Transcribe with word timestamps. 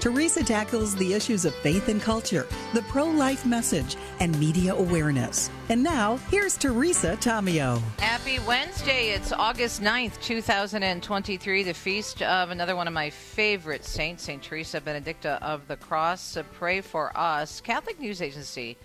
Teresa 0.00 0.42
tackles 0.42 0.96
the 0.96 1.12
issues 1.12 1.44
of 1.44 1.54
faith 1.56 1.90
and 1.90 2.00
culture, 2.00 2.46
the 2.72 2.80
pro 2.84 3.04
life 3.04 3.44
message, 3.44 3.98
and 4.18 4.36
media 4.40 4.74
awareness. 4.74 5.50
And 5.68 5.82
now, 5.82 6.16
here's 6.30 6.56
Teresa 6.56 7.18
Tomeo. 7.18 7.82
Happy 7.98 8.38
Wednesday. 8.38 9.10
It's 9.10 9.30
August 9.30 9.82
9th, 9.82 10.18
2023, 10.22 11.64
the 11.64 11.74
feast 11.74 12.22
of 12.22 12.48
another 12.48 12.76
one 12.76 12.86
of 12.86 12.94
my 12.94 13.10
favorite 13.10 13.84
saints, 13.84 14.22
St. 14.22 14.42
Teresa 14.42 14.80
Benedicta 14.80 15.38
of 15.42 15.68
the 15.68 15.76
Cross. 15.76 16.38
Pray 16.54 16.80
for 16.80 17.14
us. 17.14 17.60
Catholic 17.60 18.00
News 18.00 18.22
Agency 18.22 18.78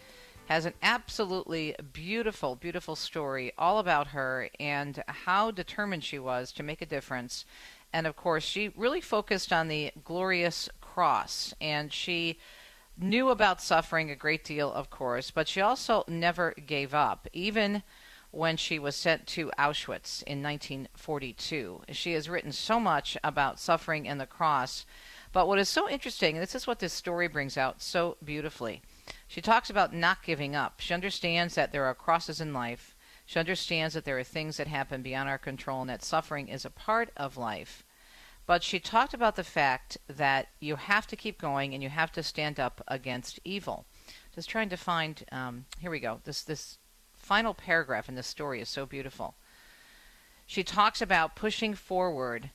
has 0.48 0.66
an 0.66 0.73
absolutely 0.84 1.76
beautiful, 1.94 2.58
beautiful 2.58 2.98
story 2.98 3.54
all 3.58 3.80
about 3.80 4.08
her 4.08 4.50
and 4.59 5.02
how 5.08 5.50
determined 5.50 6.04
she 6.04 6.20
was 6.20 6.52
to 6.52 6.62
make 6.62 6.82
a 6.82 6.86
difference. 6.86 7.45
And 7.94 8.06
of 8.06 8.18
course, 8.18 8.44
she 8.44 8.73
really 8.76 9.00
focused 9.00 9.54
on 9.54 9.70
the 9.70 9.94
glorious 10.04 10.68
cross, 10.95 11.54
and 11.59 11.91
she 11.91 12.40
knew 12.98 13.27
about 13.30 13.62
suffering 13.62 14.09
a 14.09 14.16
great 14.16 14.45
deal, 14.45 14.72
of 14.72 14.90
course, 14.90 15.30
but 15.30 15.45
she 15.45 15.59
also 15.59 16.05
never 16.08 16.53
gave 16.66 16.94
up, 16.94 17.27
even 17.34 17.84
when 18.31 18.55
she 18.55 18.80
was 18.80 18.95
sent 18.95 19.27
to 19.27 19.52
Auschwitz 19.59 20.23
in 20.23 20.41
1942. 20.41 21.81
She 21.91 22.13
has 22.13 22.30
written 22.30 22.53
so 22.53 22.80
much 22.80 23.17
about 23.26 23.59
suffering 23.59 24.08
and 24.08 24.22
the 24.22 24.25
cross. 24.25 24.86
But 25.33 25.50
what 25.50 25.59
is 25.59 25.67
so 25.67 25.89
interesting, 25.89 26.36
and 26.36 26.42
this 26.42 26.55
is 26.55 26.66
what 26.66 26.80
this 26.80 26.94
story 26.94 27.27
brings 27.27 27.58
out 27.58 27.81
so 27.81 28.16
beautifully, 28.23 28.81
she 29.27 29.42
talks 29.42 29.70
about 29.70 29.94
not 29.94 30.23
giving 30.23 30.55
up. 30.55 30.80
She 30.80 30.94
understands 30.94 31.55
that 31.55 31.73
there 31.73 31.83
are 31.83 31.94
crosses 31.94 32.39
in 32.39 32.53
life. 32.53 32.95
She 33.25 33.38
understands 33.38 33.95
that 33.95 34.05
there 34.05 34.17
are 34.17 34.23
things 34.23 34.55
that 34.55 34.67
happen 34.67 35.02
beyond 35.02 35.27
our 35.27 35.38
control 35.38 35.81
and 35.81 35.89
that 35.89 36.05
suffering 36.05 36.48
is 36.48 36.64
a 36.64 36.70
part 36.70 37.09
of 37.17 37.36
life. 37.36 37.84
But 38.46 38.64
she 38.64 38.80
talked 38.80 39.14
about 39.14 39.36
the 39.36 39.44
fact 39.44 39.98
that 40.08 40.50
you 40.60 40.76
have 40.76 41.08
to 41.08 41.16
keep 41.16 41.42
going 41.42 41.74
and 41.74 41.82
you 41.82 41.90
have 41.90 42.12
to 42.12 42.24
stand 42.24 42.60
up 42.60 42.84
against 42.88 43.40
evil. 43.44 43.86
Just 44.34 44.50
trying 44.50 44.70
to 44.70 44.78
find. 44.78 45.24
Um, 45.32 45.66
here 45.80 45.90
we 45.90 46.00
go. 46.00 46.22
This 46.24 46.44
this 46.44 46.78
final 47.14 47.54
paragraph 47.54 48.08
in 48.08 48.16
this 48.16 48.28
story 48.28 48.62
is 48.62 48.70
so 48.70 48.86
beautiful. 48.86 49.36
She 50.46 50.64
talks 50.64 51.02
about 51.02 51.36
pushing 51.36 51.73
forward 51.73 52.52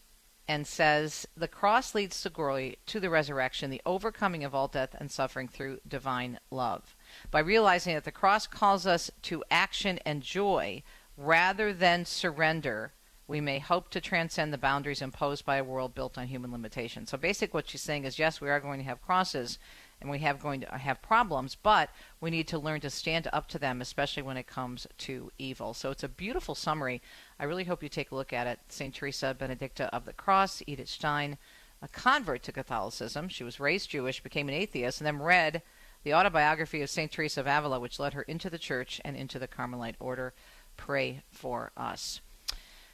and 0.47 0.67
says 0.67 1.27
the 1.37 1.49
cross 1.49 1.95
leads 1.95 2.21
to 2.23 2.31
glory, 2.31 2.79
to 2.87 3.01
the 3.01 3.11
resurrection, 3.11 3.71
the 3.71 3.83
overcoming 3.87 4.45
of 4.45 4.55
all 4.55 4.69
death 4.69 4.97
and 4.99 5.11
suffering 5.11 5.49
through 5.49 5.81
divine 5.87 6.39
love. 6.51 6.97
By 7.31 7.41
realizing 7.41 7.95
that 7.95 8.05
the 8.05 8.13
cross 8.13 8.47
calls 8.47 8.87
us 8.87 9.11
to 9.23 9.45
action 9.51 9.99
and 10.05 10.23
joy 10.23 10.83
rather 11.17 11.73
than 11.73 12.05
surrender 12.05 12.93
we 13.31 13.41
may 13.41 13.61
hope 13.61 13.91
to 13.91 14.01
transcend 14.01 14.53
the 14.53 14.59
boundaries 14.59 15.01
imposed 15.01 15.47
by 15.47 15.57
a 15.57 15.63
world 15.63 15.95
built 15.95 16.19
on 16.19 16.27
human 16.27 16.51
limitations. 16.51 17.11
So 17.11 17.17
basically 17.17 17.59
what 17.59 17.69
she's 17.69 17.81
saying 17.81 18.05
is 18.05 18.19
yes, 18.19 18.41
we 18.41 18.51
are 18.51 18.59
going 18.59 18.81
to 18.81 18.85
have 18.85 19.01
crosses 19.01 19.57
and 20.01 20.11
we 20.11 20.19
have 20.19 20.43
going 20.43 20.63
to 20.63 20.75
uh, 20.75 20.79
have 20.79 21.01
problems, 21.01 21.55
but 21.55 21.91
we 22.21 22.31
need 22.31 22.49
to 22.49 22.59
learn 22.59 22.81
to 22.81 22.91
stand 22.91 23.29
up 23.33 23.47
to 23.51 23.59
them, 23.59 23.81
especially 23.81 24.25
when 24.25 24.37
it 24.37 24.49
comes 24.49 24.85
to 24.99 25.31
evil. 25.39 25.75
So 25.75 25.93
it's 25.93 26.03
a 26.03 26.09
beautiful 26.09 26.57
summary. 26.57 27.01
I 27.39 27.45
really 27.45 27.63
hope 27.63 27.85
you 27.85 27.89
take 27.89 28.11
a 28.11 28.17
look 28.17 28.33
at 28.33 28.49
it. 28.49 28.59
St. 28.69 28.93
Teresa 28.93 29.37
Benedicta 29.39 29.95
of 29.95 30.07
the 30.07 30.13
Cross, 30.13 30.65
Edith 30.67 30.89
Stein, 30.89 31.39
a 31.81 31.87
convert 31.87 32.43
to 32.43 32.53
Catholicism. 32.53 33.29
She 33.29 33.45
was 33.45 33.61
raised 33.61 33.91
Jewish, 33.91 34.21
became 34.21 34.49
an 34.49 34.55
atheist, 34.55 35.01
and 35.01 35.07
then 35.07 35.21
read 35.21 35.63
the 36.03 36.15
autobiography 36.15 36.83
of 36.83 36.91
St. 36.91 37.13
Teresa 37.13 37.43
of 37.43 37.47
Avila, 37.47 37.79
which 37.79 38.01
led 38.01 38.15
her 38.15 38.23
into 38.23 38.51
the 38.51 38.59
church 38.59 39.01
and 39.05 39.17
into 39.17 39.39
the 39.39 39.47
Carmelite 39.47 39.95
order. 40.01 40.35
Pray 40.77 41.23
for 41.31 41.71
us. 41.77 42.21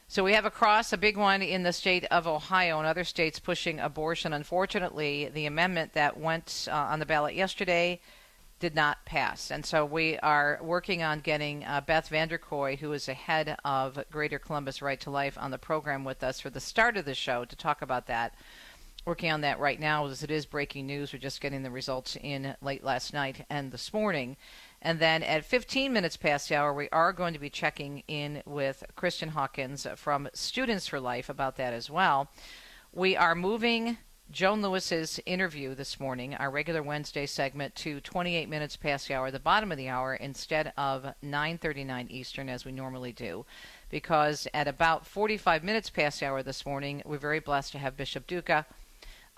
So 0.09 0.23
we 0.23 0.35
have 0.35 0.45
a 0.45 0.53
cross, 0.53 0.93
a 0.93 0.97
big 0.97 1.17
one 1.17 1.43
in 1.43 1.65
the 1.65 1.73
state 1.73 2.05
of 2.13 2.29
Ohio 2.29 2.79
and 2.79 2.87
other 2.87 3.03
states 3.03 3.41
pushing 3.41 3.81
abortion. 3.81 4.33
Unfortunately, 4.33 5.29
the 5.35 5.47
amendment 5.47 5.95
that 5.95 6.17
went 6.17 6.69
uh, 6.71 6.75
on 6.75 7.01
the 7.01 7.07
ballot 7.07 7.35
yesterday 7.35 8.01
did 8.61 8.77
not 8.77 9.05
pass. 9.05 9.51
And 9.51 9.67
so 9.67 9.85
we 9.85 10.17
are 10.19 10.61
working 10.63 11.03
on 11.03 11.19
getting 11.21 11.65
uh, 11.65 11.81
Beth 11.81 12.09
Vanderkooi, 12.09 12.79
who 12.79 12.93
is 12.93 13.07
the 13.07 13.15
head 13.15 13.57
of 13.65 13.99
Greater 14.13 14.39
Columbus 14.39 14.81
Right 14.81 15.01
to 15.01 15.11
Life, 15.11 15.37
on 15.41 15.51
the 15.51 15.59
program 15.59 16.05
with 16.05 16.23
us 16.23 16.41
for 16.41 16.51
the 16.51 16.61
start 16.61 16.97
of 16.97 17.05
the 17.05 17.15
show 17.15 17.45
to 17.45 17.57
talk 17.57 17.83
about 17.83 18.07
that. 18.07 18.33
Working 19.07 19.33
on 19.33 19.41
that 19.41 19.59
right 19.59 19.79
now 19.79 20.07
as 20.07 20.23
it 20.23 20.31
is 20.31 20.47
breaking 20.47 20.87
news. 20.87 21.13
We're 21.13 21.19
just 21.19 21.41
getting 21.41 21.65
the 21.65 21.71
results 21.71 22.17
in 22.23 22.55
late 22.63 22.85
last 22.85 23.13
night 23.13 23.45
and 23.51 23.73
this 23.73 23.93
morning. 23.93 24.37
And 24.83 24.99
then 24.99 25.23
at 25.23 25.45
15 25.45 25.93
minutes 25.93 26.17
past 26.17 26.49
the 26.49 26.57
hour, 26.57 26.73
we 26.73 26.89
are 26.91 27.13
going 27.13 27.33
to 27.33 27.41
be 27.41 27.51
checking 27.51 28.03
in 28.07 28.43
with 28.47 28.85
Kristen 28.95 29.31
Hawkins 29.31 29.87
from 29.97 30.29
Students 30.35 30.87
for 30.87 31.01
Life 31.01 31.29
about 31.29 31.57
that 31.57 31.73
as 31.73 31.91
well. 31.91 32.29
We 32.93 33.17
are 33.17 33.35
moving 33.35 33.99
Joan 34.31 34.61
Lewis's 34.61 35.21
interview 35.25 35.75
this 35.75 36.01
morning, 36.01 36.35
our 36.35 36.51
regular 36.51 36.83
Wednesday 36.83 37.27
segment, 37.27 37.77
to 37.77 38.01
28 38.01 38.49
minutes 38.49 38.75
past 38.75 39.07
the 39.07 39.15
hour, 39.15 39.31
the 39.31 39.39
bottom 39.39 39.71
of 39.71 39.79
the 39.79 39.89
hour, 39.89 40.15
instead 40.15 40.73
of 40.77 41.15
9:39 41.23 42.11
Eastern 42.11 42.49
as 42.49 42.65
we 42.65 42.73
normally 42.73 43.13
do, 43.13 43.47
because 43.89 44.49
at 44.53 44.67
about 44.67 45.07
45 45.07 45.63
minutes 45.63 45.91
past 45.91 46.19
the 46.19 46.27
hour 46.27 46.43
this 46.43 46.67
morning, 46.67 47.03
we're 47.05 47.19
very 47.19 47.39
blessed 47.39 47.71
to 47.73 47.79
have 47.79 47.97
Bishop 47.97 48.27
Duca 48.27 48.67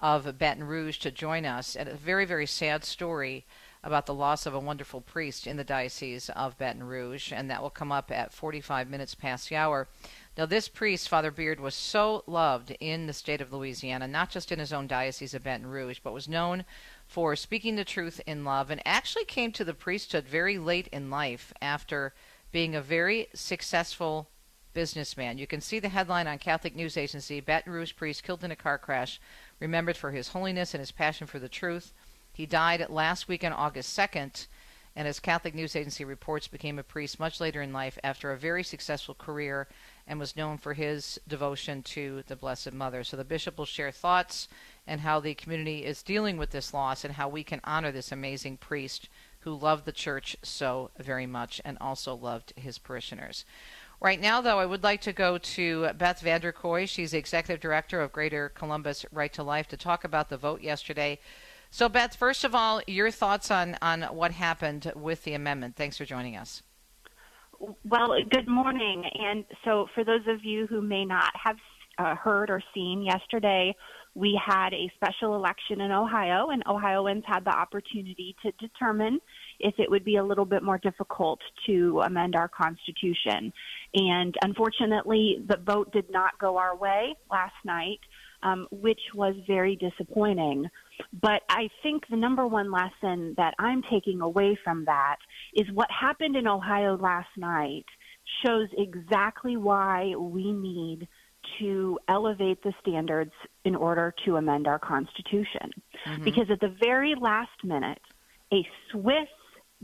of 0.00 0.38
Baton 0.38 0.64
Rouge 0.64 0.98
to 0.98 1.10
join 1.10 1.44
us. 1.44 1.76
And 1.76 1.88
a 1.88 1.94
very, 1.94 2.24
very 2.24 2.46
sad 2.46 2.82
story 2.82 3.44
about 3.82 4.06
the 4.06 4.14
loss 4.14 4.46
of 4.46 4.54
a 4.54 4.60
wonderful 4.60 5.00
priest 5.00 5.46
in 5.46 5.56
the 5.56 5.64
Diocese 5.64 6.28
of 6.30 6.58
Baton 6.58 6.84
Rouge, 6.84 7.32
and 7.32 7.50
that 7.50 7.62
will 7.62 7.70
come 7.70 7.92
up 7.92 8.10
at 8.10 8.32
45 8.32 8.88
minutes 8.88 9.14
past 9.14 9.48
the 9.48 9.56
hour. 9.56 9.88
Now, 10.36 10.46
this 10.46 10.68
priest, 10.68 11.08
Father 11.08 11.30
Beard, 11.30 11.60
was 11.60 11.74
so 11.74 12.22
loved 12.26 12.70
in 12.80 13.06
the 13.06 13.12
state 13.12 13.40
of 13.40 13.52
Louisiana, 13.52 14.06
not 14.06 14.30
just 14.30 14.52
in 14.52 14.58
his 14.58 14.72
own 14.72 14.86
diocese 14.86 15.34
of 15.34 15.44
Baton 15.44 15.66
Rouge, 15.66 16.00
but 16.02 16.12
was 16.12 16.28
known 16.28 16.64
for 17.06 17.34
speaking 17.36 17.76
the 17.76 17.84
truth 17.84 18.20
in 18.26 18.44
love, 18.44 18.70
and 18.70 18.80
actually 18.84 19.24
came 19.24 19.52
to 19.52 19.64
the 19.64 19.74
priesthood 19.74 20.26
very 20.26 20.58
late 20.58 20.88
in 20.88 21.10
life 21.10 21.52
after 21.60 22.14
being 22.52 22.74
a 22.74 22.80
very 22.80 23.28
successful 23.34 24.28
businessman. 24.74 25.38
You 25.38 25.46
can 25.46 25.60
see 25.60 25.80
the 25.80 25.88
headline 25.88 26.26
on 26.26 26.38
Catholic 26.38 26.76
News 26.76 26.96
Agency 26.96 27.40
Baton 27.40 27.72
Rouge 27.72 27.96
priest 27.96 28.22
killed 28.22 28.44
in 28.44 28.50
a 28.50 28.56
car 28.56 28.78
crash, 28.78 29.20
remembered 29.58 29.96
for 29.96 30.12
his 30.12 30.28
holiness 30.28 30.72
and 30.72 30.80
his 30.80 30.92
passion 30.92 31.26
for 31.26 31.38
the 31.38 31.48
truth. 31.48 31.92
He 32.38 32.46
died 32.46 32.88
last 32.88 33.26
week 33.26 33.42
on 33.42 33.52
August 33.52 33.98
2nd, 33.98 34.46
and 34.94 35.08
as 35.08 35.18
Catholic 35.18 35.56
News 35.56 35.74
Agency 35.74 36.04
reports, 36.04 36.46
became 36.46 36.78
a 36.78 36.84
priest 36.84 37.18
much 37.18 37.40
later 37.40 37.60
in 37.60 37.72
life 37.72 37.98
after 38.04 38.30
a 38.30 38.38
very 38.38 38.62
successful 38.62 39.16
career 39.16 39.66
and 40.06 40.20
was 40.20 40.36
known 40.36 40.56
for 40.56 40.74
his 40.74 41.18
devotion 41.26 41.82
to 41.82 42.22
the 42.28 42.36
Blessed 42.36 42.72
Mother. 42.72 43.02
So 43.02 43.16
the 43.16 43.24
bishop 43.24 43.58
will 43.58 43.64
share 43.64 43.90
thoughts 43.90 44.46
and 44.86 45.00
how 45.00 45.18
the 45.18 45.34
community 45.34 45.84
is 45.84 46.04
dealing 46.04 46.36
with 46.36 46.50
this 46.50 46.72
loss 46.72 47.04
and 47.04 47.14
how 47.14 47.28
we 47.28 47.42
can 47.42 47.60
honor 47.64 47.90
this 47.90 48.12
amazing 48.12 48.58
priest 48.58 49.08
who 49.40 49.52
loved 49.52 49.84
the 49.84 49.90
church 49.90 50.36
so 50.40 50.92
very 50.96 51.26
much 51.26 51.60
and 51.64 51.76
also 51.80 52.14
loved 52.14 52.52
his 52.54 52.78
parishioners. 52.78 53.44
Right 54.00 54.20
now, 54.20 54.40
though, 54.40 54.60
I 54.60 54.66
would 54.66 54.84
like 54.84 55.00
to 55.00 55.12
go 55.12 55.38
to 55.38 55.88
Beth 55.94 56.22
Vanderkooi. 56.22 56.88
She's 56.88 57.10
the 57.10 57.18
executive 57.18 57.60
director 57.60 58.00
of 58.00 58.12
Greater 58.12 58.48
Columbus 58.50 59.04
Right 59.10 59.32
to 59.32 59.42
Life 59.42 59.66
to 59.68 59.76
talk 59.76 60.04
about 60.04 60.28
the 60.28 60.36
vote 60.36 60.60
yesterday. 60.60 61.18
So, 61.70 61.88
Beth, 61.88 62.16
first 62.16 62.44
of 62.44 62.54
all, 62.54 62.80
your 62.86 63.10
thoughts 63.10 63.50
on, 63.50 63.76
on 63.82 64.02
what 64.02 64.32
happened 64.32 64.90
with 64.96 65.24
the 65.24 65.34
amendment. 65.34 65.76
Thanks 65.76 65.98
for 65.98 66.04
joining 66.04 66.36
us. 66.36 66.62
Well, 67.84 68.14
good 68.30 68.48
morning. 68.48 69.04
And 69.14 69.44
so, 69.64 69.86
for 69.94 70.04
those 70.04 70.26
of 70.28 70.44
you 70.44 70.66
who 70.66 70.80
may 70.80 71.04
not 71.04 71.30
have 71.34 71.56
uh, 71.98 72.14
heard 72.14 72.48
or 72.48 72.62
seen 72.72 73.02
yesterday, 73.02 73.74
we 74.14 74.40
had 74.44 74.72
a 74.72 74.90
special 74.96 75.36
election 75.36 75.80
in 75.80 75.92
Ohio, 75.92 76.48
and 76.48 76.62
Ohioans 76.66 77.22
had 77.26 77.44
the 77.44 77.56
opportunity 77.56 78.34
to 78.42 78.50
determine 78.52 79.20
if 79.60 79.74
it 79.78 79.90
would 79.90 80.04
be 80.04 80.16
a 80.16 80.24
little 80.24 80.44
bit 80.44 80.62
more 80.62 80.78
difficult 80.78 81.40
to 81.66 82.00
amend 82.04 82.34
our 82.34 82.48
Constitution. 82.48 83.52
And 83.94 84.34
unfortunately, 84.42 85.44
the 85.46 85.58
vote 85.58 85.92
did 85.92 86.10
not 86.10 86.38
go 86.40 86.56
our 86.56 86.76
way 86.76 87.14
last 87.30 87.54
night, 87.64 88.00
um, 88.42 88.66
which 88.70 89.00
was 89.14 89.34
very 89.46 89.76
disappointing. 89.76 90.66
But 91.20 91.42
I 91.48 91.68
think 91.82 92.04
the 92.08 92.16
number 92.16 92.46
one 92.46 92.70
lesson 92.70 93.34
that 93.36 93.54
I'm 93.58 93.82
taking 93.90 94.20
away 94.20 94.58
from 94.62 94.84
that 94.86 95.16
is 95.54 95.66
what 95.72 95.88
happened 95.90 96.36
in 96.36 96.46
Ohio 96.46 96.96
last 96.96 97.28
night 97.36 97.86
shows 98.44 98.68
exactly 98.76 99.56
why 99.56 100.14
we 100.16 100.52
need 100.52 101.08
to 101.58 101.98
elevate 102.08 102.62
the 102.62 102.74
standards 102.80 103.32
in 103.64 103.74
order 103.74 104.14
to 104.24 104.36
amend 104.36 104.66
our 104.66 104.78
Constitution. 104.78 105.70
Mm-hmm. 106.06 106.24
Because 106.24 106.50
at 106.50 106.60
the 106.60 106.74
very 106.80 107.14
last 107.18 107.64
minute, 107.64 108.02
a 108.52 108.66
Swiss 108.90 109.28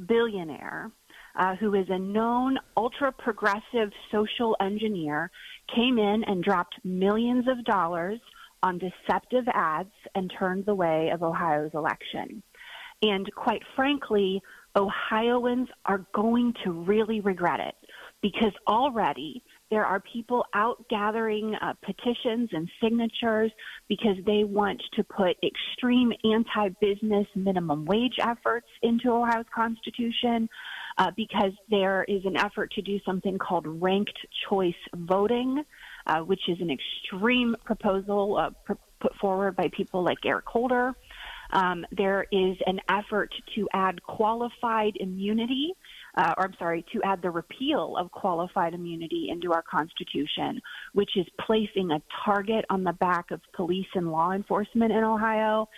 billionaire 0.06 0.90
uh, 1.36 1.56
who 1.56 1.74
is 1.74 1.86
a 1.88 1.98
known 1.98 2.58
ultra 2.76 3.12
progressive 3.12 3.90
social 4.10 4.56
engineer, 4.60 5.30
came 5.74 5.98
in 5.98 6.24
and 6.24 6.44
dropped 6.44 6.76
millions 6.84 7.46
of 7.48 7.64
dollars 7.64 8.20
on 8.64 8.78
deceptive 8.78 9.44
ads 9.52 9.92
and 10.14 10.32
turned 10.38 10.64
the 10.64 10.74
way 10.74 11.10
of 11.12 11.22
Ohio's 11.22 11.70
election. 11.74 12.42
And 13.02 13.30
quite 13.34 13.62
frankly, 13.76 14.40
Ohioans 14.74 15.68
are 15.84 16.06
going 16.14 16.54
to 16.64 16.72
really 16.72 17.20
regret 17.20 17.60
it 17.60 17.74
because 18.22 18.52
already 18.66 19.42
there 19.70 19.84
are 19.84 20.00
people 20.00 20.46
out 20.54 20.82
gathering 20.88 21.54
uh, 21.56 21.74
petitions 21.84 22.48
and 22.52 22.68
signatures 22.82 23.52
because 23.86 24.16
they 24.24 24.44
want 24.44 24.82
to 24.94 25.04
put 25.04 25.36
extreme 25.44 26.10
anti 26.24 26.70
business 26.80 27.26
minimum 27.34 27.84
wage 27.84 28.16
efforts 28.18 28.68
into 28.82 29.10
Ohio's 29.10 29.44
Constitution. 29.54 30.48
Uh, 30.96 31.10
because 31.16 31.50
there 31.68 32.04
is 32.04 32.24
an 32.24 32.36
effort 32.36 32.70
to 32.70 32.80
do 32.80 33.00
something 33.04 33.36
called 33.36 33.66
ranked 33.66 34.16
choice 34.48 34.72
voting, 34.94 35.64
uh, 36.06 36.20
which 36.20 36.48
is 36.48 36.58
an 36.60 36.70
extreme 36.70 37.56
proposal 37.64 38.36
uh, 38.36 38.50
pr- 38.64 38.72
put 39.00 39.14
forward 39.16 39.56
by 39.56 39.68
people 39.76 40.02
like 40.02 40.18
Eric 40.24 40.46
Holder. 40.46 40.94
Um, 41.52 41.86
there 41.92 42.26
is 42.32 42.56
an 42.66 42.80
effort 42.88 43.32
to 43.54 43.68
add 43.72 44.02
qualified 44.02 44.96
immunity 44.98 45.72
uh, 46.16 46.34
or 46.36 46.44
I'm 46.44 46.54
sorry, 46.58 46.84
to 46.92 47.02
add 47.02 47.22
the 47.22 47.30
repeal 47.30 47.96
of 47.98 48.10
qualified 48.12 48.74
immunity 48.74 49.28
into 49.30 49.52
our 49.52 49.62
Constitution, 49.62 50.60
which 50.92 51.10
is 51.16 51.26
placing 51.44 51.90
a 51.90 52.00
target 52.24 52.64
on 52.70 52.84
the 52.84 52.92
back 52.92 53.30
of 53.30 53.40
police 53.54 53.86
and 53.94 54.10
law 54.10 54.32
enforcement 54.32 54.92
in 54.92 55.02
Ohio. 55.02 55.68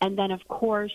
And 0.00 0.18
then, 0.18 0.30
of 0.30 0.46
course, 0.48 0.92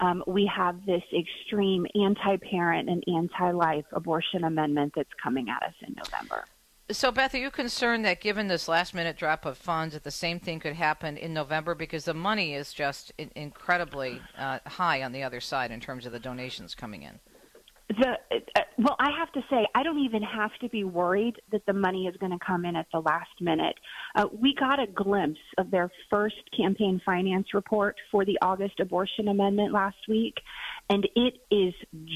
um, 0.00 0.22
we 0.26 0.50
have 0.54 0.84
this 0.86 1.02
extreme 1.12 1.86
anti 1.94 2.36
parent 2.36 2.88
and 2.88 3.04
anti 3.06 3.50
life 3.50 3.84
abortion 3.92 4.44
amendment 4.44 4.92
that's 4.96 5.10
coming 5.22 5.48
at 5.50 5.62
us 5.62 5.74
in 5.86 5.94
November. 5.94 6.44
So, 6.90 7.12
Beth, 7.12 7.34
are 7.34 7.38
you 7.38 7.50
concerned 7.50 8.06
that 8.06 8.22
given 8.22 8.48
this 8.48 8.66
last 8.66 8.94
minute 8.94 9.18
drop 9.18 9.44
of 9.44 9.58
funds, 9.58 9.92
that 9.92 10.04
the 10.04 10.10
same 10.10 10.40
thing 10.40 10.58
could 10.58 10.72
happen 10.72 11.18
in 11.18 11.34
November? 11.34 11.74
Because 11.74 12.06
the 12.06 12.14
money 12.14 12.54
is 12.54 12.72
just 12.72 13.12
incredibly 13.36 14.22
uh, 14.38 14.60
high 14.64 15.02
on 15.02 15.12
the 15.12 15.22
other 15.22 15.40
side 15.40 15.70
in 15.70 15.80
terms 15.80 16.06
of 16.06 16.12
the 16.12 16.18
donations 16.18 16.74
coming 16.74 17.02
in. 17.02 17.20
The 17.90 18.16
uh, 18.54 18.60
well 18.76 18.96
i 19.00 19.10
have 19.18 19.32
to 19.32 19.40
say 19.48 19.66
i 19.74 19.82
don't 19.82 19.98
even 19.98 20.22
have 20.22 20.50
to 20.60 20.68
be 20.68 20.84
worried 20.84 21.36
that 21.50 21.64
the 21.66 21.72
money 21.72 22.06
is 22.06 22.14
going 22.18 22.32
to 22.32 22.38
come 22.44 22.66
in 22.66 22.76
at 22.76 22.86
the 22.92 23.00
last 23.00 23.30
minute. 23.40 23.74
Uh, 24.14 24.26
we 24.30 24.54
got 24.54 24.78
a 24.78 24.86
glimpse 24.86 25.40
of 25.56 25.70
their 25.70 25.90
first 26.10 26.36
campaign 26.54 27.00
finance 27.04 27.54
report 27.54 27.96
for 28.10 28.26
the 28.26 28.38
august 28.42 28.78
abortion 28.78 29.28
amendment 29.28 29.72
last 29.72 29.96
week 30.06 30.34
and 30.90 31.08
it 31.16 31.38
is 31.50 31.72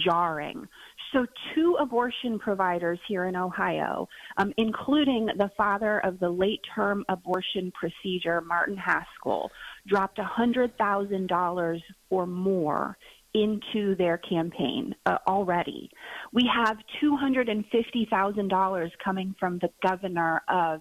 jarring 0.06 0.68
so 1.12 1.26
two 1.54 1.76
abortion 1.80 2.38
providers 2.38 2.98
here 3.08 3.26
in 3.26 3.36
ohio 3.36 4.08
um, 4.38 4.52
including 4.56 5.26
the 5.38 5.50
father 5.56 5.98
of 6.00 6.18
the 6.20 6.28
late 6.28 6.60
term 6.74 7.04
abortion 7.08 7.72
procedure 7.72 8.40
martin 8.40 8.76
haskell 8.76 9.50
dropped 9.86 10.18
a 10.18 10.24
hundred 10.24 10.76
thousand 10.78 11.28
dollars 11.28 11.82
or 12.10 12.26
more 12.26 12.96
into 13.34 13.94
their 13.96 14.18
campaign 14.18 14.94
uh, 15.06 15.16
already. 15.26 15.90
We 16.32 16.48
have 16.54 16.76
$250,000 17.02 18.90
coming 19.02 19.34
from 19.40 19.58
the 19.58 19.70
governor 19.86 20.42
of 20.48 20.80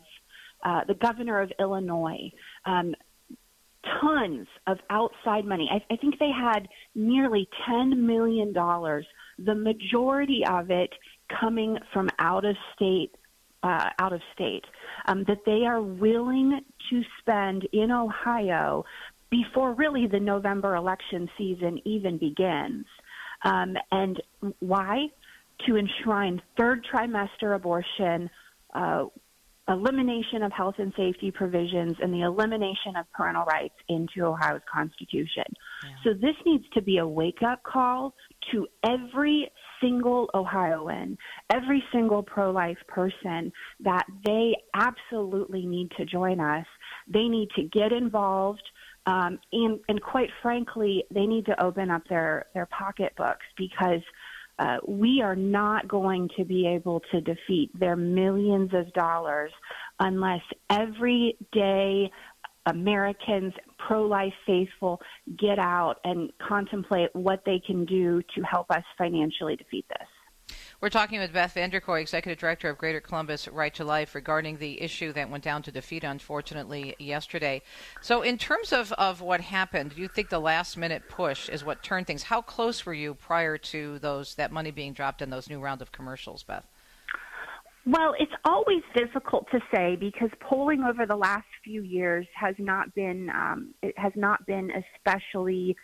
uh, 0.63 0.81
the 0.87 0.95
governor 0.95 1.41
of 1.41 1.51
Illinois. 1.59 2.31
Um, 2.65 2.93
tons 3.99 4.47
of 4.67 4.77
outside 4.89 5.45
money. 5.45 5.67
I, 5.71 5.93
I 5.93 5.97
think 5.97 6.19
they 6.19 6.29
had 6.29 6.67
nearly 6.93 7.47
$10 7.67 7.97
million, 7.97 8.53
the 9.45 9.55
majority 9.55 10.43
of 10.45 10.71
it 10.71 10.93
coming 11.39 11.77
from 11.93 12.09
out 12.19 12.45
of 12.45 12.55
state 12.75 13.11
uh, 13.63 13.89
out 13.99 14.11
of 14.11 14.21
state 14.33 14.65
um, 15.05 15.23
that 15.25 15.45
they 15.45 15.65
are 15.65 15.81
willing 15.81 16.61
to 16.89 17.01
spend 17.19 17.67
in 17.73 17.91
Ohio 17.91 18.83
before 19.29 19.73
really 19.73 20.07
the 20.07 20.19
November 20.19 20.75
election 20.75 21.29
season 21.37 21.79
even 21.85 22.17
begins. 22.17 22.85
Um, 23.43 23.75
and 23.91 24.21
why? 24.59 25.07
To 25.67 25.77
enshrine 25.77 26.41
third 26.57 26.85
trimester 26.91 27.55
abortion, 27.55 28.29
uh, 28.73 29.05
elimination 29.71 30.43
of 30.43 30.51
health 30.51 30.75
and 30.77 30.93
safety 30.95 31.31
provisions, 31.31 31.93
and 32.01 32.13
the 32.13 32.21
elimination 32.21 32.95
of 32.97 33.05
parental 33.13 33.45
rights 33.45 33.75
into 33.87 34.25
Ohio's 34.25 34.61
Constitution. 34.71 35.45
Yeah. 35.83 35.89
So 36.03 36.09
this 36.13 36.35
needs 36.45 36.65
to 36.73 36.81
be 36.81 36.97
a 36.97 37.07
wake 37.07 37.41
up 37.45 37.63
call 37.63 38.13
to 38.51 38.67
every 38.83 39.49
single 39.81 40.29
Ohioan, 40.33 41.17
every 41.51 41.83
single 41.91 42.23
pro 42.23 42.51
life 42.51 42.77
person 42.87 43.51
that 43.79 44.05
they 44.25 44.55
absolutely 44.75 45.65
need 45.65 45.91
to 45.97 46.05
join 46.05 46.39
us. 46.39 46.65
They 47.07 47.27
need 47.27 47.49
to 47.55 47.63
get 47.63 47.91
involved. 47.91 48.63
Um, 49.07 49.39
and, 49.51 49.79
and 49.89 50.01
quite 50.01 50.29
frankly, 50.43 51.03
they 51.09 51.25
need 51.25 51.47
to 51.47 51.63
open 51.63 51.89
up 51.89 52.03
their, 52.07 52.45
their 52.53 52.67
pocketbooks 52.67 53.45
because 53.57 54.01
uh, 54.61 54.77
we 54.87 55.23
are 55.23 55.35
not 55.35 55.87
going 55.87 56.29
to 56.37 56.45
be 56.45 56.67
able 56.67 57.01
to 57.11 57.19
defeat 57.19 57.71
their 57.79 57.95
millions 57.95 58.69
of 58.75 58.93
dollars 58.93 59.51
unless 59.99 60.41
every 60.69 61.35
day 61.51 62.11
Americans, 62.67 63.53
pro 63.79 64.05
life 64.05 64.33
faithful, 64.45 65.01
get 65.39 65.57
out 65.57 65.95
and 66.03 66.31
contemplate 66.47 67.09
what 67.13 67.41
they 67.43 67.59
can 67.65 67.85
do 67.85 68.21
to 68.35 68.41
help 68.43 68.69
us 68.69 68.83
financially 68.99 69.55
defeat 69.55 69.85
this. 69.89 70.07
We're 70.81 70.89
talking 70.89 71.19
with 71.19 71.31
Beth 71.31 71.53
Vanderkooi, 71.53 72.01
Executive 72.01 72.39
Director 72.39 72.67
of 72.67 72.79
Greater 72.79 72.99
Columbus 72.99 73.47
Right 73.47 73.71
to 73.75 73.83
Life, 73.83 74.15
regarding 74.15 74.57
the 74.57 74.81
issue 74.81 75.13
that 75.13 75.29
went 75.29 75.43
down 75.43 75.61
to 75.61 75.71
defeat, 75.71 76.03
unfortunately, 76.03 76.95
yesterday. 76.97 77.61
So, 78.01 78.23
in 78.23 78.39
terms 78.39 78.73
of, 78.73 78.91
of 78.93 79.21
what 79.21 79.41
happened, 79.41 79.93
do 79.93 80.01
you 80.01 80.07
think 80.07 80.29
the 80.29 80.39
last 80.39 80.77
minute 80.77 81.03
push 81.07 81.49
is 81.49 81.63
what 81.63 81.83
turned 81.83 82.07
things? 82.07 82.23
How 82.23 82.41
close 82.41 82.83
were 82.83 82.95
you 82.95 83.13
prior 83.13 83.59
to 83.59 83.99
those 83.99 84.33
that 84.35 84.51
money 84.51 84.71
being 84.71 84.93
dropped 84.93 85.21
in 85.21 85.29
those 85.29 85.51
new 85.51 85.59
round 85.59 85.83
of 85.83 85.91
commercials, 85.91 86.41
Beth? 86.41 86.65
Well, 87.85 88.15
it's 88.19 88.33
always 88.43 88.81
difficult 88.95 89.51
to 89.51 89.59
say 89.71 89.95
because 89.95 90.29
polling 90.39 90.83
over 90.83 91.05
the 91.05 91.15
last 91.15 91.47
few 91.63 91.83
years 91.83 92.25
has 92.33 92.55
not 92.57 92.95
been 92.95 93.29
um, 93.29 93.75
it 93.83 93.93
has 93.99 94.13
not 94.15 94.47
been 94.47 94.71
especially 94.71 95.75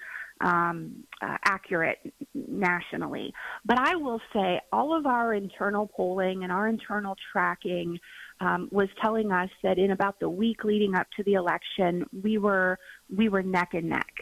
um, 0.41 1.03
uh, 1.21 1.37
accurate 1.45 1.99
nationally. 2.33 3.33
But 3.65 3.79
I 3.79 3.95
will 3.95 4.21
say 4.33 4.59
all 4.71 4.97
of 4.97 5.05
our 5.05 5.33
internal 5.33 5.87
polling 5.87 6.43
and 6.43 6.51
our 6.51 6.67
internal 6.67 7.15
tracking 7.31 7.99
um, 8.39 8.69
was 8.71 8.89
telling 9.01 9.31
us 9.31 9.49
that 9.63 9.77
in 9.77 9.91
about 9.91 10.19
the 10.19 10.29
week 10.29 10.63
leading 10.63 10.95
up 10.95 11.07
to 11.17 11.23
the 11.23 11.33
election, 11.33 12.05
we 12.23 12.37
were 12.37 12.77
we 13.15 13.29
were 13.29 13.43
neck 13.43 13.73
and 13.73 13.89
neck. 13.89 14.13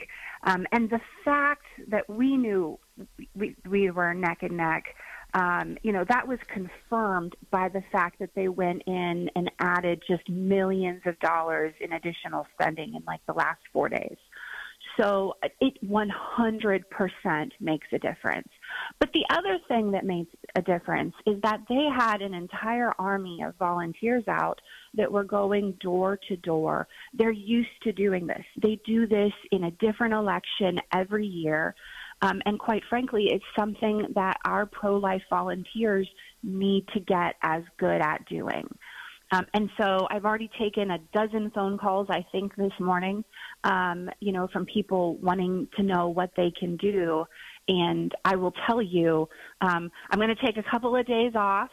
Um, 0.44 0.66
and 0.72 0.90
the 0.90 1.02
fact 1.24 1.66
that 1.90 2.08
we 2.10 2.38
knew 2.38 2.80
we, 3.36 3.56
we 3.68 3.92
were 3.92 4.14
neck 4.14 4.40
and 4.42 4.58
neck, 4.58 4.96
um, 5.34 5.78
you 5.84 5.92
know, 5.92 6.06
that 6.08 6.28
was 6.28 6.40
confirmed 6.48 7.36
by 7.52 7.68
the 7.68 7.84
fact 7.92 8.20
that 8.20 8.30
they 8.36 8.48
went 8.48 8.84
in 8.88 9.30
and 9.36 9.52
added 9.60 10.02
just 10.08 10.30
millions 10.30 11.02
of 11.06 11.20
dollars 11.20 11.74
in 11.82 11.92
additional 11.92 12.48
spending 12.54 12.96
in 12.96 13.04
like 13.06 13.20
the 13.28 13.34
last 13.34 13.60
four 13.74 13.90
days. 13.90 14.18
So 14.98 15.34
it 15.60 15.78
100% 15.84 17.52
makes 17.60 17.88
a 17.92 18.00
difference. 18.00 18.48
But 19.00 19.12
the 19.14 19.26
other 19.30 19.60
thing 19.68 19.92
that 19.92 20.06
makes 20.06 20.32
a 20.56 20.62
difference 20.62 21.14
is 21.26 21.42
that 21.42 21.62
they 21.68 21.88
had 21.94 22.22
an 22.22 22.34
entire 22.34 22.94
army 22.98 23.42
of 23.42 23.56
volunteers 23.58 24.24
out 24.28 24.60
that 24.94 25.12
were 25.12 25.24
going 25.24 25.74
door 25.82 26.18
to 26.30 26.38
door. 26.38 26.88
They're 27.14 27.32
used 27.32 27.82
to 27.84 27.92
doing 27.92 28.26
this. 28.26 28.44
They 28.62 28.80
do 28.86 29.06
this 29.08 29.34
in 29.52 29.66
a 29.66 29.72
different 29.72 30.14
election 30.14 30.80
every 30.94 31.28
year. 31.28 31.76
Um, 32.22 32.42
and 32.46 32.58
quite 32.58 32.84
frankly, 32.90 33.30
it's 33.32 33.44
something 33.58 34.08
that 34.16 34.38
our 34.46 34.66
pro 34.66 34.98
life 34.98 35.24
volunteers 35.30 36.08
need 36.44 36.88
to 36.94 37.00
get 37.02 37.36
as 37.42 37.64
good 37.78 38.02
at 38.02 38.26
doing. 38.30 38.68
Um, 39.32 39.46
and 39.54 39.70
so 39.78 40.08
I've 40.10 40.26
already 40.26 40.50
taken 40.60 40.92
a 40.92 41.00
dozen 41.14 41.52
phone 41.52 41.78
calls, 41.78 42.08
I 42.10 42.26
think, 42.32 42.56
this 42.56 42.72
morning, 42.80 43.24
um, 43.64 44.10
you 44.20 44.32
know, 44.32 44.48
from 44.54 44.66
people 44.66 45.18
wanting 45.18 45.68
to 45.78 45.84
know 45.84 46.10
what 46.10 46.32
they 46.38 46.52
can 46.58 46.78
do. 46.78 47.26
And 47.68 48.14
I 48.24 48.36
will 48.36 48.54
tell 48.68 48.82
you, 48.82 49.28
um, 49.62 49.92
I'm 50.12 50.20
going 50.20 50.36
to 50.36 50.46
take 50.46 50.58
a 50.58 50.70
couple 50.70 50.96
of 50.96 51.06
days 51.08 51.34
off. 51.36 51.70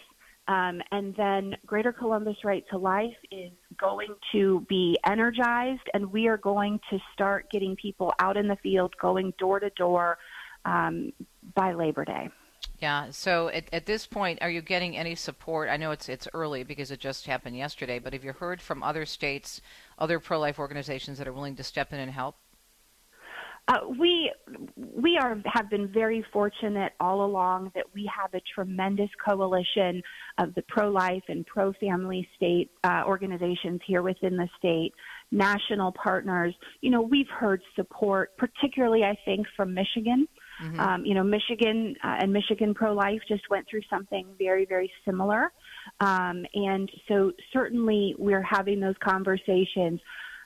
Um, 0.49 0.80
and 0.90 1.14
then 1.16 1.54
Greater 1.66 1.92
Columbus 1.92 2.37
Right 2.42 2.64
to 2.71 2.78
Life 2.78 3.14
is 3.30 3.52
going 3.78 4.09
to 4.32 4.66
be 4.68 4.99
energized, 5.06 5.88
and 5.94 6.11
we 6.11 6.26
are 6.26 6.37
going 6.37 6.80
to 6.90 6.99
start 7.12 7.49
getting 7.50 7.76
people 7.76 8.12
out 8.18 8.37
in 8.37 8.49
the 8.49 8.56
field, 8.56 8.92
going 9.00 9.32
door 9.38 9.61
to 9.61 9.71
door 9.71 10.18
um, 10.64 11.12
by 11.54 11.73
Labor 11.75 12.04
Day. 12.04 12.28
Yeah. 12.82 13.12
So 13.12 13.46
at, 13.46 13.72
at 13.72 13.86
this 13.86 14.06
point, 14.06 14.40
are 14.42 14.50
you 14.50 14.60
getting 14.60 14.96
any 14.96 15.14
support? 15.14 15.68
I 15.68 15.76
know 15.76 15.92
it's 15.92 16.08
it's 16.08 16.26
early 16.34 16.64
because 16.64 16.90
it 16.90 16.98
just 16.98 17.26
happened 17.26 17.56
yesterday, 17.56 18.00
but 18.00 18.12
have 18.12 18.24
you 18.24 18.32
heard 18.32 18.60
from 18.60 18.82
other 18.82 19.06
states, 19.06 19.60
other 20.00 20.18
pro-life 20.18 20.58
organizations 20.58 21.18
that 21.18 21.28
are 21.28 21.32
willing 21.32 21.54
to 21.54 21.62
step 21.62 21.92
in 21.92 22.00
and 22.00 22.10
help? 22.10 22.34
Uh, 23.68 23.78
we 24.00 24.32
we 24.74 25.16
are 25.16 25.40
have 25.46 25.70
been 25.70 25.86
very 25.92 26.26
fortunate 26.32 26.92
all 26.98 27.24
along 27.24 27.70
that 27.76 27.84
we 27.94 28.10
have 28.12 28.34
a 28.34 28.42
tremendous 28.52 29.10
coalition 29.24 30.02
of 30.38 30.52
the 30.56 30.62
pro-life 30.62 31.22
and 31.28 31.46
pro-family 31.46 32.28
state 32.34 32.68
uh, 32.82 33.04
organizations 33.06 33.80
here 33.86 34.02
within 34.02 34.36
the 34.36 34.48
state, 34.58 34.92
national 35.30 35.92
partners. 35.92 36.52
You 36.80 36.90
know, 36.90 37.02
we've 37.02 37.28
heard 37.28 37.62
support, 37.76 38.36
particularly 38.36 39.04
I 39.04 39.16
think 39.24 39.46
from 39.56 39.72
Michigan. 39.72 40.26
Mm-hmm. 40.62 40.81
Um, 40.81 41.04
you 41.04 41.14
know, 41.14 41.25
Michigan 41.25 41.97
uh, 42.04 42.16
and 42.21 42.33
Michigan 42.33 42.75
Pro 42.75 42.92
Life 42.95 43.21
just 43.28 43.49
went 43.50 43.66
through 43.69 43.83
something 43.90 44.26
very, 44.38 44.64
very 44.64 44.90
similar. 45.04 45.52
Um, 46.00 46.45
and 46.54 46.90
so 47.09 47.33
certainly 47.52 48.14
we're 48.19 48.42
having 48.42 48.81
those 48.81 48.95
conversations. 49.02 50.00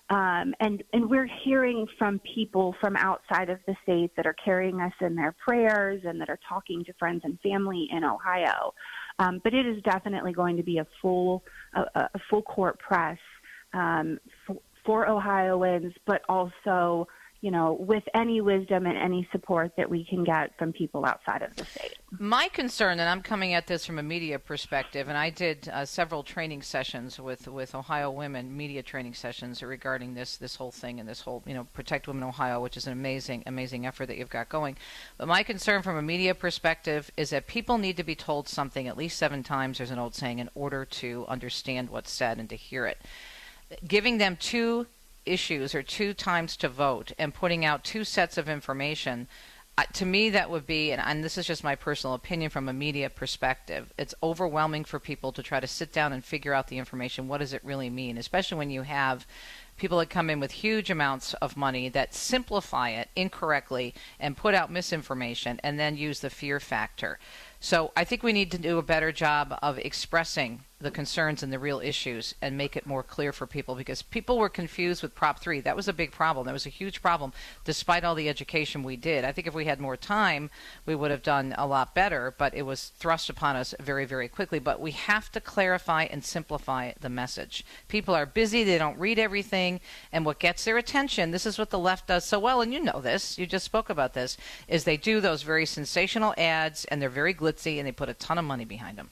Um, 0.08 0.54
and, 0.60 0.84
and 0.92 1.10
we're 1.10 1.28
hearing 1.44 1.86
from 1.98 2.20
people 2.20 2.76
from 2.80 2.96
outside 2.96 3.50
of 3.50 3.58
the 3.66 3.74
state 3.82 4.12
that 4.16 4.24
are 4.24 4.36
carrying 4.44 4.80
us 4.80 4.92
in 5.00 5.16
their 5.16 5.34
prayers 5.44 6.00
and 6.04 6.20
that 6.20 6.30
are 6.30 6.38
talking 6.48 6.84
to 6.84 6.92
friends 6.94 7.22
and 7.24 7.38
family 7.40 7.88
in 7.90 8.04
Ohio. 8.04 8.72
Um, 9.18 9.40
but 9.42 9.52
it 9.52 9.66
is 9.66 9.82
definitely 9.82 10.32
going 10.32 10.56
to 10.58 10.62
be 10.62 10.78
a 10.78 10.86
full, 11.02 11.42
a, 11.74 11.80
a 11.96 12.20
full 12.30 12.42
court 12.42 12.78
press 12.78 13.18
um, 13.74 14.18
for, 14.46 14.56
for 14.84 15.08
Ohioans, 15.08 15.92
but 16.06 16.22
also 16.28 17.08
you 17.46 17.52
know, 17.52 17.74
with 17.78 18.02
any 18.12 18.40
wisdom 18.40 18.86
and 18.86 18.98
any 18.98 19.28
support 19.30 19.70
that 19.76 19.88
we 19.88 20.04
can 20.04 20.24
get 20.24 20.50
from 20.58 20.72
people 20.72 21.06
outside 21.06 21.42
of 21.42 21.54
the 21.54 21.64
state. 21.64 21.94
My 22.18 22.48
concern, 22.48 22.98
and 22.98 23.08
I'm 23.08 23.22
coming 23.22 23.54
at 23.54 23.68
this 23.68 23.86
from 23.86 24.00
a 24.00 24.02
media 24.02 24.40
perspective, 24.40 25.06
and 25.06 25.16
I 25.16 25.30
did 25.30 25.68
uh, 25.68 25.84
several 25.84 26.24
training 26.24 26.62
sessions 26.62 27.20
with, 27.20 27.46
with 27.46 27.76
Ohio 27.76 28.10
women, 28.10 28.56
media 28.56 28.82
training 28.82 29.14
sessions 29.14 29.62
regarding 29.62 30.14
this 30.14 30.38
this 30.38 30.56
whole 30.56 30.72
thing 30.72 30.98
and 30.98 31.08
this 31.08 31.20
whole, 31.20 31.44
you 31.46 31.54
know, 31.54 31.68
Protect 31.72 32.08
Women 32.08 32.24
Ohio, 32.24 32.60
which 32.60 32.76
is 32.76 32.88
an 32.88 32.92
amazing, 32.92 33.44
amazing 33.46 33.86
effort 33.86 34.06
that 34.06 34.18
you've 34.18 34.28
got 34.28 34.48
going. 34.48 34.76
But 35.16 35.28
my 35.28 35.44
concern 35.44 35.82
from 35.82 35.96
a 35.96 36.02
media 36.02 36.34
perspective 36.34 37.12
is 37.16 37.30
that 37.30 37.46
people 37.46 37.78
need 37.78 37.96
to 37.98 38.02
be 38.02 38.16
told 38.16 38.48
something 38.48 38.88
at 38.88 38.96
least 38.96 39.18
seven 39.18 39.44
times, 39.44 39.78
there's 39.78 39.92
an 39.92 40.00
old 40.00 40.16
saying, 40.16 40.40
in 40.40 40.50
order 40.56 40.84
to 40.84 41.24
understand 41.28 41.90
what's 41.90 42.10
said 42.10 42.38
and 42.38 42.50
to 42.50 42.56
hear 42.56 42.86
it. 42.86 42.98
Giving 43.86 44.18
them 44.18 44.36
two 44.36 44.88
issues 45.26 45.74
or 45.74 45.82
two 45.82 46.14
times 46.14 46.56
to 46.56 46.68
vote 46.68 47.12
and 47.18 47.34
putting 47.34 47.64
out 47.64 47.84
two 47.84 48.04
sets 48.04 48.38
of 48.38 48.48
information 48.48 49.28
uh, 49.78 49.84
to 49.92 50.06
me 50.06 50.30
that 50.30 50.48
would 50.48 50.66
be 50.66 50.90
and, 50.90 51.02
and, 51.04 51.22
this 51.22 51.36
is 51.36 51.46
just 51.46 51.62
my 51.62 51.74
personal 51.74 52.14
opinion 52.14 52.48
from 52.48 52.66
a 52.66 52.72
media 52.72 53.10
perspective 53.10 53.92
it's 53.98 54.14
overwhelming 54.22 54.84
for 54.84 54.98
people 54.98 55.32
to 55.32 55.42
try 55.42 55.60
to 55.60 55.66
sit 55.66 55.92
down 55.92 56.14
and 56.14 56.24
figure 56.24 56.54
out 56.54 56.68
the 56.68 56.78
information. 56.78 57.28
What 57.28 57.38
does 57.38 57.52
it 57.52 57.62
really 57.62 57.90
mean? 57.90 58.16
Especially 58.16 58.56
when 58.56 58.70
you 58.70 58.82
have 58.82 59.26
people 59.76 59.98
that 59.98 60.08
come 60.08 60.30
in 60.30 60.40
with 60.40 60.50
huge 60.50 60.90
amounts 60.90 61.34
of 61.34 61.56
money 61.56 61.88
that 61.90 62.14
simplify 62.14 62.90
it 62.90 63.10
incorrectly 63.14 63.94
and 64.18 64.36
put 64.36 64.54
out 64.54 64.72
misinformation 64.72 65.60
and 65.62 65.78
then 65.78 65.96
use 65.96 66.20
the 66.20 66.30
fear 66.30 66.58
factor. 66.58 67.18
So 67.60 67.92
I 67.96 68.04
think 68.04 68.22
we 68.22 68.32
need 68.32 68.50
to 68.52 68.58
do 68.58 68.78
a 68.78 68.82
better 68.82 69.12
job 69.12 69.58
of 69.62 69.78
expressing 69.78 70.62
the 70.78 70.90
concerns 70.90 71.42
and 71.42 71.52
the 71.52 71.58
real 71.58 71.80
issues 71.80 72.34
and 72.42 72.56
make 72.56 72.76
it 72.76 72.86
more 72.86 73.02
clear 73.02 73.32
for 73.32 73.46
people 73.46 73.74
because 73.74 74.02
people 74.02 74.36
were 74.36 74.48
confused 74.48 75.02
with 75.02 75.14
Prop 75.14 75.40
3. 75.40 75.60
That 75.60 75.76
was 75.76 75.88
a 75.88 75.92
big 75.92 76.12
problem. 76.12 76.44
That 76.44 76.52
was 76.52 76.66
a 76.66 76.70
huge 76.70 77.00
problem 77.00 77.32
despite 77.64 78.04
all 78.04 78.14
the 78.14 78.28
education 78.28 78.82
we 78.82 78.96
did. 78.96 79.24
I 79.24 79.32
think 79.32 79.46
if 79.46 79.54
we 79.54 79.64
had 79.64 79.80
more 79.80 79.96
time, 79.96 80.50
we 80.84 80.94
would 80.94 81.10
have 81.10 81.22
done 81.22 81.54
a 81.56 81.66
lot 81.66 81.94
better, 81.94 82.34
but 82.36 82.54
it 82.54 82.62
was 82.62 82.92
thrust 82.98 83.30
upon 83.30 83.56
us 83.56 83.74
very, 83.80 84.04
very 84.04 84.28
quickly. 84.28 84.58
But 84.58 84.80
we 84.80 84.90
have 84.90 85.32
to 85.32 85.40
clarify 85.40 86.04
and 86.04 86.22
simplify 86.22 86.92
the 87.00 87.08
message. 87.08 87.64
People 87.88 88.14
are 88.14 88.26
busy, 88.26 88.62
they 88.62 88.78
don't 88.78 88.98
read 88.98 89.18
everything, 89.18 89.80
and 90.12 90.26
what 90.26 90.38
gets 90.38 90.64
their 90.64 90.76
attention, 90.76 91.30
this 91.30 91.46
is 91.46 91.58
what 91.58 91.70
the 91.70 91.78
left 91.78 92.06
does 92.06 92.24
so 92.24 92.38
well, 92.38 92.60
and 92.60 92.72
you 92.72 92.80
know 92.80 93.00
this, 93.00 93.38
you 93.38 93.46
just 93.46 93.64
spoke 93.64 93.88
about 93.88 94.12
this, 94.12 94.36
is 94.68 94.84
they 94.84 94.96
do 94.96 95.20
those 95.20 95.42
very 95.42 95.64
sensational 95.64 96.34
ads 96.36 96.84
and 96.86 97.00
they're 97.00 97.08
very 97.08 97.34
glitzy 97.34 97.78
and 97.78 97.86
they 97.86 97.92
put 97.92 98.08
a 98.08 98.14
ton 98.14 98.38
of 98.38 98.44
money 98.44 98.64
behind 98.64 98.98
them. 98.98 99.10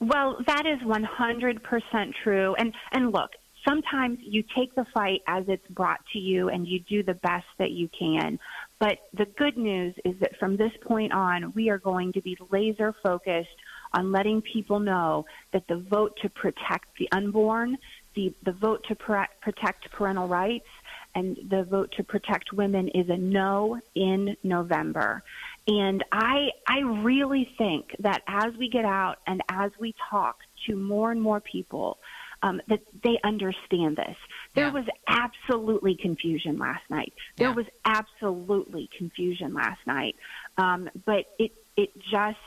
Well, 0.00 0.38
that 0.46 0.66
is 0.66 0.78
100% 0.80 2.14
true. 2.22 2.54
And 2.56 2.72
and 2.92 3.12
look, 3.12 3.30
sometimes 3.66 4.18
you 4.20 4.44
take 4.56 4.74
the 4.74 4.86
fight 4.92 5.22
as 5.26 5.44
it's 5.48 5.66
brought 5.68 6.00
to 6.12 6.18
you 6.18 6.48
and 6.48 6.66
you 6.66 6.80
do 6.80 7.02
the 7.02 7.14
best 7.14 7.46
that 7.58 7.70
you 7.70 7.88
can. 7.96 8.38
But 8.78 8.98
the 9.12 9.26
good 9.26 9.56
news 9.56 9.94
is 10.04 10.14
that 10.20 10.36
from 10.38 10.56
this 10.56 10.72
point 10.82 11.12
on, 11.12 11.52
we 11.54 11.70
are 11.70 11.78
going 11.78 12.12
to 12.12 12.20
be 12.20 12.36
laser 12.50 12.94
focused 13.02 13.48
on 13.94 14.10
letting 14.10 14.42
people 14.42 14.80
know 14.80 15.26
that 15.52 15.66
the 15.68 15.76
vote 15.76 16.16
to 16.22 16.28
protect 16.28 16.86
the 16.98 17.08
unborn, 17.12 17.76
the, 18.14 18.34
the 18.44 18.52
vote 18.52 18.84
to 18.88 18.94
protect 18.94 19.90
parental 19.92 20.28
rights, 20.28 20.66
and 21.14 21.36
the 21.50 21.64
vote 21.64 21.92
to 21.96 22.02
protect 22.02 22.52
women 22.52 22.88
is 22.88 23.08
a 23.10 23.16
no 23.16 23.78
in 23.94 24.36
November. 24.42 25.22
And 25.66 26.04
I, 26.10 26.48
I 26.66 26.80
really 26.80 27.48
think 27.56 27.94
that 28.00 28.22
as 28.26 28.52
we 28.58 28.68
get 28.68 28.84
out 28.84 29.18
and 29.26 29.42
as 29.48 29.70
we 29.78 29.94
talk 30.10 30.38
to 30.66 30.76
more 30.76 31.12
and 31.12 31.22
more 31.22 31.40
people, 31.40 31.98
um, 32.42 32.60
that 32.68 32.80
they 33.04 33.18
understand 33.22 33.96
this. 33.96 34.16
There 34.54 34.66
yeah. 34.66 34.72
was 34.72 34.84
absolutely 35.06 35.94
confusion 35.94 36.58
last 36.58 36.82
night. 36.90 37.12
There 37.36 37.48
yeah. 37.48 37.54
was 37.54 37.66
absolutely 37.84 38.90
confusion 38.98 39.54
last 39.54 39.78
night. 39.86 40.16
Um, 40.58 40.90
but 41.06 41.26
it, 41.38 41.52
it 41.76 41.90
just, 42.10 42.38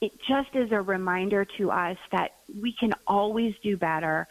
it 0.00 0.12
just 0.26 0.54
is 0.54 0.72
a 0.72 0.80
reminder 0.80 1.46
to 1.58 1.70
us 1.70 1.98
that 2.12 2.36
we 2.60 2.74
can 2.78 2.92
always 3.06 3.54
do 3.62 3.76
better. 3.76 4.26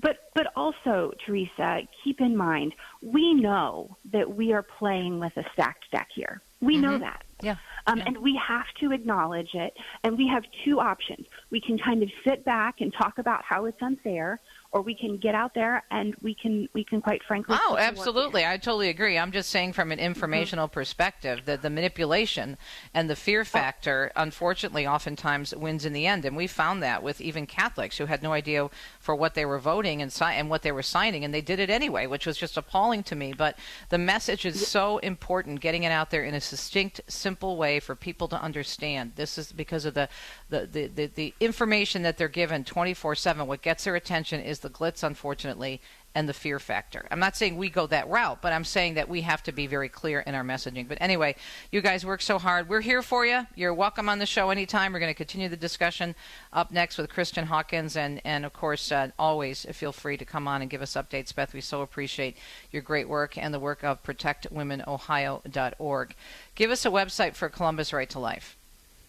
But, 0.00 0.30
but 0.34 0.48
also, 0.56 1.12
Teresa, 1.24 1.82
keep 2.02 2.20
in 2.20 2.36
mind, 2.36 2.74
we 3.02 3.34
know 3.34 3.96
that 4.12 4.34
we 4.34 4.52
are 4.52 4.62
playing 4.62 5.20
with 5.20 5.36
a 5.36 5.44
stacked 5.52 5.90
deck 5.90 6.08
here. 6.14 6.40
We 6.60 6.74
mm-hmm. 6.74 6.82
know 6.82 6.98
that. 6.98 7.24
Yeah. 7.42 7.56
Um, 7.86 7.98
yeah. 7.98 8.04
And 8.06 8.18
we 8.18 8.40
have 8.46 8.66
to 8.80 8.92
acknowledge 8.92 9.54
it. 9.54 9.76
And 10.04 10.16
we 10.16 10.28
have 10.28 10.44
two 10.64 10.80
options. 10.80 11.26
We 11.50 11.60
can 11.60 11.78
kind 11.78 12.02
of 12.02 12.10
sit 12.24 12.44
back 12.44 12.80
and 12.80 12.92
talk 12.92 13.18
about 13.18 13.44
how 13.44 13.66
it's 13.66 13.82
unfair, 13.82 14.40
or 14.72 14.80
we 14.80 14.94
can 14.94 15.18
get 15.18 15.34
out 15.34 15.52
there 15.54 15.84
and 15.90 16.14
we 16.22 16.34
can 16.34 16.66
we 16.72 16.82
can 16.82 17.02
quite 17.02 17.22
frankly. 17.22 17.56
Oh, 17.60 17.76
absolutely! 17.78 18.46
I 18.46 18.56
totally 18.56 18.88
agree. 18.88 19.18
I'm 19.18 19.30
just 19.30 19.50
saying 19.50 19.74
from 19.74 19.92
an 19.92 19.98
mm-hmm. 19.98 20.06
informational 20.06 20.66
mm-hmm. 20.66 20.74
perspective 20.74 21.42
that 21.44 21.60
the 21.60 21.68
manipulation 21.68 22.56
and 22.94 23.08
the 23.08 23.16
fear 23.16 23.44
factor, 23.44 24.10
oh. 24.16 24.22
unfortunately, 24.22 24.86
oftentimes 24.86 25.54
wins 25.54 25.84
in 25.84 25.92
the 25.92 26.06
end, 26.06 26.24
and 26.24 26.36
we 26.36 26.46
found 26.46 26.82
that 26.82 27.02
with 27.02 27.20
even 27.20 27.46
Catholics 27.46 27.98
who 27.98 28.06
had 28.06 28.22
no 28.22 28.32
idea 28.32 28.70
for 28.98 29.14
what 29.14 29.34
they 29.34 29.44
were 29.44 29.58
voting 29.58 30.00
and 30.00 30.10
si- 30.10 30.24
and 30.24 30.48
what 30.48 30.62
they 30.62 30.72
were 30.72 30.82
signing, 30.82 31.22
and 31.22 31.34
they 31.34 31.42
did 31.42 31.60
it 31.60 31.68
anyway, 31.68 32.06
which 32.06 32.26
was 32.26 32.38
just 32.38 32.56
appalling 32.56 33.02
to 33.02 33.14
me. 33.14 33.34
But 33.36 33.58
the 33.90 33.98
message 33.98 34.46
is 34.46 34.66
so 34.66 34.98
important, 34.98 35.60
getting 35.60 35.82
it 35.82 35.92
out 35.92 36.10
there 36.10 36.24
in 36.24 36.34
a 36.34 36.40
succinct, 36.40 37.02
simple 37.08 37.58
way 37.58 37.78
for 37.78 37.94
people 37.94 38.26
to 38.28 38.40
understand. 38.40 39.12
This 39.16 39.36
is 39.36 39.52
because 39.52 39.84
of 39.84 39.92
the 39.92 40.08
the, 40.48 40.66
the, 40.66 40.86
the, 40.86 41.06
the 41.06 41.34
information 41.40 42.02
that 42.02 42.16
they're 42.16 42.28
given 42.28 42.64
24 42.64 43.14
7. 43.16 43.46
What 43.46 43.60
gets 43.60 43.84
their 43.84 43.96
attention 43.96 44.40
is 44.40 44.61
the 44.62 44.70
glitz, 44.70 45.02
unfortunately, 45.02 45.80
and 46.14 46.28
the 46.28 46.34
fear 46.34 46.58
factor. 46.58 47.06
I'm 47.10 47.18
not 47.18 47.36
saying 47.36 47.56
we 47.56 47.70
go 47.70 47.86
that 47.86 48.08
route, 48.08 48.42
but 48.42 48.52
I'm 48.52 48.64
saying 48.64 48.94
that 48.94 49.08
we 49.08 49.22
have 49.22 49.42
to 49.44 49.52
be 49.52 49.66
very 49.66 49.88
clear 49.88 50.20
in 50.20 50.34
our 50.34 50.44
messaging. 50.44 50.86
But 50.86 50.98
anyway, 51.00 51.36
you 51.70 51.80
guys 51.80 52.04
work 52.04 52.20
so 52.20 52.38
hard. 52.38 52.68
We're 52.68 52.82
here 52.82 53.02
for 53.02 53.24
you. 53.24 53.46
You're 53.54 53.72
welcome 53.72 54.08
on 54.08 54.18
the 54.18 54.26
show 54.26 54.50
anytime. 54.50 54.92
We're 54.92 54.98
going 54.98 55.10
to 55.10 55.14
continue 55.14 55.48
the 55.48 55.56
discussion 55.56 56.14
up 56.52 56.70
next 56.70 56.98
with 56.98 57.10
Kristen 57.10 57.46
Hawkins. 57.46 57.96
And, 57.96 58.20
and 58.24 58.44
of 58.44 58.52
course, 58.52 58.92
uh, 58.92 59.08
always 59.18 59.64
feel 59.72 59.92
free 59.92 60.16
to 60.18 60.24
come 60.24 60.46
on 60.46 60.60
and 60.60 60.70
give 60.70 60.82
us 60.82 60.94
updates, 60.94 61.34
Beth. 61.34 61.54
We 61.54 61.60
so 61.60 61.82
appreciate 61.82 62.36
your 62.70 62.82
great 62.82 63.08
work 63.08 63.38
and 63.38 63.54
the 63.54 63.60
work 63.60 63.82
of 63.82 64.02
ProtectWomenOhio.org. 64.02 66.14
Give 66.54 66.70
us 66.70 66.84
a 66.84 66.90
website 66.90 67.34
for 67.34 67.48
Columbus 67.48 67.92
Right 67.92 68.10
to 68.10 68.18
Life 68.18 68.56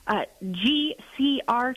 uh, 0.08 0.24
gcrtl.org, 0.44 1.70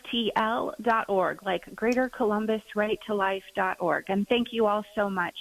like 1.44 1.74
Greater 1.74 2.08
Columbus 2.08 2.62
Right 2.74 2.98
to 3.06 3.14
Life.org. 3.14 4.04
And 4.08 4.26
thank 4.28 4.48
you 4.52 4.66
all 4.66 4.84
so 4.94 5.08
much. 5.08 5.36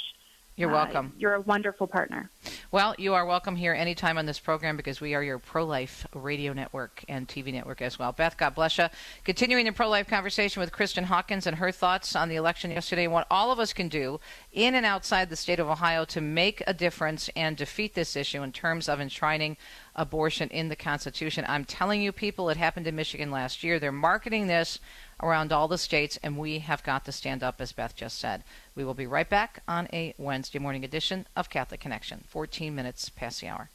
You're 0.58 0.72
uh, 0.72 0.74
welcome. 0.74 1.14
You're 1.18 1.34
a 1.34 1.42
wonderful 1.42 1.86
partner. 1.86 2.30
Well, 2.72 2.96
you 2.98 3.14
are 3.14 3.26
welcome 3.26 3.58
here 3.58 3.74
anytime 3.74 4.18
on 4.18 4.26
this 4.26 4.40
program 4.40 4.78
because 4.78 5.02
we 5.02 5.14
are 5.14 5.22
your 5.22 5.38
pro 5.38 5.66
life 5.66 6.08
radio 6.14 6.54
network 6.54 7.04
and 7.10 7.28
TV 7.28 7.52
network 7.52 7.82
as 7.82 8.00
well. 8.00 8.14
Beth, 8.14 8.38
God 8.38 8.56
bless 8.56 8.78
you. 8.78 8.88
Continuing 9.26 9.66
the 9.66 9.74
pro 9.74 9.90
life 9.90 10.08
conversation 10.08 10.62
with 10.62 10.72
Kristen 10.72 11.04
Hawkins 11.04 11.46
and 11.46 11.58
her 11.58 11.74
thoughts 11.74 12.16
on 12.16 12.30
the 12.30 12.38
election 12.38 12.72
yesterday 12.72 13.04
and 13.04 13.12
what 13.12 13.28
all 13.30 13.52
of 13.52 13.60
us 13.60 13.74
can 13.74 13.90
do 13.90 14.22
in 14.54 14.76
and 14.76 14.86
outside 14.86 15.30
the 15.30 15.36
state 15.36 15.60
of 15.60 15.70
Ohio 15.70 16.06
to 16.06 16.22
make 16.22 16.64
a 16.66 16.74
difference 16.74 17.30
and 17.36 17.58
defeat 17.58 17.94
this 17.94 18.16
issue 18.16 18.42
in 18.42 18.54
terms 18.54 18.88
of 18.88 19.02
enshrining 19.02 19.58
abortion 19.94 20.50
in 20.50 20.70
the 20.70 20.76
Constitution. 20.76 21.44
I'm 21.50 21.66
telling 21.66 22.02
you, 22.02 22.14
people, 22.14 22.50
it 22.50 22.58
happened 22.58 22.88
in 22.88 22.96
Michigan 22.96 23.30
last 23.30 23.62
year. 23.62 23.78
They're 23.78 23.92
marketing 23.92 24.48
this 24.48 24.80
around 25.22 25.52
all 25.52 25.68
the 25.68 25.78
states, 25.78 26.18
and 26.22 26.38
we 26.38 26.60
have 26.60 26.84
got 26.84 27.06
to 27.06 27.12
stand 27.12 27.44
up, 27.44 27.60
as 27.60 27.72
Beth 27.72 27.96
just 27.96 28.20
said. 28.20 28.44
We 28.76 28.84
will 28.84 28.94
be 28.94 29.08
right 29.08 29.30
back 29.30 29.62
on 29.68 29.88
a 29.94 30.14
Wednesday 30.18 30.60
morning 30.60 30.84
edition 30.84 31.28
of 31.36 31.50
Catholic 31.50 31.80
Connection, 31.80 32.24
14 32.28 32.76
minutes 32.76 33.10
past 33.10 33.42
the 33.42 33.48
hour. 33.48 33.70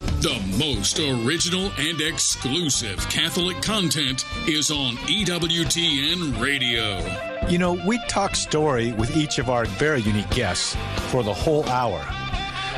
The 0.00 0.40
most 0.58 1.00
original 1.00 1.72
and 1.76 2.00
exclusive 2.00 2.98
Catholic 3.08 3.60
content 3.62 4.24
is 4.46 4.70
on 4.70 4.94
EWTN 5.08 6.40
Radio. 6.40 7.04
You 7.48 7.58
know, 7.58 7.72
we 7.86 7.98
talk 8.06 8.36
story 8.36 8.92
with 8.92 9.16
each 9.16 9.38
of 9.38 9.50
our 9.50 9.64
very 9.64 10.00
unique 10.02 10.30
guests 10.30 10.76
for 11.10 11.22
the 11.22 11.34
whole 11.34 11.68
hour. 11.68 12.04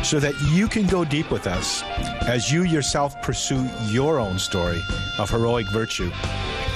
so 0.03 0.19
that 0.19 0.33
you 0.51 0.67
can 0.67 0.87
go 0.87 1.05
deep 1.05 1.31
with 1.31 1.47
us 1.47 1.83
as 2.23 2.51
you 2.51 2.63
yourself 2.63 3.21
pursue 3.21 3.69
your 3.89 4.19
own 4.19 4.39
story 4.39 4.81
of 5.19 5.29
heroic 5.29 5.67
virtue 5.73 6.11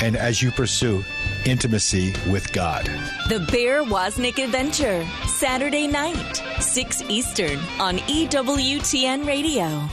and 0.02 0.16
as 0.16 0.42
you 0.42 0.50
pursue 0.50 1.04
intimacy 1.44 2.14
with 2.30 2.52
God. 2.52 2.84
The 3.28 3.46
Bear 3.50 3.82
Woznick 3.82 4.42
Adventure, 4.42 5.06
Saturday 5.26 5.86
night, 5.86 6.42
6 6.60 7.02
Eastern 7.08 7.58
on 7.78 7.98
EWTN 7.98 9.26
Radio. 9.26 9.88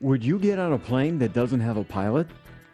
Would 0.00 0.22
you 0.22 0.38
get 0.38 0.58
on 0.58 0.74
a 0.74 0.78
plane 0.78 1.18
that 1.18 1.32
doesn't 1.32 1.60
have 1.60 1.78
a 1.78 1.84
pilot? 1.84 2.26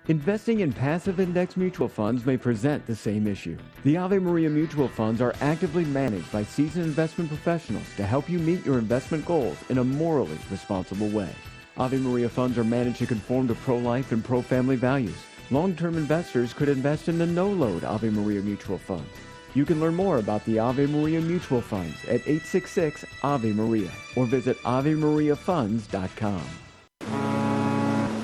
Investing 0.09 0.61
in 0.61 0.73
passive 0.73 1.21
index 1.21 1.57
mutual 1.57 1.87
funds 1.87 2.27
may 2.27 2.37
present 2.37 2.85
the 2.87 2.97
same 2.97 3.29
issue. 3.29 3.57
The 3.85 3.97
Ave 3.97 4.19
Maria 4.19 4.51
mutual 4.51 4.89
funds 4.89 5.21
are 5.21 5.33
actively 5.41 5.85
managed 5.85 6.33
by 6.33 6.43
seasoned 6.43 6.87
investment 6.87 7.31
professionals 7.31 7.87
to 7.97 8.05
help 8.05 8.29
you 8.29 8.41
meet 8.41 8.67
your 8.67 8.81
investment 8.81 9.25
goals 9.25 9.59
in 9.69 9.79
a 9.79 9.85
morally 9.85 10.39
responsible 10.51 11.09
way. 11.09 11.31
Ave 11.77 11.99
Maria 11.99 12.29
funds 12.29 12.59
are 12.59 12.65
managed 12.65 12.99
to 12.99 13.07
conform 13.07 13.47
to 13.47 13.55
pro-life 13.55 14.11
and 14.11 14.25
pro-family 14.25 14.75
values. 14.75 15.15
Long-term 15.53 15.99
investors 15.99 16.55
could 16.55 16.71
invest 16.71 17.09
in 17.11 17.19
the 17.19 17.27
no-load 17.27 17.85
Ave 17.85 18.09
Maria 18.09 18.41
mutual 18.41 18.79
funds. 18.79 19.11
You 19.53 19.67
can 19.67 19.81
learn 19.81 19.95
more 19.95 20.17
about 20.17 20.43
the 20.47 20.59
Ave 20.59 20.87
Maria 20.87 21.21
mutual 21.21 21.61
funds 21.61 22.03
at 22.05 22.23
866 22.23 23.05
Ave 23.23 23.53
Maria 23.53 23.91
or 24.17 24.25
visit 24.25 24.57
AveMariaFunds.com. 24.63 26.43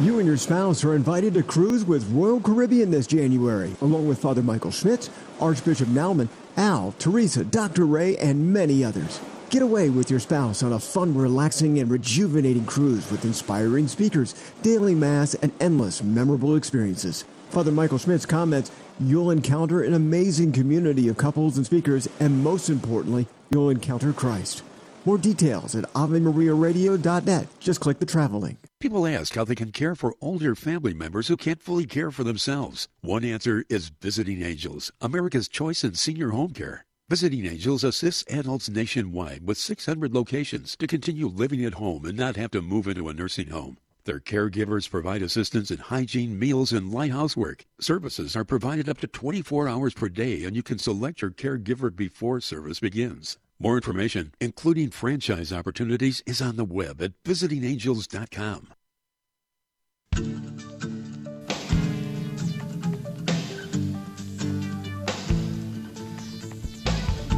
You 0.01 0.19
and 0.19 0.27
your 0.27 0.39
spouse 0.39 0.83
are 0.85 0.95
invited 0.95 1.35
to 1.35 1.43
cruise 1.43 1.85
with 1.85 2.11
Royal 2.13 2.41
Caribbean 2.41 2.91
this 2.91 3.07
January, 3.07 3.77
along 3.83 4.09
with 4.09 4.21
Father 4.21 4.43
Michael 4.43 4.71
Schmitz, 4.71 5.11
Archbishop 5.39 5.89
Naumann, 5.89 6.29
Al, 6.57 6.95
Teresa, 6.99 7.45
Dr. 7.45 7.85
Ray, 7.85 8.17
and 8.17 8.55
many 8.55 8.83
others. 8.83 9.21
Get 9.51 9.63
away 9.63 9.89
with 9.89 10.11
your 10.11 10.21
spouse 10.21 10.63
on 10.63 10.75
a 10.75 10.79
fun, 10.79 11.15
relaxing, 11.15 11.79
and 11.79 11.91
rejuvenating 11.91 12.67
cruise 12.67 13.11
with 13.11 13.25
inspiring 13.25 13.89
speakers, 13.89 14.35
daily 14.61 14.95
mass, 14.95 15.33
and 15.35 15.53
endless 15.59 16.03
memorable 16.03 16.55
experiences. 16.55 17.25
Father 17.49 17.73
Michael 17.73 17.97
Schmitz 17.97 18.27
comments, 18.27 18.71
you'll 19.01 19.31
encounter 19.31 19.83
an 19.83 19.95
amazing 19.95 20.53
community 20.53 21.09
of 21.09 21.17
couples 21.17 21.57
and 21.57 21.65
speakers, 21.65 22.07
and 22.21 22.45
most 22.45 22.69
importantly, 22.69 23.27
you'll 23.51 23.71
encounter 23.71 24.13
Christ. 24.13 24.63
More 25.07 25.17
details 25.17 25.75
at 25.75 25.91
AveMariaRadio.net. 25.95 27.49
Just 27.59 27.81
click 27.81 28.01
the 28.01 28.07
travel 28.07 28.41
link. 28.41 28.59
People 28.81 29.07
ask 29.07 29.35
how 29.35 29.45
they 29.45 29.55
can 29.55 29.73
care 29.73 29.95
for 29.95 30.15
older 30.21 30.55
family 30.55 30.93
members 30.93 31.29
who 31.29 31.39
can't 31.39 31.63
fully 31.63 31.87
care 31.87 32.11
for 32.11 32.23
themselves. 32.23 32.89
One 33.01 33.25
answer 33.25 33.65
is 33.71 33.89
Visiting 33.89 34.43
Angels, 34.43 34.93
America's 35.01 35.49
choice 35.49 35.85
in 35.85 35.95
senior 35.95 36.31
home 36.31 36.51
care. 36.51 36.85
Visiting 37.11 37.47
Angels 37.47 37.85
assists 37.85 38.23
adults 38.31 38.69
nationwide 38.69 39.43
with 39.47 39.57
600 39.57 40.13
locations 40.13 40.77
to 40.77 40.87
continue 40.87 41.27
living 41.27 41.65
at 41.65 41.73
home 41.73 42.05
and 42.05 42.19
not 42.19 42.37
have 42.37 42.51
to 42.51 42.61
move 42.61 42.87
into 42.87 43.09
a 43.09 43.15
nursing 43.15 43.49
home. 43.49 43.79
Their 44.05 44.21
caregivers 44.21 44.91
provide 44.91 45.23
assistance 45.23 45.71
in 45.71 45.79
hygiene, 45.79 46.39
meals, 46.39 46.71
and 46.71 46.93
light 46.93 47.13
housework. 47.13 47.65
Services 47.81 48.37
are 48.37 48.45
provided 48.45 48.91
up 48.91 48.99
to 48.99 49.07
24 49.07 49.71
hours 49.71 49.95
per 49.95 50.11
day, 50.11 50.45
and 50.45 50.55
you 50.55 50.63
can 50.63 50.79
select 50.79 51.23
your 51.23 51.31
caregiver 51.31 51.95
before 51.95 52.43
service 52.43 52.81
begins. 52.81 53.39
More 53.59 53.77
information, 53.77 54.35
including 54.39 54.91
franchise 54.91 55.51
opportunities, 55.51 56.23
is 56.27 56.43
on 56.43 56.57
the 56.57 56.65
web 56.67 57.01
at 57.01 57.13
visitingangels.com. 57.25 58.69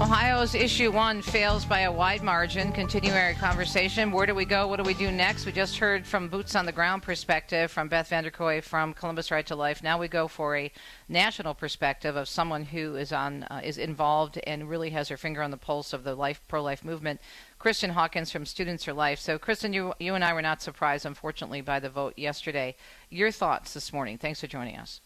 Ohio's 0.02 0.54
issue 0.54 0.90
one 0.90 1.20
fails 1.20 1.66
by 1.66 1.80
a 1.80 1.92
wide 1.92 2.22
margin. 2.22 2.72
Continuing 2.72 3.18
our 3.18 3.34
conversation. 3.34 4.10
Where 4.10 4.24
do 4.24 4.34
we 4.34 4.46
go? 4.46 4.66
What 4.66 4.78
do 4.78 4.82
we 4.82 4.94
do 4.94 5.10
next? 5.10 5.44
We 5.44 5.52
just 5.52 5.76
heard 5.76 6.06
from 6.06 6.28
boots 6.28 6.56
on 6.56 6.64
the 6.64 6.72
ground 6.72 7.02
perspective 7.02 7.70
from 7.70 7.88
Beth 7.88 8.08
Vanderkooi 8.08 8.64
from 8.64 8.94
Columbus 8.94 9.30
Right 9.30 9.46
to 9.46 9.54
Life. 9.54 9.82
Now 9.82 9.98
we 9.98 10.08
go 10.08 10.26
for 10.26 10.56
a 10.56 10.72
national 11.10 11.52
perspective 11.52 12.16
of 12.16 12.28
someone 12.28 12.64
who 12.64 12.96
is 12.96 13.12
on 13.12 13.42
uh, 13.44 13.60
is 13.62 13.76
involved 13.76 14.40
and 14.44 14.70
really 14.70 14.88
has 14.88 15.10
her 15.10 15.18
finger 15.18 15.42
on 15.42 15.50
the 15.50 15.58
pulse 15.58 15.92
of 15.92 16.02
the 16.02 16.14
life 16.14 16.40
pro 16.48 16.62
life 16.62 16.82
movement. 16.82 17.20
Kristen 17.58 17.90
Hawkins 17.90 18.30
from 18.30 18.46
Students 18.46 18.84
for 18.84 18.94
Life. 18.94 19.18
So, 19.18 19.38
Kristen, 19.38 19.74
you 19.74 19.92
you 20.00 20.14
and 20.14 20.24
I 20.24 20.32
were 20.32 20.40
not 20.40 20.62
surprised, 20.62 21.04
unfortunately, 21.04 21.60
by 21.60 21.78
the 21.78 21.90
vote 21.90 22.14
yesterday. 22.16 22.74
Your 23.10 23.30
thoughts 23.30 23.74
this 23.74 23.92
morning? 23.92 24.16
Thanks 24.16 24.40
for 24.40 24.46
joining 24.46 24.78
us. 24.78 25.02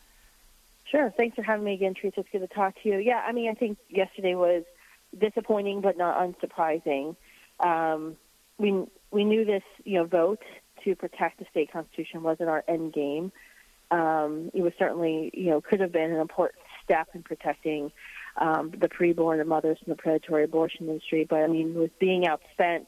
Sure. 0.88 1.12
Thanks 1.16 1.34
for 1.34 1.42
having 1.42 1.64
me 1.64 1.74
again, 1.74 1.94
Teresa. 1.94 2.20
It's 2.20 2.28
good 2.30 2.48
to 2.48 2.54
talk 2.54 2.80
to 2.84 2.88
you. 2.88 2.98
Yeah, 2.98 3.24
I 3.26 3.32
mean, 3.32 3.50
I 3.50 3.54
think 3.54 3.78
yesterday 3.90 4.36
was 4.36 4.62
disappointing 5.18 5.80
but 5.80 5.96
not 5.96 6.18
unsurprising. 6.18 7.16
Um, 7.60 8.16
we 8.58 8.84
we 9.10 9.24
knew 9.24 9.44
this, 9.44 9.62
you 9.84 9.98
know, 9.98 10.04
vote 10.04 10.42
to 10.84 10.94
protect 10.94 11.38
the 11.38 11.46
state 11.50 11.72
constitution 11.72 12.22
wasn't 12.22 12.48
our 12.48 12.64
end 12.68 12.92
game. 12.92 13.32
Um, 13.90 14.50
it 14.54 14.62
was 14.62 14.72
certainly, 14.78 15.30
you 15.34 15.50
know, 15.50 15.60
could 15.60 15.80
have 15.80 15.92
been 15.92 16.10
an 16.10 16.20
important 16.20 16.60
step 16.82 17.08
in 17.14 17.22
protecting 17.22 17.92
um, 18.36 18.72
the 18.76 18.88
preborn 18.88 19.40
and 19.40 19.48
mothers 19.48 19.78
from 19.82 19.92
the 19.92 19.96
predatory 19.96 20.44
abortion 20.44 20.88
industry. 20.88 21.26
But 21.28 21.40
I 21.40 21.46
mean, 21.46 21.74
with 21.74 21.96
being 21.98 22.24
outspent 22.24 22.86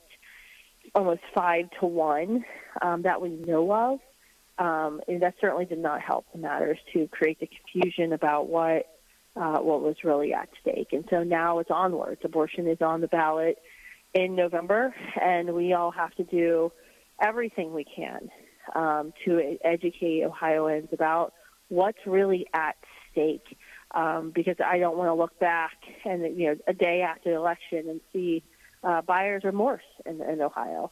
almost 0.95 1.21
five 1.35 1.67
to 1.81 1.87
one 1.87 2.45
um, 2.83 3.03
that 3.03 3.21
we 3.21 3.31
know 3.31 3.73
of, 3.73 4.01
um, 4.59 5.01
and 5.07 5.23
that 5.23 5.35
certainly 5.41 5.65
did 5.65 5.79
not 5.79 6.01
help 6.01 6.27
the 6.33 6.39
matters 6.39 6.79
to 6.93 7.07
create 7.09 7.39
the 7.41 7.49
confusion 7.49 8.13
about 8.13 8.49
what 8.49 8.87
uh, 9.37 9.59
what 9.59 9.83
was 9.83 9.97
really 10.03 10.33
at 10.33 10.49
stake. 10.61 10.89
And 10.93 11.05
so 11.11 11.23
now 11.23 11.59
it's 11.59 11.71
onwards. 11.71 12.21
Abortion 12.25 12.67
is 12.67 12.79
on 12.81 13.01
the 13.01 13.09
ballot 13.09 13.59
in 14.15 14.35
November, 14.35 14.95
and 15.21 15.55
we 15.55 15.73
all 15.75 15.91
have 15.91 16.15
to 16.15 16.25
do 16.25 16.73
everything 17.21 17.75
we 17.75 17.85
can 17.85 18.31
um, 18.75 19.13
to 19.25 19.59
educate 19.63 20.25
Ohioans 20.25 20.89
about 20.93 21.35
what's 21.69 21.99
really 22.07 22.47
at 22.55 22.77
stake. 23.13 23.57
Um, 23.95 24.33
because 24.35 24.57
I 24.65 24.79
don't 24.79 24.99
want 24.99 25.09
to 25.09 25.15
look 25.15 25.39
back 25.39 25.77
and 26.05 26.37
you 26.37 26.49
know 26.49 26.57
a 26.67 26.75
day 26.75 27.03
after 27.03 27.31
the 27.31 27.37
election 27.37 27.89
and 27.89 28.01
see 28.13 28.43
uh, 28.83 29.01
buyer's 29.01 29.45
remorse 29.45 29.85
in, 30.05 30.21
in 30.21 30.43
Ohio. 30.43 30.91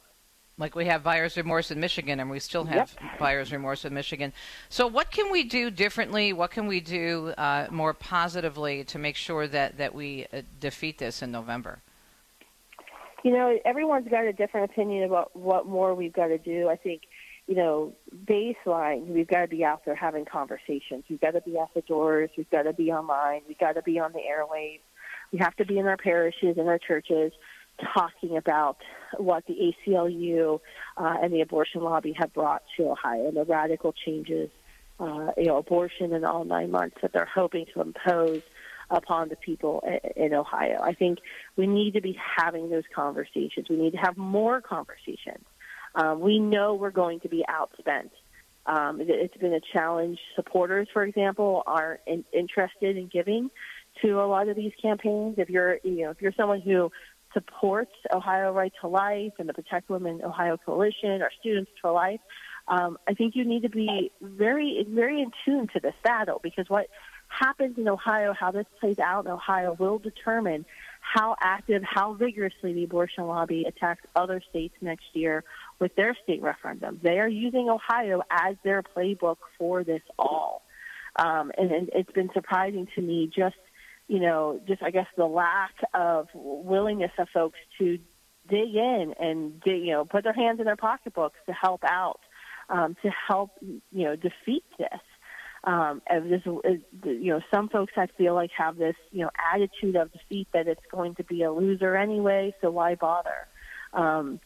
Like 0.57 0.73
we 0.73 0.85
have 0.85 1.03
buyer's 1.03 1.35
remorse 1.35 1.69
in 1.69 1.81
Michigan, 1.81 2.21
and 2.21 2.29
we 2.29 2.39
still 2.39 2.63
have 2.63 2.95
yep. 3.01 3.19
buyer's 3.19 3.51
remorse 3.51 3.83
in 3.83 3.93
Michigan. 3.93 4.31
So, 4.69 4.87
what 4.87 5.11
can 5.11 5.29
we 5.29 5.43
do 5.43 5.69
differently? 5.69 6.31
What 6.31 6.51
can 6.51 6.67
we 6.67 6.79
do 6.79 7.33
uh, 7.37 7.67
more 7.71 7.93
positively 7.93 8.85
to 8.85 8.97
make 8.97 9.17
sure 9.17 9.47
that 9.49 9.77
that 9.77 9.93
we 9.93 10.27
uh, 10.31 10.43
defeat 10.61 10.97
this 10.97 11.21
in 11.21 11.31
November? 11.31 11.79
You 13.23 13.31
know, 13.31 13.57
everyone's 13.65 14.07
got 14.07 14.23
a 14.25 14.31
different 14.31 14.71
opinion 14.71 15.03
about 15.03 15.35
what 15.35 15.65
more 15.65 15.93
we've 15.93 16.13
got 16.13 16.27
to 16.27 16.37
do. 16.37 16.69
I 16.69 16.77
think, 16.77 17.01
you 17.47 17.55
know, 17.55 17.91
baseline, 18.25 19.07
we've 19.07 19.27
got 19.27 19.41
to 19.41 19.47
be 19.47 19.65
out 19.65 19.83
there 19.83 19.95
having 19.95 20.23
conversations. 20.25 21.03
We've 21.09 21.19
got 21.19 21.31
to 21.31 21.41
be 21.41 21.57
at 21.57 21.73
the 21.73 21.81
doors. 21.81 22.29
We've 22.37 22.49
got 22.49 22.63
to 22.63 22.73
be 22.73 22.91
online. 22.91 23.41
We've 23.47 23.57
got 23.57 23.73
to 23.73 23.81
be 23.81 23.99
on 23.99 24.13
the 24.13 24.19
airwaves. 24.19 24.81
We 25.33 25.39
have 25.39 25.55
to 25.55 25.65
be 25.65 25.79
in 25.79 25.87
our 25.87 25.97
parishes 25.97 26.57
and 26.57 26.69
our 26.69 26.77
churches 26.77 27.33
talking 27.93 28.37
about 28.37 28.77
what 29.17 29.45
the 29.47 29.73
ACLU 29.87 30.59
uh, 30.97 31.17
and 31.21 31.33
the 31.33 31.41
abortion 31.41 31.81
lobby 31.81 32.13
have 32.17 32.33
brought 32.33 32.63
to 32.77 32.89
Ohio 32.91 33.27
and 33.27 33.37
the 33.37 33.43
radical 33.43 33.93
changes, 33.93 34.49
uh, 34.99 35.31
you 35.37 35.45
know, 35.45 35.57
abortion 35.57 36.13
in 36.13 36.23
all 36.23 36.45
nine 36.45 36.71
months 36.71 36.97
that 37.01 37.11
they're 37.13 37.25
hoping 37.25 37.65
to 37.73 37.81
impose 37.81 38.41
upon 38.89 39.29
the 39.29 39.35
people 39.35 39.83
in 40.15 40.33
Ohio. 40.33 40.79
I 40.81 40.93
think 40.93 41.19
we 41.55 41.67
need 41.67 41.93
to 41.93 42.01
be 42.01 42.17
having 42.37 42.69
those 42.69 42.83
conversations. 42.93 43.67
We 43.69 43.77
need 43.77 43.91
to 43.91 43.97
have 43.97 44.17
more 44.17 44.61
conversations. 44.61 45.43
Um, 45.95 46.19
we 46.19 46.39
know 46.39 46.75
we're 46.75 46.91
going 46.91 47.21
to 47.21 47.29
be 47.29 47.43
outspent. 47.49 48.09
Um, 48.65 48.99
it's 49.01 49.37
been 49.37 49.53
a 49.53 49.61
challenge. 49.73 50.19
Supporters, 50.35 50.87
for 50.91 51.03
example, 51.03 51.63
aren't 51.65 52.01
in, 52.05 52.25
interested 52.33 52.97
in 52.97 53.07
giving 53.07 53.49
to 54.01 54.19
a 54.19 54.27
lot 54.27 54.49
of 54.49 54.55
these 54.55 54.73
campaigns. 54.81 55.35
If 55.37 55.49
you're, 55.49 55.79
you 55.83 56.03
know, 56.03 56.09
if 56.09 56.21
you're 56.21 56.33
someone 56.33 56.61
who 56.61 56.91
supports 57.35 57.91
Ohio 58.11 58.51
Right 58.51 58.73
to 58.81 58.87
Life 58.87 59.33
and 59.37 59.47
the 59.47 59.53
Protect 59.53 59.89
Women 59.89 60.21
Ohio 60.23 60.57
Coalition 60.57 61.21
or 61.21 61.29
Students 61.39 61.69
for 61.79 61.91
Life, 61.91 62.21
um, 62.67 62.97
I 63.07 63.13
think 63.13 63.35
you 63.35 63.45
need 63.45 63.61
to 63.61 63.69
be 63.69 64.11
very, 64.21 64.85
very 64.89 65.21
in 65.21 65.31
tune 65.45 65.67
to 65.73 65.79
this 65.79 65.93
battle 66.03 66.39
because 66.41 66.67
what 66.67 66.87
happens 67.27 67.77
in 67.77 67.87
Ohio, 67.87 68.33
how 68.33 68.51
this 68.51 68.65
plays 68.79 68.97
out 68.97 69.25
in 69.25 69.31
Ohio, 69.31 69.75
will 69.77 69.99
determine 69.99 70.65
how 70.99 71.35
active, 71.39 71.83
how 71.83 72.13
vigorously 72.13 72.73
the 72.73 72.83
abortion 72.83 73.25
lobby 73.27 73.65
attacks 73.67 74.01
other 74.15 74.41
states 74.49 74.73
next 74.81 75.05
year 75.13 75.43
with 75.79 75.95
their 75.95 76.15
state 76.23 76.41
referendum. 76.41 76.99
They 77.03 77.19
are 77.19 77.27
using 77.27 77.69
Ohio 77.69 78.23
as 78.31 78.55
their 78.63 78.81
playbook 78.81 79.37
for 79.57 79.83
this 79.83 80.01
all. 80.17 80.63
Um, 81.17 81.51
and, 81.57 81.71
and 81.71 81.89
it's 81.93 82.11
been 82.11 82.29
surprising 82.33 82.87
to 82.95 83.01
me 83.01 83.31
just 83.33 83.55
you 84.07 84.19
know, 84.19 84.59
just 84.67 84.83
I 84.83 84.91
guess 84.91 85.07
the 85.17 85.25
lack 85.25 85.73
of 85.93 86.27
willingness 86.33 87.11
of 87.17 87.27
folks 87.33 87.59
to 87.79 87.99
dig 88.47 88.75
in 88.75 89.15
and 89.19 89.59
dig, 89.61 89.81
you 89.83 89.91
know 89.91 90.05
put 90.05 90.23
their 90.23 90.33
hands 90.33 90.59
in 90.59 90.65
their 90.65 90.75
pocketbooks 90.75 91.39
to 91.47 91.53
help 91.53 91.83
out, 91.83 92.19
um, 92.69 92.95
to 93.01 93.09
help 93.27 93.51
you 93.61 93.81
know 93.91 94.15
defeat 94.15 94.65
this. 94.77 95.01
Um, 95.63 96.03
and 96.07 96.31
this, 96.31 96.43
you 96.45 97.31
know, 97.33 97.41
some 97.51 97.69
folks 97.69 97.93
I 97.97 98.05
feel 98.05 98.35
like 98.35 98.51
have 98.55 98.77
this 98.77 98.95
you 99.11 99.23
know 99.23 99.31
attitude 99.53 99.95
of 99.95 100.11
defeat 100.11 100.47
that 100.53 100.67
it's 100.67 100.85
going 100.91 101.15
to 101.15 101.23
be 101.23 101.41
a 101.41 101.51
loser 101.51 101.95
anyway, 101.95 102.53
so 102.61 102.69
why 102.69 102.93
bother? 102.95 103.47
Um, 103.93 104.39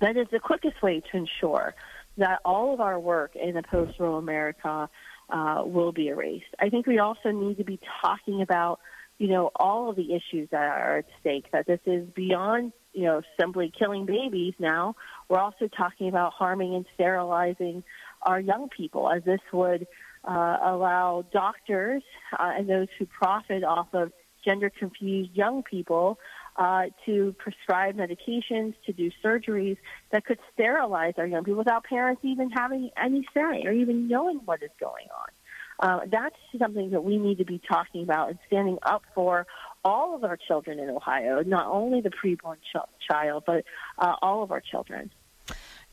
That 0.00 0.16
is 0.16 0.26
the 0.32 0.40
quickest 0.40 0.82
way 0.82 1.02
to 1.12 1.16
ensure 1.16 1.74
that 2.16 2.40
all 2.44 2.74
of 2.74 2.80
our 2.80 2.98
work 2.98 3.36
in 3.36 3.56
a 3.56 3.62
post-Roe 3.62 4.16
America 4.16 4.88
uh, 5.30 5.62
will 5.64 5.92
be 5.92 6.08
erased. 6.08 6.54
I 6.58 6.68
think 6.68 6.86
we 6.86 6.98
also 6.98 7.30
need 7.30 7.58
to 7.58 7.64
be 7.64 7.78
talking 8.02 8.42
about, 8.42 8.80
you 9.18 9.28
know, 9.28 9.50
all 9.56 9.90
of 9.90 9.96
the 9.96 10.14
issues 10.14 10.48
that 10.50 10.62
are 10.62 10.98
at 10.98 11.06
stake. 11.20 11.46
That 11.52 11.66
this 11.66 11.80
is 11.86 12.08
beyond, 12.14 12.72
you 12.92 13.04
know, 13.04 13.22
simply 13.38 13.72
killing 13.76 14.06
babies. 14.06 14.54
Now 14.58 14.96
we're 15.28 15.38
also 15.38 15.68
talking 15.68 16.08
about 16.08 16.32
harming 16.32 16.74
and 16.74 16.86
sterilizing 16.94 17.84
our 18.22 18.40
young 18.40 18.68
people, 18.68 19.10
as 19.10 19.22
this 19.24 19.40
would 19.52 19.86
uh, 20.24 20.56
allow 20.62 21.24
doctors 21.32 22.02
uh, 22.38 22.52
and 22.56 22.68
those 22.68 22.88
who 22.98 23.06
profit 23.06 23.64
off 23.64 23.88
of 23.94 24.12
gender 24.44 24.70
confused 24.70 25.30
young 25.34 25.62
people 25.62 26.18
uh, 26.60 26.82
to 27.06 27.34
prescribe 27.38 27.96
medications, 27.96 28.74
to 28.84 28.92
do 28.92 29.10
surgeries 29.24 29.78
that 30.12 30.26
could 30.26 30.38
sterilize 30.52 31.14
our 31.16 31.26
young 31.26 31.42
people 31.42 31.58
without 31.58 31.84
parents 31.84 32.20
even 32.22 32.50
having 32.50 32.90
any 33.02 33.26
say 33.34 33.62
or 33.64 33.72
even 33.72 34.08
knowing 34.08 34.40
what 34.44 34.62
is 34.62 34.70
going 34.78 35.06
on. 35.18 35.28
Uh, 35.82 36.00
that's 36.12 36.36
something 36.58 36.90
that 36.90 37.02
we 37.02 37.16
need 37.16 37.38
to 37.38 37.46
be 37.46 37.58
talking 37.66 38.02
about 38.02 38.28
and 38.28 38.38
standing 38.46 38.76
up 38.82 39.02
for 39.14 39.46
all 39.82 40.14
of 40.14 40.22
our 40.22 40.36
children 40.36 40.78
in 40.78 40.90
Ohio, 40.90 41.42
not 41.42 41.66
only 41.66 42.02
the 42.02 42.10
preborn 42.10 42.56
ch- 42.56 43.10
child, 43.10 43.44
but 43.46 43.64
uh, 43.98 44.14
all 44.20 44.42
of 44.42 44.52
our 44.52 44.60
children. 44.60 45.10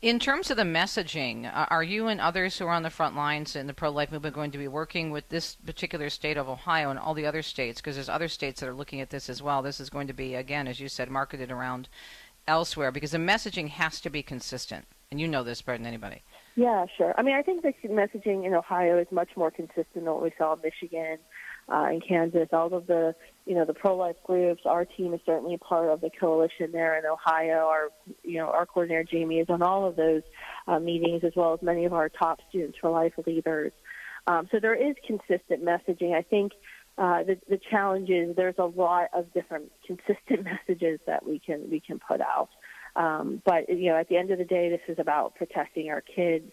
In 0.00 0.20
terms 0.20 0.48
of 0.48 0.56
the 0.56 0.62
messaging, 0.62 1.44
uh, 1.52 1.66
are 1.70 1.82
you 1.82 2.06
and 2.06 2.20
others 2.20 2.56
who 2.56 2.66
are 2.66 2.72
on 2.72 2.84
the 2.84 2.90
front 2.90 3.16
lines 3.16 3.56
in 3.56 3.66
the 3.66 3.74
pro 3.74 3.90
life 3.90 4.12
movement 4.12 4.32
going 4.32 4.52
to 4.52 4.58
be 4.58 4.68
working 4.68 5.10
with 5.10 5.28
this 5.28 5.56
particular 5.56 6.08
state 6.08 6.36
of 6.36 6.48
Ohio 6.48 6.90
and 6.90 7.00
all 7.00 7.14
the 7.14 7.26
other 7.26 7.42
states? 7.42 7.80
Because 7.80 7.96
there's 7.96 8.08
other 8.08 8.28
states 8.28 8.60
that 8.60 8.68
are 8.68 8.74
looking 8.74 9.00
at 9.00 9.10
this 9.10 9.28
as 9.28 9.42
well. 9.42 9.60
This 9.60 9.80
is 9.80 9.90
going 9.90 10.06
to 10.06 10.12
be, 10.12 10.36
again, 10.36 10.68
as 10.68 10.78
you 10.78 10.88
said, 10.88 11.10
marketed 11.10 11.50
around 11.50 11.88
elsewhere 12.46 12.92
because 12.92 13.10
the 13.10 13.18
messaging 13.18 13.70
has 13.70 14.00
to 14.02 14.08
be 14.08 14.22
consistent. 14.22 14.84
And 15.10 15.20
you 15.20 15.26
know 15.26 15.42
this 15.42 15.62
better 15.62 15.78
than 15.78 15.86
anybody. 15.86 16.22
Yeah, 16.54 16.86
sure. 16.96 17.12
I 17.18 17.22
mean, 17.22 17.34
I 17.34 17.42
think 17.42 17.62
the 17.62 17.72
messaging 17.88 18.46
in 18.46 18.54
Ohio 18.54 18.98
is 18.98 19.08
much 19.10 19.30
more 19.36 19.50
consistent 19.50 19.94
than 19.94 20.04
what 20.04 20.22
we 20.22 20.32
saw 20.38 20.52
in 20.52 20.60
Michigan 20.62 21.18
uh, 21.72 21.88
in 21.90 22.00
Kansas. 22.00 22.48
All 22.52 22.72
of 22.72 22.86
the, 22.86 23.14
you 23.46 23.54
know, 23.54 23.64
the 23.64 23.74
pro-life 23.74 24.16
groups. 24.24 24.62
Our 24.64 24.84
team 24.84 25.14
is 25.14 25.20
certainly 25.26 25.54
a 25.54 25.58
part 25.58 25.88
of 25.88 26.00
the 26.00 26.10
coalition 26.10 26.72
there 26.72 26.98
in 26.98 27.04
Ohio. 27.06 27.66
Our, 27.66 27.88
you 28.22 28.38
know, 28.38 28.46
our 28.46 28.66
coordinator 28.66 29.04
Jamie 29.04 29.40
is 29.40 29.48
on 29.48 29.62
all 29.62 29.86
of 29.86 29.96
those 29.96 30.22
uh, 30.66 30.78
meetings, 30.78 31.24
as 31.24 31.32
well 31.36 31.54
as 31.54 31.62
many 31.62 31.84
of 31.84 31.92
our 31.92 32.08
top 32.08 32.40
students 32.48 32.78
for 32.80 32.90
life 32.90 33.14
leaders. 33.26 33.72
Um, 34.26 34.48
so 34.52 34.60
there 34.60 34.74
is 34.74 34.94
consistent 35.06 35.64
messaging. 35.64 36.14
I 36.14 36.22
think 36.22 36.52
uh, 36.98 37.22
the, 37.22 37.38
the 37.48 37.60
challenge 37.70 38.10
is 38.10 38.34
there's 38.36 38.58
a 38.58 38.64
lot 38.64 39.08
of 39.14 39.32
different 39.32 39.72
consistent 39.86 40.44
messages 40.44 41.00
that 41.06 41.26
we 41.26 41.38
can 41.38 41.70
we 41.70 41.80
can 41.80 41.98
put 41.98 42.20
out. 42.20 42.50
Um, 42.96 43.42
but 43.44 43.68
you 43.68 43.90
know, 43.90 43.96
at 43.96 44.08
the 44.08 44.16
end 44.16 44.30
of 44.30 44.38
the 44.38 44.44
day, 44.44 44.68
this 44.68 44.80
is 44.88 44.98
about 44.98 45.34
protecting 45.36 45.90
our 45.90 46.00
kids 46.00 46.50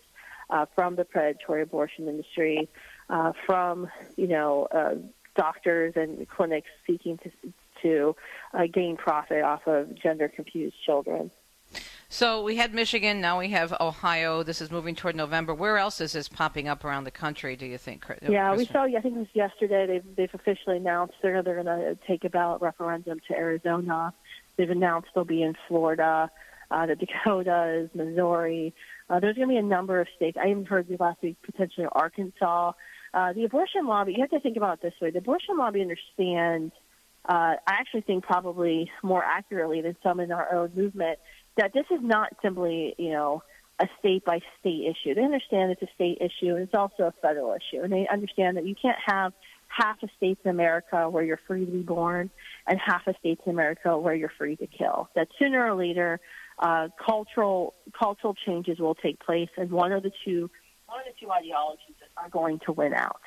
uh, 0.49 0.65
from 0.75 0.95
the 0.95 1.04
predatory 1.04 1.63
abortion 1.63 2.08
industry 2.08 2.69
uh, 3.09 3.33
from 3.45 3.87
you 4.15 4.27
know 4.27 4.67
uh, 4.71 4.95
doctors 5.35 5.93
and 5.95 6.27
clinics 6.29 6.69
seeking 6.87 7.17
to 7.19 7.31
to 7.81 8.15
uh, 8.53 8.63
gain 8.71 8.97
profit 8.97 9.43
off 9.43 9.67
of 9.67 9.93
gender 9.95 10.27
confused 10.27 10.75
children. 10.85 11.31
So 12.07 12.43
we 12.43 12.55
had 12.55 12.73
Michigan, 12.73 13.19
now 13.19 13.39
we 13.39 13.49
have 13.49 13.73
Ohio. 13.81 14.43
This 14.43 14.61
is 14.61 14.71
moving 14.71 14.95
toward 14.95 15.15
November. 15.15 15.53
Where 15.53 15.77
else 15.77 15.99
is 15.99 16.13
this 16.13 16.29
popping 16.29 16.67
up 16.67 16.85
around 16.85 17.03
the 17.03 17.11
country? 17.11 17.55
Do 17.55 17.65
you 17.65 17.77
think? 17.77 18.05
Yeah, 18.21 18.55
we 18.55 18.65
saw. 18.65 18.83
I 18.83 19.01
think 19.01 19.15
it 19.15 19.19
was 19.19 19.27
yesterday. 19.33 19.85
They've 19.87 20.15
they've 20.15 20.33
officially 20.33 20.77
announced 20.77 21.15
they're 21.21 21.41
they're 21.41 21.61
going 21.61 21.65
to 21.65 21.97
take 22.07 22.23
a 22.23 22.29
ballot 22.29 22.61
referendum 22.61 23.19
to 23.27 23.33
Arizona. 23.35 24.13
They've 24.55 24.69
announced 24.69 25.09
they'll 25.13 25.25
be 25.25 25.43
in 25.43 25.55
Florida, 25.67 26.29
uh, 26.71 26.85
the 26.85 26.95
Dakotas, 26.95 27.89
Missouri. 27.93 28.73
Uh, 29.09 29.19
there's 29.19 29.35
going 29.35 29.49
to 29.49 29.53
be 29.53 29.57
a 29.57 29.63
number 29.63 29.99
of 29.99 30.07
states. 30.15 30.37
I 30.41 30.49
even 30.49 30.65
heard 30.65 30.87
last 30.99 31.21
week 31.21 31.37
potentially 31.43 31.87
Arkansas. 31.91 32.73
Uh, 33.15 33.32
the 33.32 33.45
abortion 33.45 33.88
lobby, 33.88 34.12
you 34.12 34.19
have 34.19 34.30
to 34.30 34.41
think 34.41 34.58
about 34.58 34.73
it 34.73 34.82
this 34.82 34.93
way. 35.01 35.10
The 35.10 35.19
abortion 35.19 35.58
lobby 35.58 35.82
understands, 35.82 36.73
uh, 37.23 37.56
I 37.65 37.71
actually 37.80 38.01
think 38.01 38.25
probably 38.25 38.91
more 39.01 39.23
accurately 39.23 39.80
than 39.80 39.95
some 40.04 40.19
in 40.19 40.34
our 40.34 40.54
own 40.54 40.71
movement, 40.75 41.19
that 41.56 41.71
this 41.73 41.86
is 41.89 42.01
not 42.01 42.34
simply, 42.41 42.93
you 42.97 43.12
know, 43.12 43.41
a 43.80 43.88
state 43.99 44.25
by 44.25 44.41
state 44.60 44.84
issue. 44.84 45.15
They 45.15 45.23
understand 45.23 45.71
it's 45.71 45.82
a 45.82 45.93
state 45.95 46.17
issue 46.19 46.56
and 46.56 46.63
it's 46.63 46.75
also 46.75 47.04
a 47.04 47.13
federal 47.21 47.54
issue. 47.54 47.82
And 47.82 47.91
they 47.91 48.06
understand 48.12 48.58
that 48.58 48.65
you 48.65 48.75
can't 48.75 48.97
have 49.06 49.32
half 49.69 49.95
a 50.04 50.08
states 50.17 50.41
in 50.43 50.51
America 50.51 51.10
where 51.10 51.23
you're 51.23 51.39
free 51.47 51.65
to 51.65 51.71
be 51.71 51.84
born 51.84 52.30
and 52.67 52.80
half 52.86 53.08
a 53.08 53.13
states 53.19 53.41
in 53.45 53.54
America 53.54 53.97
where 53.97 54.13
you're 54.13 54.32
free 54.38 54.58
to 54.58 54.67
kill. 54.67 55.10
That 55.15 55.30
sooner 55.39 55.65
or 55.65 55.75
later, 55.75 56.19
uh, 56.60 56.89
cultural 57.06 57.75
cultural 57.97 58.36
changes 58.45 58.80
will 58.80 58.95
take 58.95 59.19
place, 59.19 59.49
and 59.58 59.69
one 59.71 59.91
of 59.91 60.04
the 60.04 60.12
two 60.23 60.49
one 60.88 61.00
of 61.00 61.06
the 61.06 61.13
two 61.19 61.32
ideologies 61.32 61.95
that 62.00 62.10
are 62.21 62.30
going 62.30 62.60
to 62.65 62.71
win 62.71 62.93
out. 62.93 63.21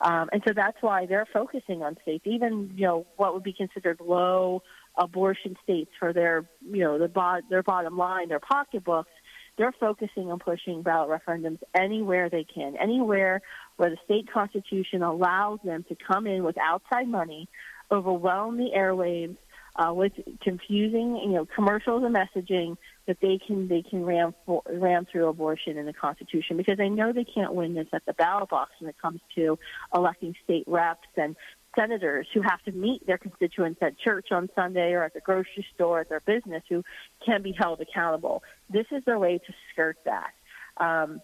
Um, 0.00 0.28
and 0.32 0.42
so 0.46 0.52
that's 0.54 0.76
why 0.80 1.06
they're 1.06 1.28
focusing 1.32 1.82
on 1.82 1.96
states, 2.02 2.24
even 2.26 2.72
you 2.74 2.86
know 2.86 3.06
what 3.16 3.34
would 3.34 3.44
be 3.44 3.52
considered 3.52 4.00
low 4.00 4.62
abortion 4.96 5.56
states 5.62 5.90
for 5.98 6.12
their 6.12 6.44
you 6.60 6.80
know 6.80 6.98
the 6.98 7.08
bo- 7.08 7.40
their 7.48 7.62
bottom 7.62 7.96
line, 7.96 8.28
their 8.28 8.40
pocketbooks. 8.40 9.10
They're 9.58 9.74
focusing 9.78 10.32
on 10.32 10.38
pushing 10.38 10.82
ballot 10.82 11.20
referendums 11.20 11.58
anywhere 11.74 12.30
they 12.30 12.44
can, 12.44 12.74
anywhere 12.78 13.42
where 13.76 13.90
the 13.90 13.98
state 14.04 14.32
constitution 14.32 15.02
allows 15.02 15.60
them 15.62 15.84
to 15.90 15.94
come 15.94 16.26
in 16.26 16.42
with 16.42 16.56
outside 16.58 17.06
money, 17.06 17.48
overwhelm 17.90 18.56
the 18.56 18.70
airwaves, 18.74 19.36
uh, 19.76 19.92
with 19.92 20.12
confusing, 20.40 21.16
you 21.16 21.32
know, 21.32 21.46
commercials 21.54 22.02
and 22.02 22.16
messaging 22.16 22.76
that 23.06 23.18
they 23.20 23.38
can 23.44 23.68
they 23.68 23.82
can 23.82 24.04
ram 24.04 24.34
for, 24.46 24.62
ram 24.70 25.06
through 25.10 25.28
abortion 25.28 25.76
in 25.76 25.86
the 25.86 25.92
Constitution 25.92 26.56
because 26.56 26.78
they 26.78 26.88
know 26.88 27.12
they 27.12 27.24
can't 27.24 27.54
win 27.54 27.74
this 27.74 27.88
at 27.92 28.04
the 28.06 28.12
ballot 28.12 28.48
box 28.48 28.72
when 28.78 28.88
it 28.88 28.96
comes 29.00 29.20
to 29.34 29.58
electing 29.94 30.34
state 30.44 30.64
reps 30.66 31.08
and 31.16 31.36
senators 31.76 32.26
who 32.34 32.42
have 32.42 32.62
to 32.62 32.72
meet 32.72 33.06
their 33.06 33.18
constituents 33.18 33.80
at 33.82 33.98
church 33.98 34.28
on 34.30 34.48
Sunday 34.54 34.92
or 34.92 35.02
at 35.04 35.14
the 35.14 35.20
grocery 35.20 35.66
store 35.74 36.00
at 36.00 36.08
their 36.08 36.20
business 36.20 36.62
who 36.68 36.84
can 37.24 37.42
be 37.42 37.52
held 37.52 37.80
accountable. 37.80 38.42
This 38.70 38.86
is 38.92 39.02
their 39.04 39.18
way 39.18 39.38
to 39.38 39.52
skirt 39.72 39.96
that. 40.04 40.32
Um, 40.76 41.20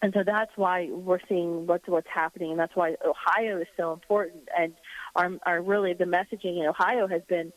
and 0.00 0.12
so 0.12 0.24
that's 0.26 0.50
why 0.56 0.88
we're 0.90 1.20
seeing 1.28 1.68
what's 1.68 1.86
what's 1.86 2.08
happening, 2.12 2.50
and 2.50 2.58
that's 2.58 2.74
why 2.74 2.96
Ohio 3.06 3.60
is 3.60 3.68
so 3.76 3.92
important. 3.92 4.48
And 4.58 4.74
our, 5.14 5.30
our 5.46 5.62
really 5.62 5.92
the 5.94 6.04
messaging 6.04 6.60
in 6.60 6.66
Ohio 6.66 7.06
has 7.06 7.22
been 7.28 7.52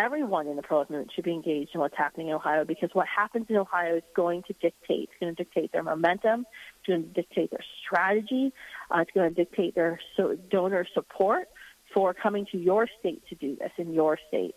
everyone 0.00 0.46
in 0.46 0.56
the 0.56 0.62
pro 0.62 0.78
movement 0.78 1.10
should 1.14 1.24
be 1.24 1.32
engaged 1.32 1.70
in 1.74 1.80
what's 1.80 1.96
happening 1.96 2.28
in 2.28 2.34
Ohio 2.34 2.64
because 2.64 2.90
what 2.92 3.06
happens 3.06 3.46
in 3.48 3.56
Ohio 3.56 3.96
is 3.96 4.02
going 4.16 4.42
to 4.44 4.54
dictate. 4.54 5.10
It's 5.10 5.20
going 5.20 5.34
to 5.34 5.44
dictate 5.44 5.72
their 5.72 5.82
momentum. 5.82 6.46
It's 6.78 6.86
going 6.86 7.02
to 7.02 7.08
dictate 7.08 7.50
their 7.50 7.64
strategy. 7.84 8.52
Uh, 8.90 9.00
it's 9.00 9.10
going 9.12 9.28
to 9.28 9.34
dictate 9.34 9.74
their 9.74 10.00
so 10.16 10.36
donor 10.50 10.86
support 10.94 11.48
for 11.92 12.14
coming 12.14 12.46
to 12.52 12.58
your 12.58 12.86
state 12.98 13.22
to 13.28 13.34
do 13.34 13.56
this 13.56 13.72
in 13.76 13.92
your 13.92 14.18
state. 14.28 14.54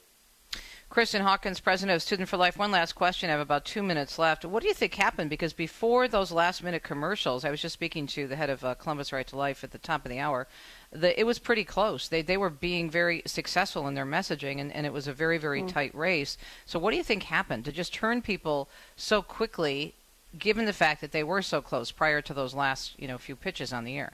Kristen 0.94 1.24
Hawkins, 1.24 1.60
president 1.60 1.96
of 1.96 2.04
Student 2.04 2.30
for 2.30 2.38
Life. 2.38 2.56
One 2.56 2.70
last 2.70 2.94
question. 2.94 3.28
I 3.28 3.34
have 3.34 3.42
about 3.42 3.66
two 3.66 3.82
minutes 3.82 4.20
left. 4.20 4.46
What 4.46 4.62
do 4.62 4.68
you 4.68 4.76
think 4.76 4.94
happened? 4.94 5.28
Because 5.28 5.52
before 5.52 6.08
those 6.08 6.32
last 6.32 6.62
minute 6.62 6.84
commercials, 6.84 7.44
I 7.44 7.50
was 7.50 7.64
just 7.64 7.74
speaking 7.74 8.06
to 8.06 8.28
the 8.28 8.36
head 8.36 8.52
of 8.52 8.64
uh, 8.64 8.76
Columbus 8.76 9.12
Right 9.12 9.26
to 9.26 9.36
Life 9.36 9.64
at 9.64 9.72
the 9.72 9.80
top 9.80 10.06
of 10.06 10.12
the 10.12 10.20
hour 10.20 10.46
the, 10.94 11.20
it 11.20 11.24
was 11.24 11.40
pretty 11.40 11.64
close. 11.64 12.08
They 12.08 12.22
they 12.22 12.38
were 12.38 12.50
being 12.50 12.90
very 12.90 13.24
successful 13.26 13.88
in 13.88 13.96
their 13.96 14.06
messaging, 14.06 14.62
and, 14.62 14.72
and 14.72 14.86
it 14.86 14.94
was 14.94 15.08
a 15.08 15.14
very 15.14 15.38
very 15.38 15.64
mm. 15.64 15.68
tight 15.68 15.96
race. 15.96 16.38
So, 16.66 16.80
what 16.80 16.92
do 16.92 16.98
you 16.98 17.04
think 17.04 17.24
happened 17.24 17.66
to 17.66 17.72
just 17.72 17.94
turn 17.94 18.22
people 18.22 18.70
so 18.96 19.22
quickly, 19.22 19.96
given 20.38 20.66
the 20.66 20.74
fact 20.74 21.02
that 21.02 21.12
they 21.12 21.24
were 21.24 21.42
so 21.42 21.62
close 21.62 21.92
prior 21.92 22.22
to 22.22 22.34
those 22.34 22.54
last 22.54 22.94
you 23.00 23.08
know 23.08 23.18
few 23.18 23.36
pitches 23.36 23.74
on 23.74 23.84
the 23.84 23.98
air? 23.98 24.14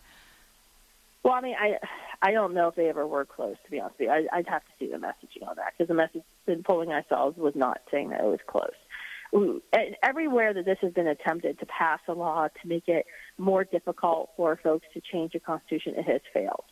Well, 1.24 1.34
I 1.34 1.42
mean, 1.42 1.56
I 1.60 1.78
I 2.22 2.32
don't 2.32 2.54
know 2.54 2.68
if 2.68 2.76
they 2.76 2.90
ever 2.90 3.06
were 3.06 3.26
close. 3.26 3.56
To 3.66 3.72
be 3.72 3.80
honest 3.80 4.00
with 4.00 4.08
you, 4.08 4.14
I, 4.14 4.38
I'd 4.38 4.48
have 4.48 4.64
to 4.64 4.72
see 4.80 4.88
the 4.88 4.98
messaging 4.98 5.48
on 5.48 5.56
that 5.56 5.74
because 5.78 5.88
the 5.88 5.94
message, 5.94 6.24
I 6.50 7.04
saw 7.10 7.30
was 7.30 7.56
not 7.56 7.82
saying 7.92 8.10
that 8.10 8.22
it 8.22 8.26
was 8.26 8.40
close. 8.48 8.70
And 9.32 9.96
everywhere 10.02 10.54
that 10.54 10.66
this 10.66 10.80
has 10.82 10.92
been 10.94 11.08
attempted 11.08 11.60
to 11.60 11.66
pass 11.66 12.00
a 12.08 12.14
law 12.14 12.48
to 12.48 12.68
make 12.68 12.88
it 12.88 13.06
more 13.38 13.64
difficult 13.64 14.32
for 14.36 14.60
folks 14.64 14.88
to 14.94 15.02
change 15.02 15.34
the 15.34 15.40
Constitution, 15.40 15.94
it 15.98 16.06
has 16.06 16.22
failed. 16.34 16.66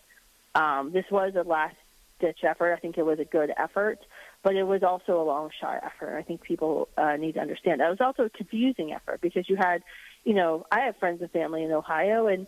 Um, 0.55 0.91
this 0.91 1.05
was 1.11 1.33
a 1.35 1.47
last 1.47 1.75
ditch 2.19 2.39
effort. 2.43 2.73
I 2.73 2.79
think 2.79 2.97
it 2.97 3.05
was 3.05 3.19
a 3.19 3.25
good 3.25 3.51
effort, 3.57 3.99
but 4.43 4.55
it 4.55 4.63
was 4.63 4.81
also 4.81 5.21
a 5.21 5.23
long 5.23 5.51
shot 5.61 5.83
effort. 5.83 6.17
I 6.17 6.23
think 6.23 6.41
people 6.41 6.89
uh, 6.97 7.15
need 7.15 7.33
to 7.33 7.39
understand. 7.39 7.79
That. 7.79 7.87
It 7.87 7.99
was 7.99 8.01
also 8.01 8.23
a 8.23 8.29
confusing 8.29 8.91
effort 8.91 9.21
because 9.21 9.47
you 9.47 9.55
had, 9.55 9.83
you 10.23 10.33
know, 10.33 10.65
I 10.71 10.81
have 10.81 10.97
friends 10.97 11.21
and 11.21 11.29
family 11.29 11.63
in 11.63 11.71
Ohio, 11.71 12.25
and 12.25 12.47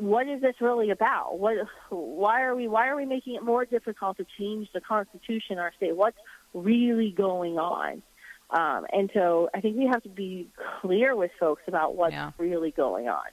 what 0.00 0.28
is 0.28 0.40
this 0.40 0.54
really 0.60 0.90
about? 0.90 1.38
What, 1.38 1.54
why 1.90 2.42
are 2.42 2.54
we, 2.54 2.68
why 2.68 2.88
are 2.88 2.96
we 2.96 3.06
making 3.06 3.34
it 3.34 3.42
more 3.42 3.64
difficult 3.64 4.16
to 4.16 4.26
change 4.38 4.68
the 4.72 4.80
Constitution 4.80 5.52
in 5.52 5.58
our 5.58 5.72
state? 5.76 5.96
What's 5.96 6.18
really 6.54 7.10
going 7.10 7.58
on? 7.58 8.02
Um, 8.50 8.86
and 8.92 9.10
so 9.12 9.50
I 9.54 9.60
think 9.60 9.76
we 9.76 9.86
have 9.86 10.02
to 10.04 10.08
be 10.08 10.48
clear 10.80 11.14
with 11.14 11.30
folks 11.38 11.62
about 11.66 11.96
what's 11.96 12.12
yeah. 12.12 12.32
really 12.38 12.70
going 12.70 13.08
on. 13.08 13.26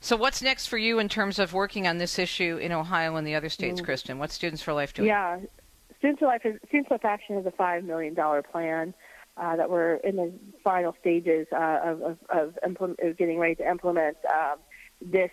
So, 0.00 0.16
what's 0.16 0.42
next 0.42 0.66
for 0.66 0.78
you 0.78 0.98
in 0.98 1.08
terms 1.08 1.38
of 1.38 1.52
working 1.52 1.86
on 1.86 1.98
this 1.98 2.18
issue 2.18 2.58
in 2.58 2.70
Ohio 2.70 3.16
and 3.16 3.26
the 3.26 3.34
other 3.34 3.48
states, 3.48 3.80
mm. 3.80 3.84
Kristen? 3.84 4.18
What's 4.18 4.34
Students 4.34 4.62
for 4.62 4.72
Life 4.72 4.94
doing? 4.94 5.08
Yeah, 5.08 5.40
Students 5.98 6.20
for 6.20 6.26
Life, 6.26 6.42
Students 6.42 6.88
for 6.88 6.94
Life 6.94 7.04
Action 7.04 7.36
is 7.36 7.46
a 7.46 7.50
$5 7.50 7.84
million 7.84 8.14
plan 8.14 8.94
uh, 9.36 9.56
that 9.56 9.70
we're 9.70 9.94
in 9.96 10.16
the 10.16 10.32
final 10.62 10.94
stages 11.00 11.46
uh, 11.52 11.80
of, 11.82 12.02
of, 12.02 12.18
of, 12.30 12.58
implement, 12.64 13.00
of 13.00 13.16
getting 13.16 13.38
ready 13.38 13.54
to 13.56 13.68
implement 13.68 14.16
um, 14.32 14.58
this 15.00 15.30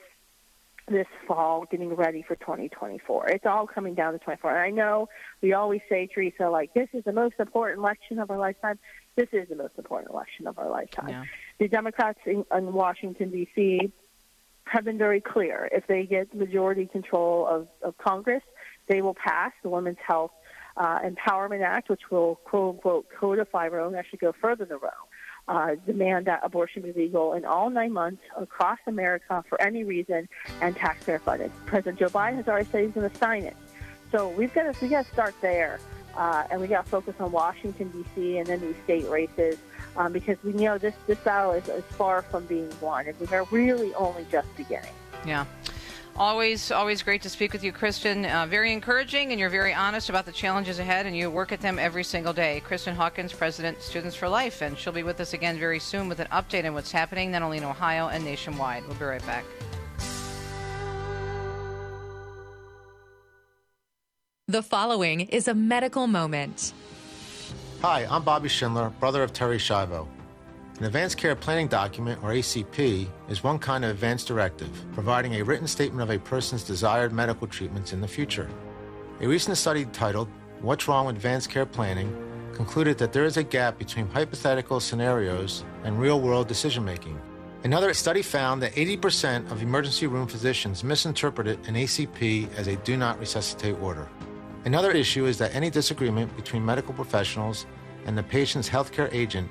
this 0.88 1.08
fall, 1.28 1.65
getting 1.69 1.93
ready 1.93 2.24
for 2.28 2.36
2024. 2.36 3.30
It's 3.30 3.46
all 3.46 3.67
coming 3.67 3.96
down 3.96 4.13
to 4.13 4.19
24. 4.19 4.52
And 4.52 4.60
I 4.60 4.69
know 4.69 5.08
we 5.41 5.54
always 5.54 5.82
say, 5.89 6.08
Teresa, 6.13 6.50
like 6.50 6.74
this 6.74 6.89
is 6.93 7.04
the 7.04 7.13
most 7.13 7.36
important 7.39 7.80
election 7.80 8.19
of 8.19 8.30
our 8.30 8.38
lifetime. 8.38 8.80
This 9.15 9.30
is 9.32 9.48
the 9.50 9.56
most 9.56 9.74
important 9.78 10.12
election 10.12 10.48
of 10.48 10.60
our 10.60 10.69
lifetime. 10.69 11.10
Yeah. 11.10 11.24
The 11.60 11.67
Democrats 11.67 12.19
in, 12.26 12.46
in 12.56 12.74
Washington 12.74 13.32
D.C. 13.32 13.91
have 14.65 14.84
been 14.84 14.98
very 14.98 15.22
clear. 15.22 15.69
If 15.72 15.88
they 15.88 16.06
get 16.06 16.34
majority 16.34 16.88
control 16.88 17.48
of, 17.48 17.67
of 17.82 17.98
Congress, 17.98 18.43
they 18.88 19.02
will 19.02 19.15
pass 19.15 19.52
the 19.62 19.69
Women's 19.69 20.00
Health 20.06 20.32
uh, 20.76 21.00
Empowerment 21.00 21.63
Act, 21.63 21.89
which 21.89 22.12
will 22.12 22.36
quote 22.43 22.76
unquote 22.76 23.08
codify 23.17 23.67
Roe 23.67 23.88
and 23.88 23.96
actually 23.96 24.19
go 24.19 24.34
further 24.41 24.65
than 24.65 24.80
Roe. 24.82 24.89
Uh, 25.45 25.75
demand 25.86 26.25
that 26.25 26.39
abortion 26.41 26.82
be 26.82 26.93
legal 26.93 27.34
in 27.34 27.43
all 27.43 27.69
nine 27.69 27.91
months 27.91 28.21
across 28.38 28.79
America 28.88 29.43
for 29.49 29.62
any 29.62 29.84
reason 29.84 30.29
and 30.62 30.73
taxpayer 30.73 31.19
funded. 31.19 31.51
President 31.65 31.99
Joe 31.99 32.08
Biden 32.08 32.38
has 32.38 32.47
already 32.47 32.69
said 32.69 32.86
he's 32.86 32.93
going 32.93 33.10
to 33.10 33.17
sign 33.17 33.43
it. 33.43 33.58
So 34.10 34.29
we've 34.29 34.53
got 34.53 34.71
to 34.71 34.82
we 34.82 34.88
got 34.88 35.06
to 35.06 35.12
start 35.12 35.36
there, 35.41 35.82
uh, 36.15 36.45
and 36.49 36.62
we 36.62 36.67
got 36.67 36.86
to 36.86 36.89
focus 36.89 37.15
on 37.19 37.34
Washington 37.34 37.89
D.C. 37.89 38.38
and 38.38 38.47
then 38.47 38.62
these 38.62 38.75
state 38.86 39.06
races 39.10 39.58
um, 39.97 40.13
because 40.13 40.38
we 40.43 40.53
know 40.53 40.77
this 40.77 40.95
this 41.08 41.19
battle 41.19 41.51
is, 41.51 41.67
is 41.67 41.84
far 41.84 42.21
from 42.21 42.45
being 42.45 42.71
won, 42.79 43.08
and 43.08 43.19
we're 43.19 43.43
really 43.51 43.93
only 43.95 44.25
just 44.32 44.47
beginning. 44.56 44.93
Yeah. 45.25 45.45
Always, 46.15 46.71
always 46.71 47.02
great 47.02 47.23
to 47.23 47.30
speak 47.30 47.54
with 47.54 47.63
you, 47.63 47.71
Kristen. 47.71 48.26
Uh, 48.26 48.45
very 48.45 48.71
encouraging, 48.71 49.32
and 49.32 49.39
you're 49.39 49.49
very 49.49 49.73
honest 49.73 50.10
about 50.10 50.28
the 50.28 50.32
challenges 50.32 50.78
ahead, 50.78 51.08
and 51.08 51.17
you 51.17 51.32
work 51.32 51.52
at 51.52 51.60
them 51.60 51.80
every 51.80 52.04
single 52.04 52.34
day. 52.34 52.62
Kristen 52.63 52.95
Hawkins, 52.95 53.34
President, 53.34 53.82
Students 53.82 54.15
for 54.15 54.30
Life, 54.30 54.62
and 54.62 54.78
she'll 54.78 54.93
be 54.93 55.02
with 55.02 55.19
us 55.19 55.34
again 55.34 55.58
very 55.58 55.80
soon 55.80 56.08
with 56.08 56.19
an 56.19 56.28
update 56.28 56.65
on 56.65 56.76
what's 56.76 56.91
happening 56.91 57.32
not 57.32 57.41
only 57.41 57.58
in 57.58 57.63
Ohio 57.63 58.10
and 58.10 58.23
nationwide. 58.23 58.86
We'll 58.88 58.97
be 58.97 59.06
right 59.06 59.26
back. 59.26 59.43
The 64.47 64.62
following 64.62 65.21
is 65.21 65.47
a 65.47 65.56
medical 65.56 66.06
moment. 66.06 66.73
Hi, 67.82 68.06
I'm 68.08 68.23
Bobby 68.23 68.49
Schindler, 68.49 68.91
brother 68.99 69.23
of 69.23 69.34
Terri 69.34 69.58
Schiavo. 69.58 70.08
An 70.79 70.86
Advanced 70.86 71.17
Care 71.17 71.36
Planning 71.36 71.67
Document, 71.67 72.19
or 72.23 72.31
ACP, 72.31 73.07
is 73.29 73.43
one 73.43 73.59
kind 73.59 73.86
of 73.86 73.91
advance 73.91 74.25
directive, 74.25 74.71
providing 74.93 75.36
a 75.36 75.43
written 75.43 75.67
statement 75.67 76.01
of 76.01 76.09
a 76.09 76.19
person's 76.19 76.63
desired 76.63 77.13
medical 77.13 77.45
treatments 77.45 77.93
in 77.93 78.01
the 78.01 78.07
future. 78.07 78.49
A 79.21 79.27
recent 79.27 79.55
study 79.55 79.86
titled, 79.86 80.27
What's 80.62 80.88
Wrong 80.88 81.05
with 81.05 81.15
Advanced 81.15 81.51
Care 81.51 81.67
Planning, 81.67 82.12
concluded 82.55 82.97
that 82.97 83.13
there 83.13 83.23
is 83.23 83.38
a 83.38 83.43
gap 83.43 83.77
between 83.77 84.07
hypothetical 84.07 84.79
scenarios 84.79 85.63
and 85.83 85.99
real 85.99 86.19
world 86.19 86.47
decision 86.47 86.83
making. 86.83 87.21
Another 87.63 87.93
study 87.93 88.23
found 88.23 88.59
that 88.63 88.73
80% 88.73 89.51
of 89.51 89.62
emergency 89.62 90.07
room 90.07 90.25
physicians 90.25 90.83
misinterpreted 90.83 91.59
an 91.67 91.75
ACP 91.75 92.51
as 92.55 92.65
a 92.65 92.77
do 92.77 92.97
not 92.97 93.19
resuscitate 93.19 93.79
order. 93.79 94.09
Another 94.65 94.91
issue 94.91 95.27
is 95.27 95.38
that 95.38 95.53
any 95.53 95.69
disagreement 95.69 96.36
between 96.36 96.65
medical 96.65 96.95
professionals 96.95 97.67
and 98.07 98.17
the 98.17 98.23
patient's 98.23 98.67
healthcare 98.67 99.13
agent 99.13 99.49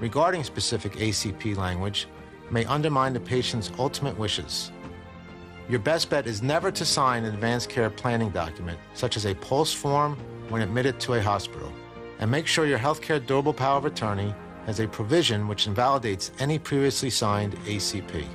regarding 0.00 0.44
specific 0.44 0.92
ACP 0.92 1.56
language 1.56 2.06
may 2.50 2.64
undermine 2.64 3.12
the 3.12 3.20
patient's 3.20 3.70
ultimate 3.78 4.18
wishes. 4.18 4.72
Your 5.68 5.80
best 5.80 6.08
bet 6.08 6.26
is 6.26 6.42
never 6.42 6.70
to 6.70 6.84
sign 6.84 7.24
an 7.24 7.34
advanced 7.34 7.68
care 7.68 7.90
planning 7.90 8.30
document, 8.30 8.78
such 8.94 9.16
as 9.16 9.26
a 9.26 9.34
POLST 9.34 9.76
form 9.76 10.16
when 10.48 10.62
admitted 10.62 10.98
to 11.00 11.14
a 11.14 11.22
hospital. 11.22 11.70
And 12.20 12.30
make 12.30 12.46
sure 12.46 12.66
your 12.66 12.78
healthcare 12.78 13.24
durable 13.24 13.52
power 13.52 13.76
of 13.76 13.84
attorney 13.84 14.34
has 14.66 14.80
a 14.80 14.88
provision 14.88 15.46
which 15.46 15.66
invalidates 15.66 16.32
any 16.38 16.58
previously 16.58 17.10
signed 17.10 17.54
ACP. 17.66 18.26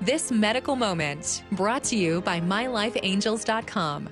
This 0.00 0.30
medical 0.30 0.76
moment 0.76 1.42
brought 1.52 1.84
to 1.84 1.96
you 1.96 2.20
by 2.20 2.40
MyLifeAngels.com. 2.40 4.10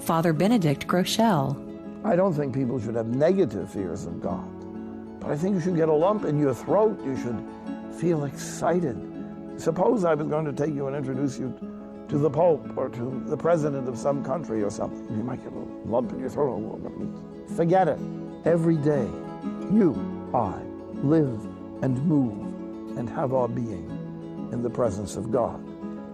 Father 0.00 0.32
Benedict 0.32 0.86
Groeschel. 0.86 1.67
I 2.04 2.16
don't 2.16 2.32
think 2.32 2.54
people 2.54 2.80
should 2.80 2.94
have 2.94 3.08
negative 3.08 3.70
fears 3.70 4.06
of 4.06 4.20
God. 4.20 4.48
But 5.20 5.30
I 5.30 5.36
think 5.36 5.54
you 5.54 5.60
should 5.60 5.76
get 5.76 5.88
a 5.88 5.94
lump 5.94 6.24
in 6.24 6.38
your 6.38 6.54
throat. 6.54 7.00
You 7.04 7.16
should 7.16 7.44
feel 7.98 8.24
excited. 8.24 8.96
Suppose 9.56 10.04
I 10.04 10.14
was 10.14 10.28
going 10.28 10.44
to 10.44 10.52
take 10.52 10.74
you 10.74 10.86
and 10.86 10.96
introduce 10.96 11.38
you 11.38 11.52
to 12.08 12.18
the 12.18 12.30
Pope 12.30 12.76
or 12.76 12.88
to 12.88 13.22
the 13.26 13.36
President 13.36 13.88
of 13.88 13.98
some 13.98 14.24
country 14.24 14.62
or 14.62 14.70
something. 14.70 15.06
You 15.16 15.24
might 15.24 15.42
get 15.42 15.52
a 15.52 15.88
lump 15.88 16.12
in 16.12 16.20
your 16.20 16.30
throat. 16.30 16.80
Forget 17.56 17.88
it. 17.88 17.98
Every 18.44 18.76
day, 18.76 19.08
you, 19.72 20.30
I, 20.32 20.62
live 21.02 21.44
and 21.82 22.02
move 22.06 22.96
and 22.96 23.10
have 23.10 23.34
our 23.34 23.48
being 23.48 24.48
in 24.52 24.62
the 24.62 24.70
presence 24.70 25.16
of 25.16 25.30
God. 25.30 25.62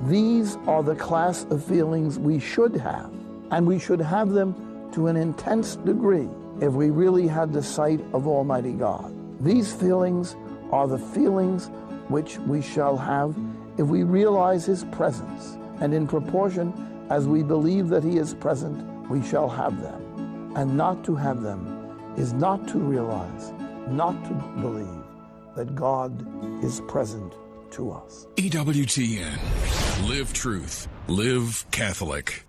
These 0.08 0.56
are 0.66 0.82
the 0.82 0.96
class 0.96 1.44
of 1.50 1.64
feelings 1.64 2.18
we 2.18 2.38
should 2.38 2.74
have, 2.76 3.12
and 3.50 3.66
we 3.66 3.78
should 3.78 4.00
have 4.00 4.30
them 4.30 4.73
to 4.94 5.08
an 5.08 5.16
intense 5.16 5.76
degree 5.76 6.28
if 6.60 6.72
we 6.72 6.90
really 6.90 7.26
had 7.26 7.52
the 7.52 7.62
sight 7.62 8.00
of 8.12 8.26
Almighty 8.28 8.72
God. 8.72 9.12
These 9.44 9.72
feelings 9.72 10.36
are 10.70 10.86
the 10.86 10.98
feelings 10.98 11.70
which 12.08 12.38
we 12.38 12.62
shall 12.62 12.96
have 12.96 13.36
if 13.76 13.86
we 13.86 14.04
realize 14.04 14.64
His 14.64 14.84
presence, 14.92 15.56
and 15.80 15.92
in 15.92 16.06
proportion 16.06 16.72
as 17.10 17.26
we 17.26 17.42
believe 17.42 17.88
that 17.88 18.04
He 18.04 18.18
is 18.18 18.34
present, 18.34 18.78
we 19.10 19.20
shall 19.22 19.48
have 19.48 19.82
them. 19.82 20.52
And 20.56 20.76
not 20.76 21.04
to 21.04 21.16
have 21.16 21.42
them 21.42 22.14
is 22.16 22.32
not 22.32 22.68
to 22.68 22.78
realize, 22.78 23.52
not 23.88 24.22
to 24.24 24.34
believe 24.60 25.04
that 25.56 25.74
God 25.74 26.12
is 26.64 26.80
present 26.82 27.34
to 27.72 27.90
us. 27.90 28.28
EWTN. 28.36 30.08
Live 30.08 30.32
truth. 30.32 30.86
Live 31.08 31.64
Catholic. 31.72 32.44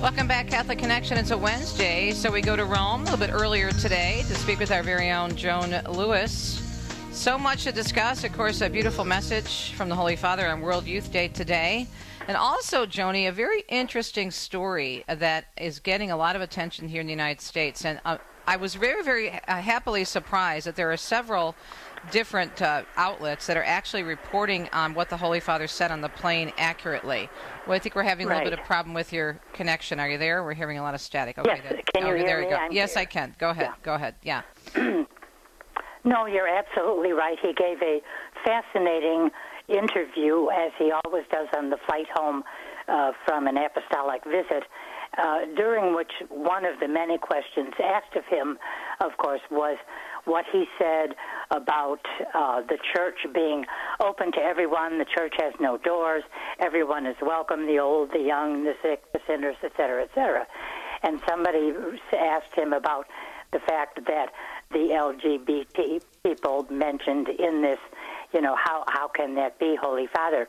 Welcome 0.00 0.28
back, 0.28 0.46
Catholic 0.46 0.78
Connection. 0.78 1.18
It's 1.18 1.32
a 1.32 1.36
Wednesday, 1.36 2.12
so 2.12 2.30
we 2.30 2.40
go 2.40 2.54
to 2.54 2.64
Rome 2.64 3.00
a 3.00 3.04
little 3.10 3.18
bit 3.18 3.30
earlier 3.32 3.72
today 3.72 4.22
to 4.28 4.34
speak 4.36 4.60
with 4.60 4.70
our 4.70 4.84
very 4.84 5.10
own 5.10 5.34
Joan 5.34 5.70
Lewis. 5.88 6.62
So 7.10 7.36
much 7.36 7.64
to 7.64 7.72
discuss. 7.72 8.22
Of 8.22 8.32
course, 8.32 8.60
a 8.60 8.70
beautiful 8.70 9.04
message 9.04 9.72
from 9.72 9.88
the 9.88 9.96
Holy 9.96 10.14
Father 10.14 10.46
on 10.46 10.60
World 10.60 10.86
Youth 10.86 11.10
Day 11.10 11.26
today. 11.26 11.88
And 12.28 12.36
also, 12.36 12.86
Joni, 12.86 13.28
a 13.28 13.32
very 13.32 13.64
interesting 13.68 14.30
story 14.30 15.02
that 15.08 15.46
is 15.56 15.80
getting 15.80 16.12
a 16.12 16.16
lot 16.16 16.36
of 16.36 16.42
attention 16.42 16.86
here 16.86 17.00
in 17.00 17.08
the 17.08 17.12
United 17.12 17.40
States. 17.40 17.84
And 17.84 18.00
uh, 18.04 18.18
I 18.46 18.56
was 18.56 18.76
very, 18.76 19.02
very 19.02 19.32
uh, 19.32 19.56
happily 19.56 20.04
surprised 20.04 20.68
that 20.68 20.76
there 20.76 20.92
are 20.92 20.96
several 20.96 21.56
different 22.10 22.60
uh, 22.62 22.82
outlets 22.96 23.46
that 23.46 23.56
are 23.56 23.64
actually 23.64 24.02
reporting 24.02 24.68
on 24.72 24.94
what 24.94 25.08
the 25.08 25.16
Holy 25.16 25.40
Father 25.40 25.66
said 25.66 25.90
on 25.90 26.00
the 26.00 26.08
plane 26.08 26.52
accurately. 26.58 27.28
Well, 27.66 27.76
I 27.76 27.78
think 27.78 27.94
we're 27.94 28.02
having 28.02 28.26
a 28.26 28.30
little 28.30 28.50
bit 28.50 28.58
of 28.58 28.64
problem 28.64 28.94
with 28.94 29.12
your 29.12 29.40
connection. 29.52 30.00
Are 30.00 30.08
you 30.08 30.18
there? 30.18 30.42
We're 30.42 30.54
hearing 30.54 30.78
a 30.78 30.82
lot 30.82 30.94
of 30.94 31.00
static. 31.00 31.38
Okay, 31.38 31.60
yes. 31.62 31.82
Can 31.94 32.06
you 32.06 32.12
oh, 32.12 32.16
hear 32.16 32.26
there 32.26 32.38
me? 32.38 32.44
You 32.44 32.50
go. 32.50 32.56
I'm 32.56 32.72
yes, 32.72 32.94
here. 32.94 33.02
I 33.02 33.04
can. 33.04 33.34
Go 33.38 33.50
ahead. 33.50 33.66
Yeah. 33.66 33.74
Go 33.82 33.94
ahead. 33.94 34.14
Yeah. 34.22 34.42
no, 36.04 36.26
you're 36.26 36.48
absolutely 36.48 37.12
right. 37.12 37.36
He 37.40 37.52
gave 37.52 37.82
a 37.82 38.00
fascinating 38.44 39.30
interview, 39.68 40.48
as 40.48 40.72
he 40.78 40.92
always 41.04 41.24
does 41.30 41.48
on 41.56 41.70
the 41.70 41.78
flight 41.86 42.06
home 42.14 42.42
uh, 42.88 43.12
from 43.26 43.46
an 43.46 43.56
apostolic 43.56 44.24
visit. 44.24 44.64
Uh, 45.16 45.46
during 45.56 45.96
which 45.96 46.12
one 46.28 46.64
of 46.64 46.78
the 46.80 46.86
many 46.86 47.18
questions 47.18 47.72
asked 47.82 48.14
of 48.14 48.24
him, 48.26 48.58
of 49.00 49.16
course, 49.16 49.40
was 49.50 49.76
what 50.26 50.44
he 50.52 50.64
said 50.78 51.14
about 51.50 52.00
uh, 52.34 52.62
the 52.62 52.78
church 52.94 53.18
being 53.34 53.64
open 54.00 54.32
to 54.32 54.38
everyone. 54.38 54.98
The 54.98 55.06
church 55.06 55.34
has 55.38 55.54
no 55.60 55.78
doors. 55.78 56.22
Everyone 56.60 57.06
is 57.06 57.16
welcome 57.22 57.66
the 57.66 57.78
old, 57.78 58.10
the 58.12 58.20
young, 58.20 58.64
the 58.64 58.74
sick, 58.82 59.02
the 59.12 59.20
sinners, 59.26 59.56
etc., 59.62 60.04
etc. 60.04 60.46
And 61.02 61.20
somebody 61.28 61.72
asked 62.12 62.54
him 62.54 62.72
about 62.72 63.06
the 63.52 63.60
fact 63.60 64.00
that 64.06 64.30
the 64.70 64.90
LGBT 64.92 66.02
people 66.22 66.66
mentioned 66.70 67.28
in 67.28 67.62
this, 67.62 67.78
you 68.34 68.42
know, 68.42 68.54
how, 68.56 68.84
how 68.88 69.08
can 69.08 69.34
that 69.36 69.58
be, 69.58 69.76
Holy 69.80 70.06
Father? 70.06 70.46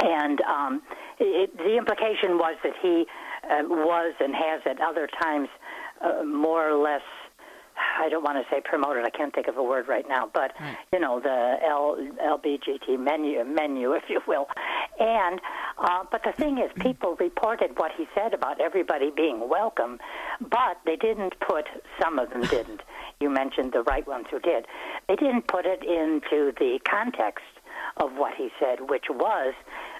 And 0.00 0.40
um, 0.42 0.82
it, 1.18 1.56
the 1.56 1.76
implication 1.76 2.38
was 2.38 2.56
that 2.62 2.74
he 2.82 3.06
uh, 3.44 3.62
was 3.64 4.14
and 4.20 4.34
has 4.34 4.60
at 4.66 4.80
other 4.80 5.08
times 5.22 5.48
uh, 6.00 6.22
more 6.24 6.68
or 6.68 6.76
less 6.76 7.02
I 7.98 8.08
don't 8.08 8.22
want 8.22 8.38
to 8.38 8.54
say 8.54 8.60
promoted. 8.64 9.04
I 9.04 9.10
can't 9.10 9.34
think 9.34 9.48
of 9.48 9.56
a 9.56 9.62
word 9.62 9.88
right 9.88 10.04
now, 10.08 10.28
but 10.32 10.52
right. 10.60 10.76
you 10.92 11.00
know 11.00 11.20
the 11.20 11.56
L, 11.64 11.96
LBGT 12.38 12.98
menu, 12.98 13.44
menu, 13.44 13.92
if 14.00 14.04
you 14.08 14.20
will. 14.26 14.46
And 14.98 15.40
uh, 15.78 16.04
but 16.10 16.22
the 16.24 16.32
thing 16.32 16.58
is, 16.58 16.70
people 16.80 17.16
reported 17.18 17.78
what 17.78 17.92
he 17.96 18.06
said 18.14 18.34
about 18.34 18.60
everybody 18.60 19.10
being 19.14 19.48
welcome, 19.48 19.98
but 20.40 20.78
they 20.84 20.96
didn't 20.96 21.34
put. 21.40 21.66
Some 22.00 22.18
of 22.18 22.30
them 22.30 22.42
didn't. 22.50 22.82
You 23.20 23.30
mentioned 23.30 23.72
the 23.72 23.82
right 23.82 24.06
ones 24.06 24.26
who 24.30 24.38
did. 24.38 24.66
They 25.08 25.16
didn't 25.16 25.46
put 25.48 25.66
it 25.66 25.82
into 25.82 26.52
the 26.58 26.78
context 26.88 27.44
of 27.96 28.12
what 28.12 28.34
he 28.36 28.48
said, 28.60 28.88
which 28.88 29.06
was 29.10 29.54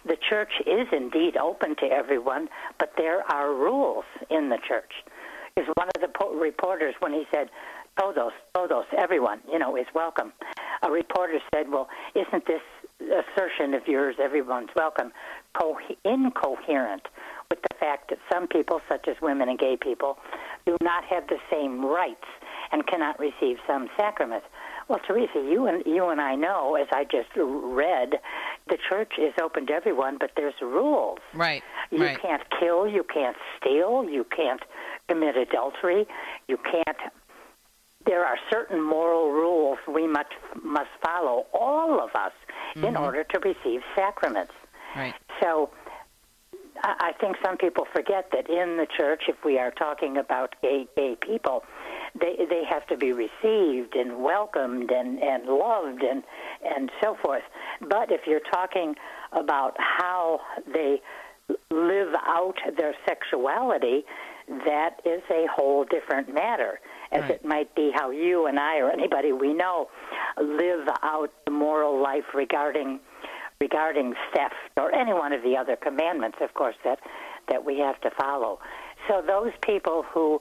the 0.04 0.16
church 0.16 0.52
is 0.66 0.86
indeed 0.92 1.36
open 1.36 1.74
to 1.76 1.86
everyone, 1.86 2.48
but 2.78 2.92
there 2.96 3.22
are 3.32 3.52
rules 3.52 4.04
in 4.30 4.48
the 4.48 4.58
church. 4.66 4.92
Is 5.58 5.66
one 5.74 5.88
of 5.88 6.00
the 6.00 6.06
po- 6.06 6.34
reporters 6.34 6.94
when 7.00 7.12
he 7.12 7.26
said, 7.34 7.50
"Todos, 7.98 8.32
todos, 8.54 8.84
everyone, 8.96 9.40
you 9.50 9.58
know, 9.58 9.74
is 9.74 9.86
welcome." 9.92 10.32
A 10.84 10.90
reporter 10.90 11.40
said, 11.52 11.68
"Well, 11.68 11.88
isn't 12.14 12.46
this 12.46 12.62
assertion 13.00 13.74
of 13.74 13.88
yours, 13.88 14.14
everyone's 14.20 14.70
welcome, 14.76 15.12
co- 15.54 15.80
incoherent 16.04 17.08
with 17.50 17.60
the 17.62 17.74
fact 17.74 18.10
that 18.10 18.18
some 18.32 18.46
people, 18.46 18.80
such 18.88 19.08
as 19.08 19.20
women 19.20 19.48
and 19.48 19.58
gay 19.58 19.76
people, 19.76 20.16
do 20.64 20.76
not 20.80 21.02
have 21.04 21.26
the 21.26 21.40
same 21.50 21.84
rights 21.84 22.28
and 22.70 22.86
cannot 22.86 23.18
receive 23.18 23.58
some 23.66 23.90
sacrament?" 23.96 24.44
Well, 24.86 25.00
Teresa, 25.00 25.40
you 25.40 25.66
and 25.66 25.84
you 25.84 26.08
and 26.08 26.20
I 26.20 26.34
know, 26.36 26.76
as 26.76 26.86
I 26.92 27.04
just 27.04 27.28
read, 27.36 28.20
the 28.68 28.78
church 28.88 29.18
is 29.18 29.34
open 29.42 29.66
to 29.66 29.72
everyone, 29.74 30.18
but 30.18 30.30
there's 30.36 30.54
rules. 30.62 31.18
Right. 31.34 31.62
You 31.90 32.04
right. 32.04 32.22
can't 32.22 32.42
kill, 32.58 32.86
you 32.86 33.02
can't 33.02 33.36
steal, 33.58 34.04
you 34.08 34.24
can't 34.24 34.62
commit 35.08 35.36
adultery, 35.36 36.06
you 36.46 36.58
can't. 36.58 36.98
There 38.06 38.24
are 38.24 38.36
certain 38.50 38.80
moral 38.80 39.32
rules 39.32 39.78
we 39.92 40.06
must 40.06 40.32
must 40.62 40.90
follow, 41.04 41.46
all 41.52 42.00
of 42.00 42.10
us, 42.14 42.32
in 42.76 42.94
Mhm. 42.94 43.00
order 43.00 43.24
to 43.24 43.38
receive 43.40 43.82
sacraments. 43.96 44.52
Right. 44.94 45.14
So 45.40 45.70
I 46.84 46.94
I 47.08 47.12
think 47.20 47.36
some 47.44 47.56
people 47.56 47.86
forget 47.92 48.30
that 48.30 48.48
in 48.48 48.76
the 48.76 48.86
church, 48.86 49.24
if 49.28 49.44
we 49.44 49.58
are 49.58 49.70
talking 49.72 50.16
about 50.16 50.54
gay 50.62 50.86
gay 50.96 51.16
people, 51.16 51.64
they 52.14 52.46
they 52.48 52.64
have 52.64 52.86
to 52.86 52.96
be 52.96 53.12
received 53.12 53.96
and 53.96 54.22
welcomed 54.22 54.90
and 54.90 55.22
and 55.22 55.46
loved 55.46 56.02
and 56.02 56.22
and 56.64 56.90
so 57.02 57.14
forth. 57.16 57.42
But 57.80 58.10
if 58.12 58.26
you're 58.26 58.48
talking 58.52 58.96
about 59.32 59.74
how 59.78 60.40
they 60.66 61.02
live 61.70 62.14
out 62.26 62.58
their 62.76 62.94
sexuality, 63.06 64.04
that 64.64 65.00
is 65.04 65.22
a 65.30 65.46
whole 65.54 65.84
different 65.84 66.32
matter. 66.32 66.80
As 67.12 67.22
Right. 67.22 67.30
it 67.32 67.44
might 67.44 67.74
be 67.74 67.90
how 67.94 68.10
you 68.10 68.46
and 68.46 68.58
I 68.58 68.78
or 68.78 68.90
anybody 68.90 69.32
we 69.32 69.54
know 69.54 69.88
live 70.40 70.88
out 71.02 71.30
the 71.44 71.50
moral 71.50 72.00
life 72.00 72.34
regarding 72.34 73.00
regarding 73.60 74.14
theft 74.32 74.54
or 74.76 74.94
any 74.94 75.12
one 75.12 75.32
of 75.32 75.42
the 75.42 75.56
other 75.56 75.74
commandments, 75.76 76.38
of 76.40 76.54
course, 76.54 76.76
that 76.84 77.00
that 77.48 77.64
we 77.64 77.78
have 77.78 78.00
to 78.02 78.10
follow. 78.10 78.60
So 79.08 79.22
those 79.26 79.52
people 79.62 80.04
who 80.12 80.40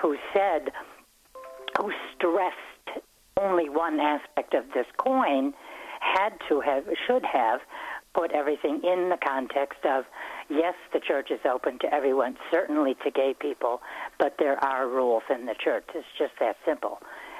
who 0.00 0.16
said 0.32 0.70
who 1.78 1.92
stressed 2.14 3.02
only 3.38 3.68
one 3.68 3.98
aspect 4.00 4.54
of 4.54 4.64
this 4.74 4.86
coin 4.98 5.54
had 6.00 6.30
to 6.48 6.60
have 6.60 6.84
should 7.06 7.24
have 7.24 7.60
put 8.14 8.32
everything 8.32 8.82
in 8.84 9.08
the 9.08 9.16
context 9.26 9.84
of 9.84 10.04
yes 10.52 10.74
the 10.92 11.00
church 11.00 11.30
is 11.30 11.40
open 11.50 11.78
to 11.78 11.92
everyone 11.92 12.36
certainly 12.50 12.94
to 13.04 13.10
gay 13.10 13.34
people 13.38 13.80
but 14.18 14.34
there 14.38 14.62
are 14.64 14.88
rules 14.88 15.22
in 15.34 15.46
the 15.46 15.54
church 15.62 15.84
it's 15.94 16.06
just 16.18 16.32
that 16.40 16.56
simple 16.66 16.98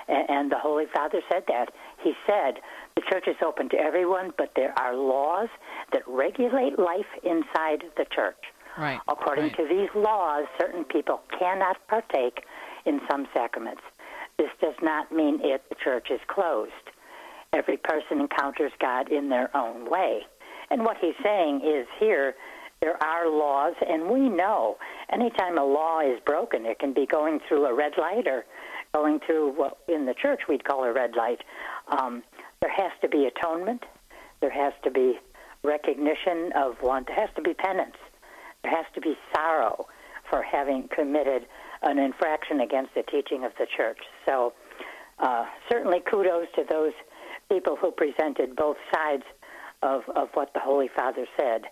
and, 0.08 0.28
and 0.28 0.52
the 0.52 0.58
holy 0.58 0.86
father 0.94 1.20
said 1.30 1.42
that 1.48 1.72
he 2.02 2.12
said 2.26 2.54
the 2.96 3.02
church 3.10 3.24
is 3.26 3.36
open 3.44 3.68
to 3.68 3.76
everyone 3.76 4.32
but 4.38 4.50
there 4.56 4.76
are 4.78 4.96
laws 4.96 5.48
that 5.92 6.02
regulate 6.06 6.78
life 6.78 7.10
inside 7.22 7.84
the 7.96 8.06
church 8.14 8.38
Right. 8.78 9.00
According 9.08 9.44
right. 9.44 9.56
to 9.56 9.68
these 9.68 9.90
laws, 9.94 10.46
certain 10.58 10.84
people 10.84 11.20
cannot 11.38 11.76
partake 11.88 12.44
in 12.86 13.00
some 13.10 13.26
sacraments. 13.34 13.82
This 14.38 14.48
does 14.60 14.74
not 14.82 15.12
mean 15.12 15.40
it 15.42 15.62
the 15.68 15.76
church 15.82 16.08
is 16.10 16.20
closed. 16.26 16.72
Every 17.52 17.76
person 17.76 18.20
encounters 18.20 18.72
God 18.80 19.12
in 19.12 19.28
their 19.28 19.54
own 19.54 19.90
way. 19.90 20.22
And 20.70 20.84
what 20.84 20.96
he's 21.00 21.14
saying 21.22 21.60
is 21.64 21.86
here 22.00 22.34
there 22.82 23.00
are 23.02 23.30
laws, 23.30 23.74
and 23.88 24.10
we 24.10 24.28
know 24.28 24.76
anytime 25.10 25.56
a 25.56 25.64
law 25.64 26.00
is 26.00 26.18
broken, 26.26 26.66
it 26.66 26.80
can 26.80 26.92
be 26.92 27.06
going 27.06 27.38
through 27.48 27.64
a 27.64 27.72
red 27.72 27.92
light 27.96 28.26
or 28.26 28.44
going 28.92 29.20
through 29.24 29.52
what 29.52 29.78
in 29.88 30.04
the 30.04 30.14
church 30.20 30.40
we'd 30.48 30.64
call 30.64 30.82
a 30.82 30.92
red 30.92 31.14
light. 31.16 31.38
Um, 31.86 32.24
there 32.60 32.72
has 32.76 32.90
to 33.00 33.08
be 33.08 33.26
atonement. 33.26 33.84
There 34.40 34.50
has 34.50 34.72
to 34.82 34.90
be 34.90 35.14
recognition 35.62 36.50
of 36.56 36.74
one. 36.80 37.04
There 37.06 37.14
has 37.14 37.30
to 37.36 37.42
be 37.42 37.54
penance. 37.54 37.96
There 38.64 38.72
has 38.72 38.86
to 38.96 39.00
be 39.00 39.14
sorrow 39.32 39.86
for 40.28 40.42
having 40.42 40.88
committed 40.94 41.46
an 41.82 42.00
infraction 42.00 42.60
against 42.60 42.94
the 42.96 43.04
teaching 43.04 43.44
of 43.44 43.52
the 43.60 43.66
church. 43.76 43.98
So, 44.26 44.54
uh, 45.20 45.44
certainly 45.70 46.00
kudos 46.00 46.48
to 46.56 46.64
those 46.68 46.92
people 47.48 47.76
who 47.76 47.92
presented 47.92 48.56
both 48.56 48.76
sides 48.92 49.24
of, 49.82 50.02
of 50.16 50.30
what 50.34 50.52
the 50.52 50.60
Holy 50.60 50.88
Father 50.96 51.26
said. 51.38 51.62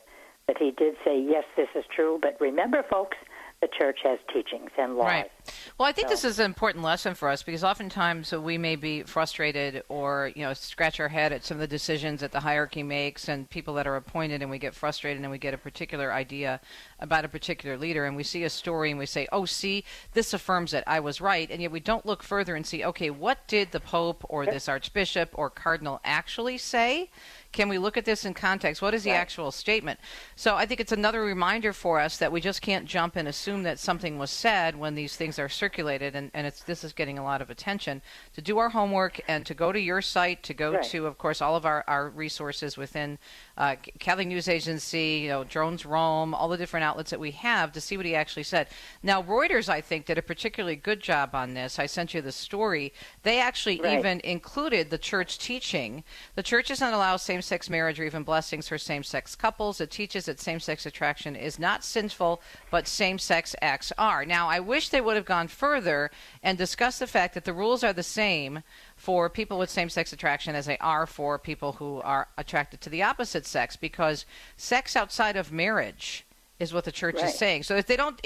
That 0.50 0.58
he 0.58 0.72
did 0.72 0.96
say, 1.04 1.16
yes, 1.16 1.44
this 1.56 1.68
is 1.76 1.84
true, 1.94 2.18
but 2.20 2.36
remember, 2.40 2.84
folks, 2.90 3.16
the 3.60 3.68
church 3.68 4.00
has 4.02 4.18
teachings 4.32 4.70
and 4.76 4.96
laws. 4.96 5.06
Right. 5.06 5.30
Well, 5.78 5.86
I 5.86 5.92
think 5.92 6.08
this 6.08 6.24
is 6.24 6.40
an 6.40 6.46
important 6.46 6.82
lesson 6.82 7.14
for 7.14 7.28
us 7.28 7.44
because 7.44 7.62
oftentimes 7.62 8.32
we 8.32 8.58
may 8.58 8.74
be 8.74 9.02
frustrated 9.04 9.84
or, 9.88 10.32
you 10.34 10.42
know, 10.42 10.52
scratch 10.54 10.98
our 10.98 11.06
head 11.08 11.32
at 11.32 11.44
some 11.44 11.58
of 11.58 11.60
the 11.60 11.68
decisions 11.68 12.20
that 12.22 12.32
the 12.32 12.40
hierarchy 12.40 12.82
makes 12.82 13.28
and 13.28 13.48
people 13.48 13.74
that 13.74 13.86
are 13.86 13.94
appointed, 13.94 14.42
and 14.42 14.50
we 14.50 14.58
get 14.58 14.74
frustrated 14.74 15.22
and 15.22 15.30
we 15.30 15.38
get 15.38 15.54
a 15.54 15.58
particular 15.58 16.12
idea 16.12 16.60
about 16.98 17.24
a 17.24 17.28
particular 17.28 17.78
leader, 17.78 18.06
and 18.06 18.16
we 18.16 18.24
see 18.24 18.42
a 18.42 18.50
story 18.50 18.90
and 18.90 18.98
we 18.98 19.06
say, 19.06 19.28
oh, 19.30 19.44
see, 19.44 19.84
this 20.14 20.34
affirms 20.34 20.72
that 20.72 20.82
I 20.88 20.98
was 20.98 21.20
right, 21.20 21.48
and 21.48 21.62
yet 21.62 21.70
we 21.70 21.78
don't 21.78 22.04
look 22.04 22.24
further 22.24 22.56
and 22.56 22.66
see, 22.66 22.84
okay, 22.84 23.10
what 23.10 23.46
did 23.46 23.70
the 23.70 23.78
Pope 23.78 24.24
or 24.28 24.46
this 24.46 24.68
Archbishop 24.68 25.30
or 25.34 25.48
Cardinal 25.48 26.00
actually 26.02 26.58
say? 26.58 27.08
Can 27.52 27.68
we 27.68 27.78
look 27.78 27.96
at 27.96 28.04
this 28.04 28.24
in 28.24 28.32
context? 28.32 28.80
What 28.80 28.94
is 28.94 29.02
the 29.02 29.10
actual 29.10 29.50
statement? 29.50 29.98
So 30.36 30.54
I 30.54 30.66
think 30.66 30.78
it's 30.78 30.92
another 30.92 31.20
reminder 31.22 31.72
for 31.72 31.98
us 31.98 32.16
that 32.18 32.30
we 32.30 32.40
just 32.40 32.62
can't 32.62 32.86
jump 32.86 33.16
and 33.16 33.26
assume 33.26 33.64
that 33.64 33.80
something 33.80 34.18
was 34.18 34.30
said 34.30 34.76
when 34.76 34.94
these 34.94 35.16
things 35.16 35.36
are 35.38 35.48
circulated, 35.48 36.14
and, 36.14 36.30
and 36.32 36.46
it's 36.46 36.62
this 36.62 36.84
is 36.84 36.92
getting 36.92 37.18
a 37.18 37.24
lot 37.24 37.42
of 37.42 37.50
attention. 37.50 38.02
To 38.34 38.40
do 38.40 38.58
our 38.58 38.68
homework 38.68 39.20
and 39.26 39.44
to 39.46 39.54
go 39.54 39.72
to 39.72 39.80
your 39.80 40.00
site, 40.00 40.42
to 40.44 40.54
go 40.54 40.74
Right. 40.74 40.84
to, 40.84 41.06
of 41.06 41.18
course, 41.18 41.42
all 41.42 41.56
of 41.56 41.66
our, 41.66 41.82
our 41.88 42.08
resources 42.10 42.76
within 42.76 43.18
uh, 43.61 43.77
Catholic 43.99 44.27
News 44.27 44.49
Agency, 44.49 45.20
you 45.23 45.29
know, 45.29 45.44
Joan's 45.44 45.85
Rome, 45.85 46.33
all 46.33 46.49
the 46.49 46.57
different 46.57 46.85
outlets 46.85 47.11
that 47.11 47.20
we 47.20 47.33
have 47.33 47.73
to 47.73 47.81
see 47.81 47.99
what 47.99 48.07
he 48.07 48.14
actually 48.14 48.44
said. 48.44 48.68
Now, 49.03 49.23
Reuters, 49.23 49.68
I 49.68 49.83
think, 49.83 50.07
did 50.07 50.16
a 50.16 50.23
particularly 50.23 50.77
good 50.77 51.01
job 51.01 51.35
on 51.35 51.53
this. 51.53 51.79
I 51.79 51.85
sent 51.85 52.14
you 52.14 52.23
the 52.23 52.33
story. 52.33 52.94
They 53.23 53.38
actually 53.38 53.79
Right. 53.79 53.99
even 53.99 54.20
included 54.20 54.88
the 54.88 54.96
church 54.96 55.38
teaching. 55.38 56.05
The 56.37 56.42
church 56.42 56.68
does 56.68 56.81
not 56.81 56.94
allow 56.94 57.18
same 57.18 57.42
sex 57.42 57.68
marriage 57.68 58.01
or 58.01 58.05
even 58.05 58.23
blessings 58.23 58.66
for 58.66 58.79
same 58.79 59.03
sex 59.03 59.37
couples. 59.37 59.79
It 59.79 59.90
teaches 59.90 60.25
that 60.25 60.40
same 60.40 60.59
sex 60.59 60.87
attraction 60.87 61.37
is 61.37 61.59
not 61.59 61.85
sinful, 61.85 62.40
but 62.70 62.88
same 62.88 63.18
sex 63.18 63.55
acts 63.61 63.92
are. 63.99 64.25
Now, 64.25 64.49
I 64.49 64.61
wish 64.61 64.88
they 64.88 65.03
would 65.03 65.16
have 65.16 65.27
gone 65.27 65.49
further 65.49 66.11
and 66.42 66.57
discussed 66.57 67.01
the 67.01 67.07
fact 67.07 67.35
that 67.35 67.44
the 67.44 67.53
rules 67.53 67.85
are 67.85 67.92
the 67.92 68.03
same 68.03 68.62
for 69.00 69.30
people 69.30 69.56
with 69.56 69.70
same 69.70 69.88
sex 69.88 70.12
attraction 70.12 70.54
as 70.54 70.66
they 70.66 70.76
are 70.76 71.06
for 71.06 71.38
people 71.38 71.72
who 71.72 72.02
are 72.02 72.28
attracted 72.36 72.82
to 72.82 72.90
the 72.90 73.02
opposite 73.02 73.46
sex 73.46 73.74
because 73.74 74.26
sex 74.58 74.94
outside 74.94 75.36
of 75.36 75.50
marriage 75.50 76.26
is 76.58 76.74
what 76.74 76.84
the 76.84 76.92
church 76.92 77.14
Right. 77.14 77.24
is 77.24 77.38
saying. 77.38 77.62
So 77.62 77.76
if 77.76 77.86
they 77.86 77.96
don't, 77.96 78.20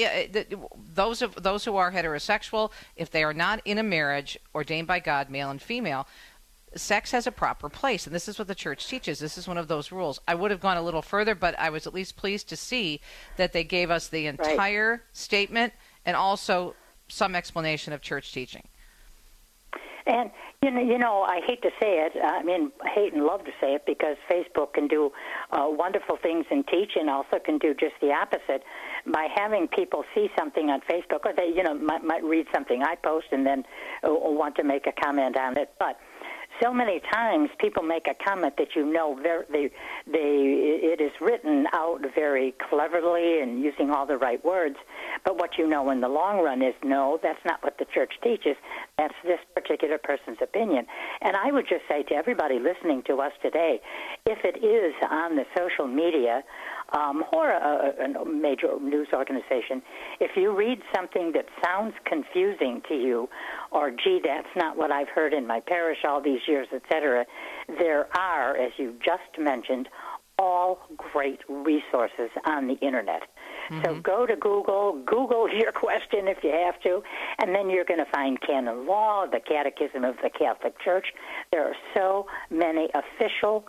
those 0.93 1.23
of 1.23 1.41
those 1.41 1.65
who 1.65 1.77
are 1.77 1.93
heterosexual, 1.93 2.73
if 2.97 3.09
they 3.09 3.23
are 3.23 3.33
not 3.33 3.61
in 3.65 3.79
a 3.79 3.85
marriage 3.85 4.37
ordained 4.53 4.89
by 4.89 4.99
God, 4.99 5.31
male 5.31 5.49
and 5.49 5.63
female, 5.63 6.09
sex 6.75 7.13
has 7.13 7.29
a 7.29 7.31
proper 7.31 7.69
place, 7.69 8.05
and 8.05 8.13
this 8.13 8.27
is 8.27 8.37
what 8.37 8.49
the 8.49 8.55
church 8.57 8.89
teaches. 8.89 9.21
This 9.21 9.39
is 9.39 9.47
one 9.47 9.59
of 9.59 9.69
those 9.69 9.93
rules. 9.93 10.19
I 10.27 10.35
would 10.35 10.51
have 10.51 10.59
gone 10.61 10.77
a 10.77 10.83
little 10.83 11.03
further, 11.03 11.37
but 11.37 11.57
I 11.57 11.71
was 11.71 11.87
at 11.87 11.95
least 11.95 12.17
pleased 12.17 12.49
to 12.49 12.57
see 12.57 13.01
that 13.37 13.53
they 13.53 13.63
gave 13.63 13.93
us 13.93 14.09
the 14.09 14.27
entire 14.27 15.05
statement 15.13 15.73
and 16.05 16.17
also 16.17 16.75
some 17.07 17.37
explanation 17.37 17.93
of 17.93 18.03
church 18.03 18.33
teaching. 18.33 18.67
And 20.07 20.31
you 20.63 20.71
know, 20.71 20.83
you 20.83 20.99
know, 20.99 21.23
I 21.23 21.41
hate 21.47 21.63
to 21.63 21.71
say 21.81 22.05
it. 22.05 22.13
I 22.23 22.43
mean, 22.43 22.71
I 22.83 22.89
hate 22.91 23.15
and 23.15 23.25
love 23.25 23.45
to 23.45 23.51
say 23.61 23.75
it 23.75 23.85
because 23.87 24.17
Facebook 24.31 24.75
can 24.75 24.87
do 24.87 25.11
uh, 25.51 25.67
wonderful 25.69 26.19
things 26.23 26.45
and 26.51 26.67
teach, 26.67 26.93
and 26.97 27.09
also 27.09 27.39
can 27.43 27.59
do 27.59 27.75
just 27.75 27.95
the 28.03 28.13
opposite 28.13 28.63
by 29.07 29.29
having 29.35 29.67
people 29.69 30.05
see 30.15 30.29
something 30.39 30.69
on 30.69 30.81
Facebook, 30.83 31.25
or 31.25 31.33
they, 31.35 31.49
you 31.55 31.63
know, 31.63 31.75
might, 31.75 32.05
might 32.05 32.25
read 32.25 32.47
something 32.53 32.83
I 32.83 32.97
post 32.97 33.27
and 33.33 33.47
then 33.47 33.65
uh, 34.03 34.11
want 34.13 34.57
to 34.57 34.65
make 34.65 34.87
a 34.87 34.93
comment 34.93 35.39
on 35.39 35.57
it. 35.57 35.73
But 35.79 35.99
so 36.63 36.73
many 36.73 37.01
times 37.13 37.51
people 37.59 37.83
make 37.83 38.07
a 38.07 38.15
comment 38.25 38.55
that 38.59 38.69
you 38.77 38.85
know 38.85 39.19
very, 39.21 39.45
they, 39.51 39.71
they, 40.11 40.89
it 40.93 41.01
is 41.01 41.13
written 41.21 41.67
out 41.73 42.01
very 42.15 42.55
cleverly 42.69 43.41
and 43.41 43.63
using 43.63 43.91
all 43.91 44.07
the 44.07 44.17
right 44.17 44.45
words. 44.45 44.77
But 45.25 45.37
what 45.37 45.59
you 45.59 45.67
know 45.67 45.91
in 45.91 46.01
the 46.01 46.09
long 46.09 46.43
run 46.43 46.63
is 46.63 46.75
no, 46.85 47.19
that's 47.23 47.45
not 47.45 47.63
what 47.63 47.79
the 47.79 47.87
church 47.93 48.13
teaches. 48.23 48.57
That's 48.99 49.15
this 49.25 49.41
particular 49.55 49.99
person's 49.99 50.39
opinion. 50.43 50.87
And 51.23 51.37
I 51.37 51.51
would 51.51 51.67
just 51.69 51.83
say 51.89 52.03
to 52.05 52.15
everybody 52.15 52.59
listening 52.59 53.03
to 53.07 53.21
us 53.21 53.33
today, 53.43 53.81
if 54.27 54.39
it 54.45 54.65
is 54.65 54.95
on 55.11 55.37
the 55.37 55.45
social 55.57 55.87
media 55.87 56.43
um, 56.93 57.25
or 57.33 57.51
a, 57.51 57.93
a 58.21 58.25
major 58.25 58.79
news 58.81 59.09
organization, 59.13 59.83
if 60.21 60.33
you 60.37 60.57
read 60.57 60.81
something 60.95 61.33
that 61.33 61.47
sounds 61.65 61.95
confusing 62.05 62.83
to 62.89 62.95
you, 62.95 63.29
or 63.73 63.91
gee, 63.91 64.21
that's 64.25 64.49
not 64.57 64.77
what 64.77 64.91
I've 64.91 65.09
heard 65.09 65.33
in 65.33 65.47
my 65.47 65.61
parish 65.61 65.99
all 66.07 66.21
these 66.21 66.41
years, 66.47 66.69
etc., 66.73 67.25
there 67.79 68.07
are, 68.17 68.57
as 68.57 68.73
you 68.77 68.95
just 69.05 69.39
mentioned, 69.39 69.89
all 70.39 70.81
great 70.97 71.41
resources 71.49 72.31
on 72.45 72.67
the 72.67 72.75
internet. 72.75 73.23
Mm-hmm. 73.71 73.85
So 73.85 74.01
go 74.01 74.27
to 74.27 74.37
Google, 74.37 75.01
Google 75.07 75.49
your 75.53 75.73
question 75.73 76.27
if 76.27 76.39
you 76.43 76.51
have 76.51 76.81
to, 76.83 77.03
and 77.41 77.55
then 77.55 77.71
you're 77.71 77.85
going 77.85 78.05
to 78.05 78.11
find 78.11 78.41
canon 78.41 78.87
law, 78.87 79.27
the 79.27 79.41
Catechism 79.41 80.05
of 80.05 80.17
the 80.23 80.31
Catholic 80.31 80.79
Church. 80.81 81.07
There 81.53 81.65
are 81.65 81.77
so 81.95 82.27
many 82.51 82.89
official 82.95 83.65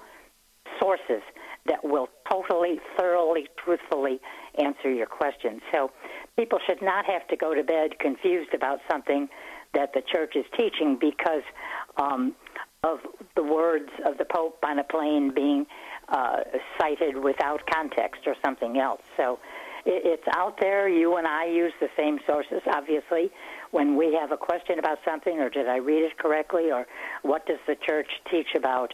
sources 0.79 1.21
that 1.65 1.83
will 1.83 2.07
totally, 2.29 2.79
thoroughly, 2.97 3.47
truthfully 3.63 4.19
answer 4.63 4.91
your 4.91 5.07
question. 5.07 5.61
So 5.71 5.91
people 6.37 6.59
should 6.67 6.81
not 6.81 7.05
have 7.05 7.27
to 7.29 7.35
go 7.35 7.53
to 7.53 7.63
bed 7.63 7.97
confused 7.99 8.53
about 8.53 8.79
something 8.89 9.27
that 9.73 9.93
the 9.93 10.01
church 10.01 10.35
is 10.35 10.45
teaching 10.57 10.97
because 10.99 11.43
um, 11.97 12.35
of 12.83 12.99
the 13.35 13.43
words 13.43 13.89
of 14.05 14.17
the 14.17 14.25
Pope 14.25 14.59
on 14.63 14.79
a 14.79 14.83
plane 14.83 15.33
being 15.33 15.65
uh, 16.09 16.37
cited 16.79 17.17
without 17.17 17.61
context 17.67 18.21
or 18.27 18.35
something 18.43 18.77
else. 18.77 19.01
So 19.17 19.39
it, 19.85 20.03
it's 20.05 20.35
out 20.35 20.57
there. 20.59 20.87
You 20.87 21.17
and 21.17 21.27
I 21.27 21.45
use 21.45 21.73
the 21.79 21.89
same 21.97 22.19
sources, 22.27 22.61
obviously. 22.67 23.31
When 23.71 23.97
we 23.97 24.17
have 24.19 24.31
a 24.31 24.37
question 24.37 24.79
about 24.79 24.99
something, 25.03 25.39
or 25.39 25.49
did 25.49 25.67
I 25.67 25.77
read 25.77 26.03
it 26.03 26.17
correctly, 26.17 26.71
or 26.71 26.85
what 27.23 27.45
does 27.47 27.59
the 27.67 27.75
church 27.75 28.07
teach 28.31 28.55
about 28.55 28.93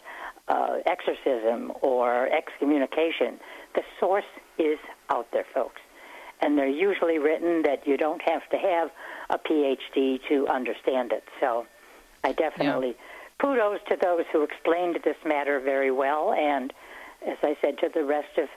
uh, 0.51 0.77
exorcism 0.85 1.71
or 1.81 2.27
excommunication, 2.27 3.39
the 3.73 3.83
source 3.99 4.25
is 4.59 4.77
out 5.09 5.27
there, 5.31 5.45
folks. 5.53 5.81
And 6.41 6.57
they're 6.57 6.67
usually 6.67 7.19
written 7.19 7.61
that 7.63 7.87
you 7.87 7.97
don't 7.97 8.21
have 8.27 8.47
to 8.49 8.57
have 8.57 8.89
a 9.29 9.37
PhD 9.37 10.19
to 10.27 10.47
understand 10.47 11.13
it. 11.13 11.23
So 11.39 11.65
I 12.23 12.33
definitely 12.33 12.89
yeah. 12.89 12.93
kudos 13.39 13.79
to 13.89 13.97
those 14.01 14.25
who 14.31 14.43
explained 14.43 14.99
this 15.05 15.15
matter 15.25 15.59
very 15.59 15.91
well. 15.91 16.33
And 16.33 16.73
as 17.25 17.37
I 17.43 17.55
said 17.61 17.77
to 17.79 17.89
the 17.93 18.03
rest 18.03 18.37
of, 18.37 18.49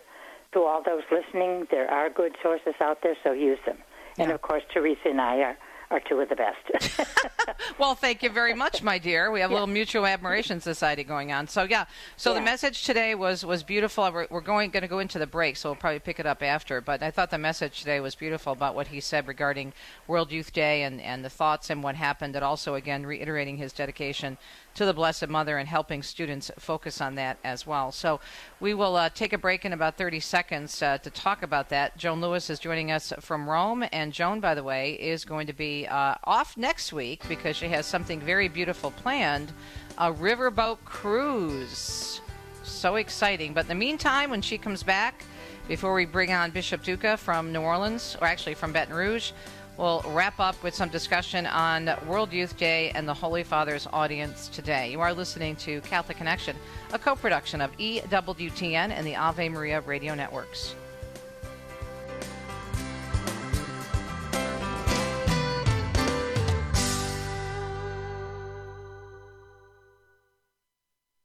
to 0.52 0.60
all 0.62 0.82
those 0.82 1.02
listening, 1.12 1.66
there 1.70 1.90
are 1.90 2.10
good 2.10 2.34
sources 2.42 2.74
out 2.80 3.02
there, 3.02 3.16
so 3.22 3.32
use 3.32 3.58
them. 3.66 3.78
Yeah. 4.16 4.24
And 4.24 4.32
of 4.32 4.42
course, 4.42 4.62
Teresa 4.72 5.10
and 5.10 5.20
I 5.20 5.36
are 5.38 5.58
are 5.94 6.00
two 6.00 6.20
of 6.20 6.28
the 6.28 6.34
best. 6.34 7.38
well, 7.78 7.94
thank 7.94 8.22
you 8.22 8.30
very 8.30 8.52
much, 8.52 8.82
my 8.82 8.98
dear. 8.98 9.30
We 9.30 9.40
have 9.40 9.50
a 9.50 9.54
little 9.54 9.68
mutual 9.68 10.06
admiration 10.06 10.60
society 10.60 11.04
going 11.04 11.30
on. 11.30 11.46
So 11.46 11.62
yeah. 11.62 11.84
So 12.16 12.32
yeah. 12.32 12.40
the 12.40 12.44
message 12.44 12.84
today 12.84 13.14
was 13.14 13.46
was 13.46 13.62
beautiful. 13.62 14.10
We're, 14.10 14.26
we're 14.28 14.40
going 14.40 14.70
going 14.70 14.82
to 14.82 14.88
go 14.88 14.98
into 14.98 15.20
the 15.20 15.26
break, 15.26 15.56
so 15.56 15.70
we'll 15.70 15.76
probably 15.76 16.00
pick 16.00 16.18
it 16.18 16.26
up 16.26 16.42
after. 16.42 16.80
But 16.80 17.02
I 17.02 17.12
thought 17.12 17.30
the 17.30 17.38
message 17.38 17.78
today 17.78 18.00
was 18.00 18.16
beautiful 18.16 18.52
about 18.52 18.74
what 18.74 18.88
he 18.88 19.00
said 19.00 19.28
regarding 19.28 19.72
World 20.08 20.32
Youth 20.32 20.52
Day 20.52 20.82
and 20.82 21.00
and 21.00 21.24
the 21.24 21.30
thoughts 21.30 21.70
and 21.70 21.82
what 21.82 21.94
happened, 21.94 22.34
and 22.34 22.44
also 22.44 22.74
again 22.74 23.06
reiterating 23.06 23.56
his 23.56 23.72
dedication 23.72 24.36
to 24.74 24.84
the 24.84 24.92
Blessed 24.92 25.28
Mother 25.28 25.58
and 25.58 25.68
helping 25.68 26.02
students 26.02 26.50
focus 26.58 27.00
on 27.00 27.14
that 27.14 27.38
as 27.44 27.66
well. 27.66 27.92
So 27.92 28.20
we 28.60 28.74
will 28.74 28.96
uh, 28.96 29.08
take 29.08 29.32
a 29.32 29.38
break 29.38 29.64
in 29.64 29.72
about 29.72 29.96
30 29.96 30.20
seconds 30.20 30.82
uh, 30.82 30.98
to 30.98 31.10
talk 31.10 31.42
about 31.42 31.68
that. 31.70 31.96
Joan 31.96 32.20
Lewis 32.20 32.50
is 32.50 32.58
joining 32.58 32.90
us 32.90 33.12
from 33.20 33.48
Rome, 33.48 33.84
and 33.92 34.12
Joan, 34.12 34.40
by 34.40 34.54
the 34.54 34.62
way, 34.64 34.94
is 34.94 35.24
going 35.24 35.46
to 35.46 35.52
be 35.52 35.86
uh, 35.86 36.16
off 36.24 36.56
next 36.56 36.92
week 36.92 37.22
because 37.28 37.56
she 37.56 37.68
has 37.68 37.86
something 37.86 38.20
very 38.20 38.48
beautiful 38.48 38.90
planned 38.90 39.52
a 39.98 40.12
riverboat 40.12 40.78
cruise. 40.84 42.20
So 42.62 42.96
exciting. 42.96 43.54
But 43.54 43.62
in 43.62 43.68
the 43.68 43.74
meantime, 43.74 44.30
when 44.30 44.42
she 44.42 44.58
comes 44.58 44.82
back, 44.82 45.24
before 45.68 45.94
we 45.94 46.04
bring 46.04 46.32
on 46.32 46.50
Bishop 46.50 46.82
Duca 46.82 47.16
from 47.16 47.52
New 47.52 47.60
Orleans, 47.60 48.16
or 48.20 48.26
actually 48.26 48.54
from 48.54 48.72
Baton 48.72 48.94
Rouge, 48.94 49.32
We'll 49.76 50.04
wrap 50.08 50.38
up 50.38 50.62
with 50.62 50.74
some 50.74 50.88
discussion 50.88 51.46
on 51.46 51.90
World 52.06 52.32
Youth 52.32 52.56
Day 52.56 52.90
and 52.94 53.08
the 53.08 53.14
Holy 53.14 53.42
Father's 53.42 53.88
audience 53.92 54.46
today. 54.48 54.92
You 54.92 55.00
are 55.00 55.12
listening 55.12 55.56
to 55.56 55.80
Catholic 55.80 56.16
Connection, 56.16 56.56
a 56.92 56.98
co 56.98 57.16
production 57.16 57.60
of 57.60 57.76
EWTN 57.78 58.90
and 58.90 59.04
the 59.04 59.16
Ave 59.16 59.48
Maria 59.48 59.80
radio 59.80 60.14
networks. 60.14 60.76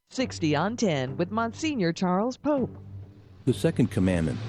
Sixty 0.10 0.56
on 0.56 0.76
ten 0.76 1.16
with 1.18 1.30
Monsignor 1.30 1.94
Charles 1.94 2.36
Pope. 2.36 2.76
The 3.46 3.54
second 3.54 3.92
commandment 3.92 4.40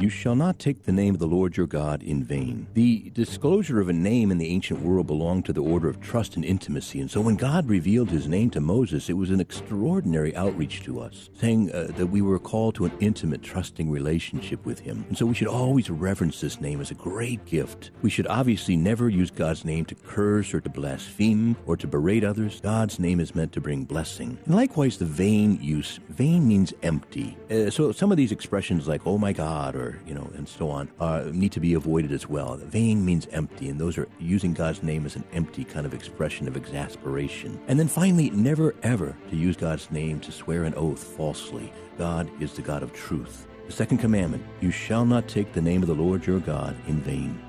you 0.00 0.08
shall 0.08 0.34
not 0.34 0.58
take 0.58 0.84
the 0.84 0.92
name 0.92 1.14
of 1.14 1.20
the 1.20 1.26
Lord 1.26 1.56
your 1.56 1.66
God 1.66 2.02
in 2.02 2.24
vain. 2.24 2.66
The 2.74 3.10
disclosure 3.10 3.80
of 3.80 3.88
a 3.88 3.92
name 3.92 4.30
in 4.30 4.38
the 4.38 4.48
ancient 4.48 4.80
world 4.80 5.06
belonged 5.06 5.44
to 5.46 5.52
the 5.52 5.62
order 5.62 5.88
of 5.88 6.00
trust 6.00 6.36
and 6.36 6.44
intimacy. 6.44 7.00
And 7.00 7.10
so 7.10 7.20
when 7.20 7.36
God 7.36 7.68
revealed 7.68 8.10
his 8.10 8.26
name 8.26 8.50
to 8.50 8.60
Moses, 8.60 9.10
it 9.10 9.14
was 9.14 9.30
an 9.30 9.40
extraordinary 9.40 10.34
outreach 10.34 10.82
to 10.84 11.00
us, 11.00 11.28
saying 11.34 11.70
uh, 11.72 11.88
that 11.96 12.06
we 12.06 12.22
were 12.22 12.38
called 12.38 12.74
to 12.76 12.86
an 12.86 12.92
intimate, 13.00 13.42
trusting 13.42 13.90
relationship 13.90 14.64
with 14.64 14.80
him. 14.80 15.04
And 15.08 15.18
so 15.18 15.26
we 15.26 15.34
should 15.34 15.48
always 15.48 15.90
reverence 15.90 16.40
this 16.40 16.60
name 16.60 16.80
as 16.80 16.90
a 16.90 16.94
great 16.94 17.44
gift. 17.44 17.90
We 18.02 18.10
should 18.10 18.26
obviously 18.26 18.76
never 18.76 19.08
use 19.08 19.30
God's 19.30 19.64
name 19.64 19.84
to 19.86 19.94
curse 19.94 20.54
or 20.54 20.60
to 20.60 20.70
blaspheme 20.70 21.56
or 21.66 21.76
to 21.76 21.86
berate 21.86 22.24
others. 22.24 22.60
God's 22.60 22.98
name 22.98 23.20
is 23.20 23.34
meant 23.34 23.52
to 23.52 23.60
bring 23.60 23.84
blessing. 23.84 24.38
And 24.46 24.54
likewise, 24.54 24.96
the 24.96 25.04
vain 25.04 25.58
use. 25.60 26.00
Vain 26.08 26.46
means 26.46 26.72
empty. 26.82 27.36
Uh, 27.50 27.70
so 27.70 27.92
some 27.92 28.10
of 28.10 28.16
these 28.16 28.32
expressions 28.32 28.88
like, 28.88 29.06
oh 29.06 29.18
my 29.18 29.32
God, 29.32 29.74
or 29.76 29.89
you 30.06 30.14
know, 30.14 30.30
and 30.34 30.48
so 30.48 30.68
on, 30.68 30.88
uh, 31.00 31.24
need 31.32 31.52
to 31.52 31.60
be 31.60 31.74
avoided 31.74 32.12
as 32.12 32.28
well. 32.28 32.56
Vain 32.56 33.04
means 33.04 33.26
empty, 33.32 33.68
and 33.68 33.80
those 33.80 33.98
are 33.98 34.08
using 34.18 34.52
God's 34.52 34.82
name 34.82 35.06
as 35.06 35.16
an 35.16 35.24
empty 35.32 35.64
kind 35.64 35.86
of 35.86 35.94
expression 35.94 36.46
of 36.48 36.56
exasperation. 36.56 37.60
And 37.68 37.78
then 37.78 37.88
finally, 37.88 38.30
never 38.30 38.74
ever 38.82 39.16
to 39.30 39.36
use 39.36 39.56
God's 39.56 39.90
name 39.90 40.20
to 40.20 40.32
swear 40.32 40.64
an 40.64 40.74
oath 40.74 41.02
falsely. 41.02 41.72
God 41.98 42.30
is 42.40 42.52
the 42.54 42.62
God 42.62 42.82
of 42.82 42.92
truth. 42.92 43.46
The 43.66 43.72
second 43.72 43.98
commandment, 43.98 44.42
you 44.60 44.70
shall 44.70 45.04
not 45.04 45.28
take 45.28 45.52
the 45.52 45.60
name 45.60 45.82
of 45.82 45.88
the 45.88 45.94
Lord 45.94 46.26
your 46.26 46.40
God 46.40 46.76
in 46.88 47.00
vain. 47.00 47.40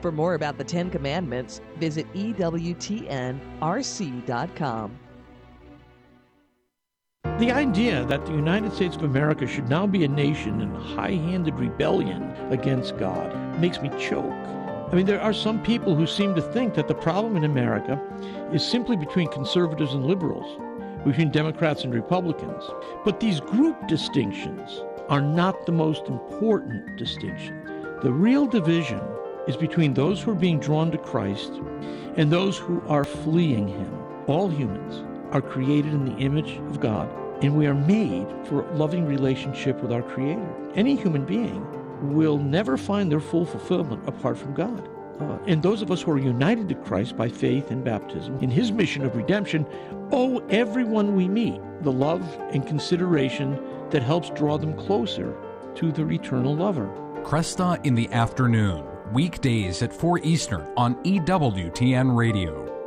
For 0.00 0.10
more 0.12 0.34
about 0.34 0.58
the 0.58 0.64
Ten 0.64 0.90
Commandments, 0.90 1.60
visit 1.78 2.12
EWTNRC.com. 2.14 3.38
The 7.38 7.52
idea 7.52 8.04
that 8.06 8.26
the 8.26 8.32
United 8.32 8.72
States 8.72 8.96
of 8.96 9.04
America 9.04 9.46
should 9.46 9.68
now 9.68 9.86
be 9.86 10.02
a 10.02 10.08
nation 10.08 10.60
in 10.60 10.74
high 10.74 11.12
handed 11.12 11.54
rebellion 11.54 12.34
against 12.50 12.98
God 12.98 13.32
makes 13.60 13.80
me 13.80 13.90
choke. 13.90 14.32
I 14.90 14.96
mean, 14.96 15.06
there 15.06 15.20
are 15.20 15.32
some 15.32 15.62
people 15.62 15.94
who 15.94 16.04
seem 16.04 16.34
to 16.34 16.42
think 16.42 16.74
that 16.74 16.88
the 16.88 16.96
problem 16.96 17.36
in 17.36 17.44
America 17.44 18.02
is 18.52 18.68
simply 18.68 18.96
between 18.96 19.28
conservatives 19.28 19.92
and 19.92 20.04
liberals, 20.04 20.60
between 21.04 21.30
Democrats 21.30 21.84
and 21.84 21.94
Republicans. 21.94 22.64
But 23.04 23.20
these 23.20 23.38
group 23.38 23.86
distinctions 23.86 24.82
are 25.08 25.20
not 25.20 25.64
the 25.64 25.70
most 25.70 26.08
important 26.08 26.96
distinction. 26.96 27.62
The 28.02 28.10
real 28.10 28.46
division 28.46 29.00
is 29.46 29.56
between 29.56 29.94
those 29.94 30.20
who 30.20 30.32
are 30.32 30.34
being 30.34 30.58
drawn 30.58 30.90
to 30.90 30.98
Christ 30.98 31.52
and 32.16 32.32
those 32.32 32.58
who 32.58 32.82
are 32.88 33.04
fleeing 33.04 33.68
Him. 33.68 33.94
All 34.26 34.48
humans 34.48 35.04
are 35.30 35.40
created 35.40 35.94
in 35.94 36.04
the 36.04 36.16
image 36.16 36.56
of 36.56 36.80
God 36.80 37.08
and 37.42 37.56
we 37.56 37.66
are 37.66 37.74
made 37.74 38.26
for 38.46 38.62
a 38.62 38.74
loving 38.74 39.06
relationship 39.06 39.80
with 39.80 39.92
our 39.92 40.02
Creator. 40.02 40.46
Any 40.74 40.96
human 40.96 41.24
being 41.24 41.64
will 42.14 42.38
never 42.38 42.76
find 42.76 43.10
their 43.10 43.20
full 43.20 43.44
fulfillment 43.44 44.06
apart 44.08 44.38
from 44.38 44.54
God. 44.54 44.88
Uh, 45.20 45.38
and 45.46 45.62
those 45.62 45.82
of 45.82 45.90
us 45.90 46.02
who 46.02 46.12
are 46.12 46.18
united 46.18 46.68
to 46.68 46.74
Christ 46.74 47.16
by 47.16 47.28
faith 47.28 47.70
and 47.70 47.84
baptism 47.84 48.38
in 48.40 48.50
his 48.50 48.70
mission 48.70 49.04
of 49.04 49.16
redemption 49.16 49.66
owe 50.12 50.38
everyone 50.48 51.16
we 51.16 51.28
meet 51.28 51.60
the 51.82 51.92
love 51.92 52.22
and 52.52 52.66
consideration 52.66 53.60
that 53.90 54.02
helps 54.02 54.30
draw 54.30 54.56
them 54.56 54.76
closer 54.76 55.36
to 55.74 55.92
their 55.92 56.10
eternal 56.10 56.54
lover. 56.54 56.86
Kresta 57.22 57.84
in 57.84 57.94
the 57.94 58.10
afternoon, 58.12 58.84
weekdays 59.12 59.82
at 59.82 59.92
4 59.92 60.20
Eastern 60.20 60.72
on 60.76 60.94
EWTN 61.04 62.16
Radio. 62.16 62.77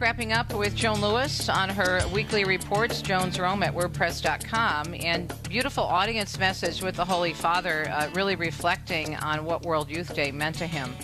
Wrapping 0.00 0.32
up 0.32 0.52
with 0.54 0.74
Joan 0.76 1.00
Lewis 1.00 1.48
on 1.48 1.68
her 1.68 2.00
weekly 2.12 2.44
reports, 2.44 3.02
Joan's 3.02 3.38
Rome 3.38 3.62
at 3.62 3.74
WordPress.com, 3.74 4.94
and 4.94 5.32
beautiful 5.48 5.82
audience 5.84 6.38
message 6.38 6.82
with 6.82 6.94
the 6.94 7.04
Holy 7.04 7.32
Father, 7.32 7.88
uh, 7.88 8.08
really 8.14 8.36
reflecting 8.36 9.16
on 9.16 9.44
what 9.44 9.62
World 9.62 9.90
Youth 9.90 10.14
Day 10.14 10.30
meant 10.30 10.56
to 10.56 10.66
him. 10.66 10.94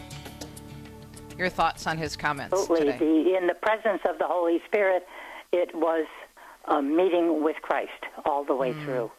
Your 1.37 1.49
thoughts 1.49 1.87
on 1.87 1.99
his 1.99 2.17
comments 2.17 2.53
Absolutely. 2.53 2.93
today? 2.93 2.99
The, 2.99 3.37
in 3.37 3.47
the 3.47 3.55
presence 3.55 4.03
of 4.09 4.19
the 4.19 4.27
Holy 4.27 4.61
Spirit, 4.67 5.07
it 5.53 5.75
was 5.75 6.07
a 6.67 6.81
meeting 6.81 7.43
with 7.43 7.57
Christ 7.63 7.91
all 8.25 8.45
the 8.45 8.55
way 8.55 8.73
mm. 8.73 8.85
through. 8.85 9.11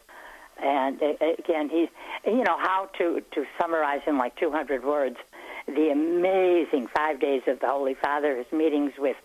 And 0.62 1.02
again, 1.38 1.68
he, 1.68 1.88
you 2.24 2.44
know, 2.44 2.56
how 2.58 2.88
to 2.96 3.20
to 3.32 3.44
summarize 3.60 4.00
in 4.06 4.16
like 4.16 4.36
200 4.36 4.84
words 4.84 5.16
the 5.66 5.90
amazing 5.90 6.86
five 6.96 7.20
days 7.20 7.42
of 7.46 7.60
the 7.60 7.66
Holy 7.66 7.94
Father, 7.94 8.36
his 8.36 8.46
meetings 8.52 8.92
with 8.98 9.16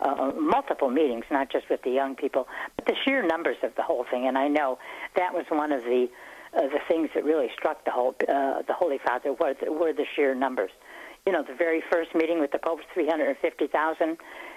uh, 0.00 0.32
multiple 0.38 0.90
meetings, 0.90 1.24
not 1.30 1.50
just 1.50 1.68
with 1.68 1.82
the 1.82 1.90
young 1.90 2.14
people, 2.14 2.46
but 2.76 2.86
the 2.86 2.94
sheer 3.04 3.26
numbers 3.26 3.56
of 3.62 3.74
the 3.76 3.82
whole 3.82 4.04
thing. 4.10 4.26
And 4.26 4.38
I 4.38 4.48
know 4.48 4.78
that 5.16 5.34
was 5.34 5.44
one 5.50 5.72
of 5.72 5.82
the 5.82 6.08
uh, 6.56 6.62
the 6.62 6.80
things 6.88 7.10
that 7.14 7.24
really 7.24 7.48
struck 7.56 7.84
the 7.84 7.90
whole 7.90 8.14
uh, 8.22 8.62
the 8.66 8.72
Holy 8.72 8.98
Father 9.04 9.32
were 9.32 9.54
the, 9.60 9.70
were 9.70 9.92
the 9.92 10.06
sheer 10.16 10.34
numbers. 10.34 10.70
You 11.26 11.32
know, 11.32 11.42
the 11.42 11.54
very 11.54 11.82
first 11.90 12.14
meeting 12.14 12.40
with 12.40 12.52
the 12.52 12.58
Pope, 12.58 12.80
350,000, 12.94 14.16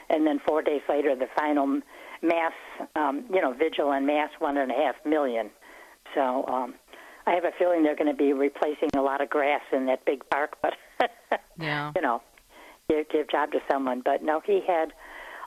and 0.10 0.26
then 0.26 0.39
four 0.48 0.62
days 0.62 0.82
later, 0.88 1.16
the 1.16 1.28
final 1.36 1.82
mass, 2.22 2.54
um, 2.96 3.26
you 3.34 3.42
know, 3.42 3.52
vigil 3.52 3.92
and 3.92 4.06
mass, 4.08 4.30
one 4.39 4.58
and 4.58 4.72
a 4.72 4.76
half 4.76 4.96
million. 5.06 5.50
So 6.16 6.46
um, 6.48 6.76
I 7.28 7.32
have 7.32 7.44
a 7.44 7.52
feeling 7.58 7.84
they're 7.84 7.96
going 7.96 8.12
to 8.12 8.18
be 8.18 8.32
replacing 8.32 8.89
a 8.96 9.02
lot 9.02 9.22
of 9.22 9.30
grass 9.30 9.62
in 9.74 9.86
that 9.88 10.06
big 10.06 10.28
park, 10.30 10.58
but 10.62 10.74
yeah, 11.60 11.92
you 11.96 12.02
know, 12.02 12.22
give, 12.89 13.10
give 13.10 13.30
job 13.30 13.52
to 13.52 13.60
someone. 13.70 14.02
But 14.04 14.24
no, 14.24 14.42
he 14.46 14.62
had. 14.66 14.94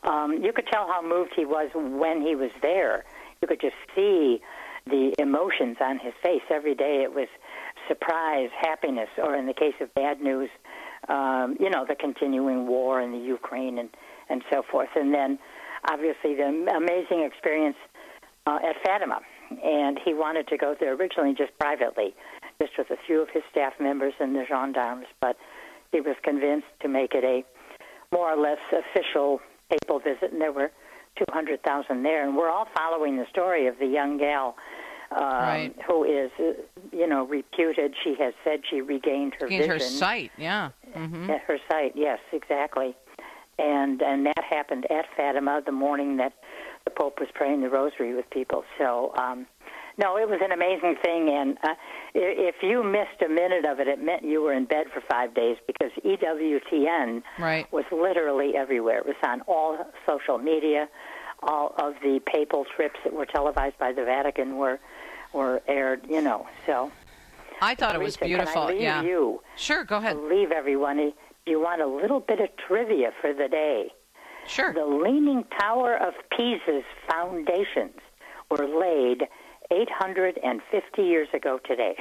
Um, 0.05 0.43
you 0.43 0.53
could 0.53 0.67
tell 0.67 0.87
how 0.87 1.03
moved 1.03 1.33
he 1.35 1.45
was 1.45 1.71
when 1.75 2.21
he 2.21 2.35
was 2.35 2.51
there. 2.63 3.05
You 3.41 3.49
could 3.49 3.61
just 3.61 3.77
see 3.95 4.41
the 4.87 5.15
emotions 5.19 5.79
on 5.81 5.99
his 5.99 6.13
face 6.23 6.43
every 6.51 6.75
day. 6.75 7.03
It 7.03 7.15
was 7.15 7.29
surprise, 7.89 8.51
happiness, 8.61 9.09
or 9.19 9.35
in 9.35 9.47
the 9.47 9.55
case 9.55 9.75
of 9.81 9.93
bad 9.95 10.21
news, 10.21 10.51
um, 11.09 11.57
you 11.59 11.71
know, 11.71 11.85
the 11.87 11.95
continuing 11.95 12.67
war 12.67 13.01
in 13.01 13.13
the 13.13 13.19
Ukraine 13.19 13.79
and 13.79 13.91
and 14.31 14.43
so 14.51 14.63
forth. 14.71 14.89
And 14.97 15.13
then, 15.13 15.39
obviously, 15.91 16.35
the 16.35 16.47
amazing 16.75 17.23
experience 17.25 17.77
uh, 18.47 18.59
at 18.63 18.77
Fatima. 18.83 19.21
And 19.63 19.99
he 20.03 20.15
wanted 20.15 20.49
to 20.49 20.57
go 20.57 20.75
there 20.79 20.95
originally 20.95 21.35
just 21.35 21.57
privately, 21.59 22.15
just 22.61 22.73
with 22.79 22.91
a 22.91 22.97
few 23.07 23.21
of 23.21 23.29
his 23.29 23.43
staff 23.51 23.75
members 23.79 24.15
and 24.19 24.35
the 24.35 24.45
gendarmes. 24.49 25.07
But 25.21 25.37
he 25.93 26.01
was 26.01 26.17
convinced 26.23 26.69
to 26.81 26.89
make 26.89 27.15
it 27.15 27.25
a 27.25 27.45
more 28.11 28.33
or 28.33 28.41
less 28.41 28.59
official 28.73 29.41
papal 29.83 29.99
visit, 29.99 30.33
and 30.33 30.41
there 30.41 30.53
were 30.53 30.71
200,000 31.17 32.03
there. 32.03 32.27
And 32.27 32.37
we're 32.37 32.51
all 32.51 32.67
following 32.77 33.17
the 33.17 33.27
story 33.31 33.67
of 33.67 33.79
the 33.79 33.87
young 33.87 34.19
gal 34.19 34.57
um, 35.13 35.23
Right. 35.23 35.75
who 35.87 36.05
is, 36.05 36.31
uh, 36.39 36.53
you 36.93 37.07
know, 37.07 37.25
reputed. 37.25 37.95
She 38.03 38.15
has 38.19 38.35
said 38.43 38.61
she 38.69 38.81
regained 38.81 39.35
her 39.41 39.47
Gained 39.47 39.67
her 39.67 39.75
vision. 39.75 39.89
sight. 39.91 40.33
Yeah. 40.37 40.71
hmm 40.93 41.31
At 41.31 41.43
her 41.43 41.59
sight, 41.71 41.93
yes, 41.95 42.19
exactly. 42.33 42.97
And 43.59 44.03
and 44.03 44.27
that 44.27 44.43
happened 44.51 44.87
at 44.91 45.05
Fatima 45.17 45.63
the 45.65 45.71
morning 45.73 46.17
that 46.17 46.33
the 46.85 46.91
Pope 46.91 47.21
was 47.21 47.29
praying 47.33 47.61
the 47.61 47.71
Rosary 47.71 48.13
with 48.15 48.29
people. 48.31 48.65
So, 48.79 49.15
um, 49.17 49.47
no, 49.99 50.17
it 50.17 50.29
was 50.29 50.41
an 50.43 50.53
amazing 50.53 50.97
thing. 51.03 51.29
And 51.29 51.57
uh, 51.63 51.75
if 52.15 52.57
you 52.63 52.83
missed 52.83 53.23
a 53.25 53.29
minute 53.29 53.65
of 53.65 53.81
it, 53.81 53.89
it 53.89 54.03
meant 54.03 54.25
you 54.25 54.43
were 54.43 54.53
in 54.53 54.65
bed 54.65 54.87
for 54.93 55.01
five 55.09 55.35
days 55.35 55.57
because 55.67 55.91
EWTN 56.05 57.23
Right. 57.39 57.71
was 57.73 57.85
literally 57.93 58.57
everywhere. 58.57 58.99
It 58.99 59.07
was 59.07 59.17
on 59.23 59.43
all 59.43 59.79
social 60.07 60.39
media. 60.39 60.89
All 61.43 61.75
of 61.79 61.95
the 62.03 62.21
papal 62.27 62.65
trips 62.77 62.99
that 63.05 63.13
were 63.13 63.27
televised 63.27 63.79
by 63.79 63.93
the 63.93 64.05
Vatican 64.05 64.57
were 64.57 64.79
were 65.33 65.61
aired. 65.69 66.07
You 66.09 66.23
know, 66.23 66.47
so. 66.67 66.91
I 67.61 67.75
thought 67.75 67.95
it 67.95 68.01
was 68.01 68.17
beautiful. 68.17 68.53
Can 68.53 68.63
I 68.63 68.67
leave 68.73 68.81
yeah. 68.81 69.03
you? 69.03 69.41
Sure, 69.57 69.85
go 69.85 69.99
ahead. 69.99 70.17
Leave 70.17 70.51
everyone. 70.51 71.13
You 71.47 71.61
want 71.61 71.81
a 71.83 71.87
little 71.87 72.21
bit 72.21 72.41
of 72.41 72.49
trivia 72.67 73.13
for 73.21 73.33
the 73.33 73.49
day. 73.49 73.91
Sure. 74.47 74.73
The 74.73 74.85
Leaning 74.85 75.45
Tower 75.61 75.97
of 75.97 76.15
Pisa's 76.37 76.85
foundations 77.09 78.01
were 78.51 78.67
laid 78.67 79.29
850 79.71 81.03
years 81.03 81.29
ago 81.33 81.59
today. 81.67 81.97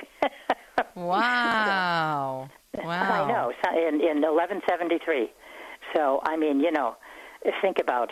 Wow. 0.95 2.49
Wow. 2.83 3.25
I 3.25 3.31
know, 3.31 3.53
in, 3.87 4.01
in 4.01 4.21
1173. 4.23 5.31
So, 5.95 6.21
I 6.23 6.35
mean, 6.35 6.59
you 6.59 6.71
know, 6.71 6.95
think 7.61 7.77
about, 7.79 8.09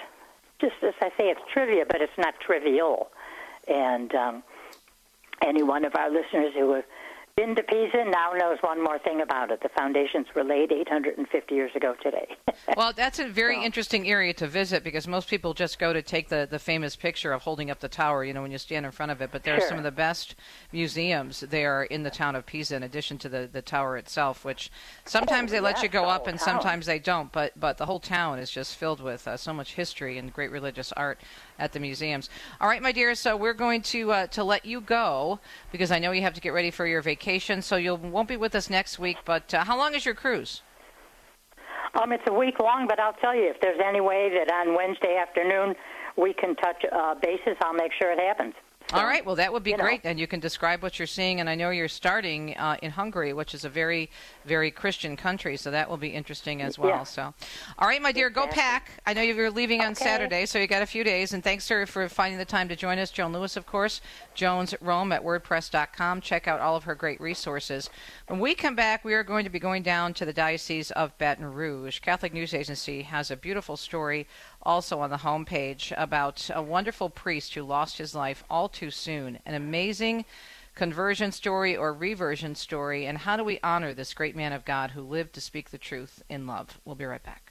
just 0.59 0.75
as 0.83 0.93
I 1.01 1.09
say, 1.17 1.29
it's 1.31 1.41
trivia, 1.51 1.83
but 1.87 1.99
it's 1.99 2.13
not 2.19 2.35
trivial. 2.39 3.09
And 3.67 4.13
um, 4.13 4.43
any 5.43 5.63
one 5.63 5.83
of 5.83 5.95
our 5.95 6.11
listeners 6.11 6.53
who 6.55 6.73
have 6.73 6.83
been 7.41 7.55
to 7.55 7.63
Pisa 7.63 8.05
now 8.05 8.33
knows 8.33 8.59
one 8.61 8.83
more 8.83 8.99
thing 8.99 9.21
about 9.21 9.49
it. 9.49 9.61
The 9.63 9.69
foundations 9.69 10.27
were 10.35 10.43
laid 10.43 10.71
850 10.71 11.55
years 11.55 11.71
ago 11.75 11.95
today. 12.03 12.27
Well, 12.77 12.93
that's 12.95 13.19
a 13.19 13.27
very 13.27 13.63
interesting 13.63 14.07
area 14.07 14.33
to 14.35 14.47
visit 14.47 14.83
because 14.83 15.07
most 15.07 15.27
people 15.29 15.53
just 15.53 15.77
go 15.77 15.93
to 15.93 16.01
take 16.01 16.29
the, 16.29 16.47
the 16.49 16.59
famous 16.59 16.95
picture 16.95 17.33
of 17.33 17.41
holding 17.41 17.69
up 17.71 17.79
the 17.79 17.89
tower, 17.89 18.23
you 18.23 18.33
know, 18.33 18.41
when 18.41 18.51
you 18.51 18.57
stand 18.57 18.85
in 18.85 18.91
front 18.91 19.11
of 19.11 19.21
it. 19.21 19.29
But 19.31 19.43
there 19.43 19.55
are 19.57 19.61
some 19.61 19.77
of 19.77 19.83
the 19.83 19.91
best 19.91 20.35
museums 20.71 21.41
there 21.41 21.83
in 21.83 22.03
the 22.03 22.09
town 22.09 22.35
of 22.35 22.45
Pisa, 22.45 22.75
in 22.75 22.83
addition 22.83 23.17
to 23.19 23.29
the, 23.29 23.49
the 23.51 23.61
tower 23.61 23.97
itself, 23.97 24.45
which 24.45 24.71
sometimes 25.05 25.51
Oh, 25.51 25.55
they 25.55 25.59
let 25.59 25.81
you 25.83 25.89
go 25.89 26.05
up 26.05 26.27
and 26.27 26.37
town. 26.39 26.45
sometimes 26.45 26.85
they 26.85 26.99
don't. 26.99 27.31
But, 27.31 27.59
but 27.59 27.77
the 27.77 27.85
whole 27.85 27.99
town 27.99 28.39
is 28.39 28.49
just 28.51 28.75
filled 28.75 29.01
with 29.01 29.27
uh, 29.27 29.37
so 29.37 29.53
much 29.53 29.73
history 29.73 30.17
and 30.17 30.31
great 30.31 30.51
religious 30.51 30.91
art 30.93 31.19
at 31.61 31.71
the 31.71 31.79
museums. 31.79 32.29
All 32.59 32.67
right, 32.67 32.81
my 32.81 32.91
dear, 32.91 33.13
so 33.15 33.37
we're 33.37 33.53
going 33.53 33.81
to, 33.83 34.11
uh, 34.11 34.27
to 34.27 34.43
let 34.43 34.65
you 34.65 34.81
go 34.81 35.39
because 35.71 35.91
I 35.91 35.99
know 35.99 36.11
you 36.11 36.23
have 36.23 36.33
to 36.33 36.41
get 36.41 36.49
ready 36.49 36.71
for 36.71 36.87
your 36.87 37.01
vacation. 37.01 37.61
So 37.61 37.75
you 37.77 37.95
won't 37.95 38.27
be 38.27 38.37
with 38.37 38.55
us 38.55 38.69
next 38.69 38.99
week. 38.99 39.17
But 39.23 39.53
uh, 39.53 39.63
how 39.63 39.77
long 39.77 39.93
is 39.93 40.05
your 40.05 40.15
cruise? 40.15 40.63
Um, 41.93 42.11
it's 42.11 42.23
a 42.27 42.33
week 42.33 42.59
long, 42.59 42.87
but 42.87 42.99
I'll 42.99 43.13
tell 43.13 43.35
you, 43.35 43.49
if 43.49 43.61
there's 43.61 43.79
any 43.85 44.01
way 44.01 44.31
that 44.33 44.51
on 44.51 44.75
Wednesday 44.75 45.17
afternoon 45.17 45.75
we 46.17 46.33
can 46.33 46.55
touch 46.55 46.83
uh, 46.91 47.15
bases, 47.15 47.57
I'll 47.61 47.73
make 47.73 47.91
sure 47.93 48.11
it 48.11 48.19
happens. 48.19 48.55
All 48.93 49.05
right. 49.05 49.25
Well, 49.25 49.35
that 49.35 49.53
would 49.53 49.63
be 49.63 49.71
know. 49.71 49.83
great, 49.83 50.01
and 50.03 50.19
you 50.19 50.27
can 50.27 50.41
describe 50.41 50.83
what 50.83 50.99
you're 50.99 51.07
seeing. 51.07 51.39
And 51.39 51.49
I 51.49 51.55
know 51.55 51.69
you're 51.69 51.87
starting 51.87 52.57
uh, 52.57 52.75
in 52.81 52.91
Hungary, 52.91 53.31
which 53.31 53.53
is 53.53 53.63
a 53.63 53.69
very, 53.69 54.09
very 54.45 54.71
Christian 54.71 55.15
country, 55.15 55.57
so 55.57 55.71
that 55.71 55.89
will 55.89 55.97
be 55.97 56.09
interesting 56.09 56.61
as 56.61 56.77
well. 56.77 56.89
Yeah. 56.89 57.03
So, 57.03 57.33
all 57.77 57.87
right, 57.87 58.01
my 58.01 58.11
dear, 58.11 58.29
go 58.29 58.47
pack. 58.47 58.91
I 59.05 59.13
know 59.13 59.21
you're 59.21 59.51
leaving 59.51 59.81
on 59.81 59.91
Okay. 59.91 60.05
Saturday, 60.05 60.45
so 60.45 60.59
you 60.59 60.67
got 60.67 60.81
a 60.81 60.85
few 60.87 61.03
days. 61.03 61.33
And 61.33 61.43
thanks, 61.43 61.63
sir, 61.63 61.85
for 61.85 62.07
finding 62.09 62.37
the 62.37 62.45
time 62.45 62.67
to 62.69 62.75
join 62.75 62.97
us. 62.99 63.11
Joan 63.11 63.33
Lewis, 63.33 63.57
of 63.57 63.65
course, 63.65 64.01
Joan's 64.33 64.73
Rome 64.81 65.11
at 65.11 65.23
WordPress.com. 65.23 66.21
Check 66.21 66.47
out 66.47 66.59
all 66.59 66.75
of 66.75 66.85
her 66.85 66.95
great 66.95 67.19
resources. 67.19 67.89
When 68.27 68.39
we 68.39 68.55
come 68.55 68.75
back, 68.75 69.03
we 69.03 69.13
are 69.13 69.23
going 69.23 69.43
to 69.43 69.49
be 69.49 69.59
going 69.59 69.83
down 69.83 70.13
to 70.15 70.25
the 70.25 70.33
Diocese 70.33 70.91
of 70.91 71.17
Baton 71.17 71.53
Rouge. 71.53 71.99
Catholic 71.99 72.33
News 72.33 72.53
Agency 72.53 73.03
has 73.03 73.31
a 73.31 73.35
beautiful 73.35 73.77
story 73.77 74.27
also 74.63 74.99
on 74.99 75.09
the 75.09 75.17
homepage 75.17 75.93
about 75.97 76.49
a 76.53 76.61
wonderful 76.61 77.09
priest 77.09 77.53
who 77.53 77.63
lost 77.63 77.97
his 77.97 78.15
life 78.15 78.43
all 78.49 78.69
too 78.69 78.91
soon. 78.91 79.39
An 79.45 79.55
amazing 79.55 80.25
conversion 80.75 81.31
story 81.31 81.75
or 81.75 81.93
reversion 81.93 82.55
story, 82.55 83.05
and 83.05 83.19
how 83.19 83.37
do 83.37 83.43
we 83.43 83.59
honor 83.63 83.93
this 83.93 84.13
great 84.13 84.35
man 84.35 84.53
of 84.53 84.65
God 84.65 84.91
who 84.91 85.01
lived 85.01 85.33
to 85.33 85.41
speak 85.41 85.69
the 85.69 85.77
truth 85.77 86.23
in 86.29 86.47
love? 86.47 86.79
We'll 86.85 86.95
be 86.95 87.05
right 87.05 87.23
back. 87.23 87.50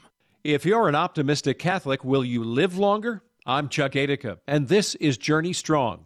If 0.43 0.65
you're 0.65 0.89
an 0.89 0.95
optimistic 0.95 1.59
Catholic, 1.59 2.03
will 2.03 2.25
you 2.25 2.43
live 2.43 2.75
longer? 2.75 3.21
I'm 3.45 3.69
Chuck 3.69 3.91
Adica, 3.91 4.39
and 4.47 4.67
this 4.67 4.95
is 4.95 5.19
Journey 5.19 5.53
Strong. 5.53 6.05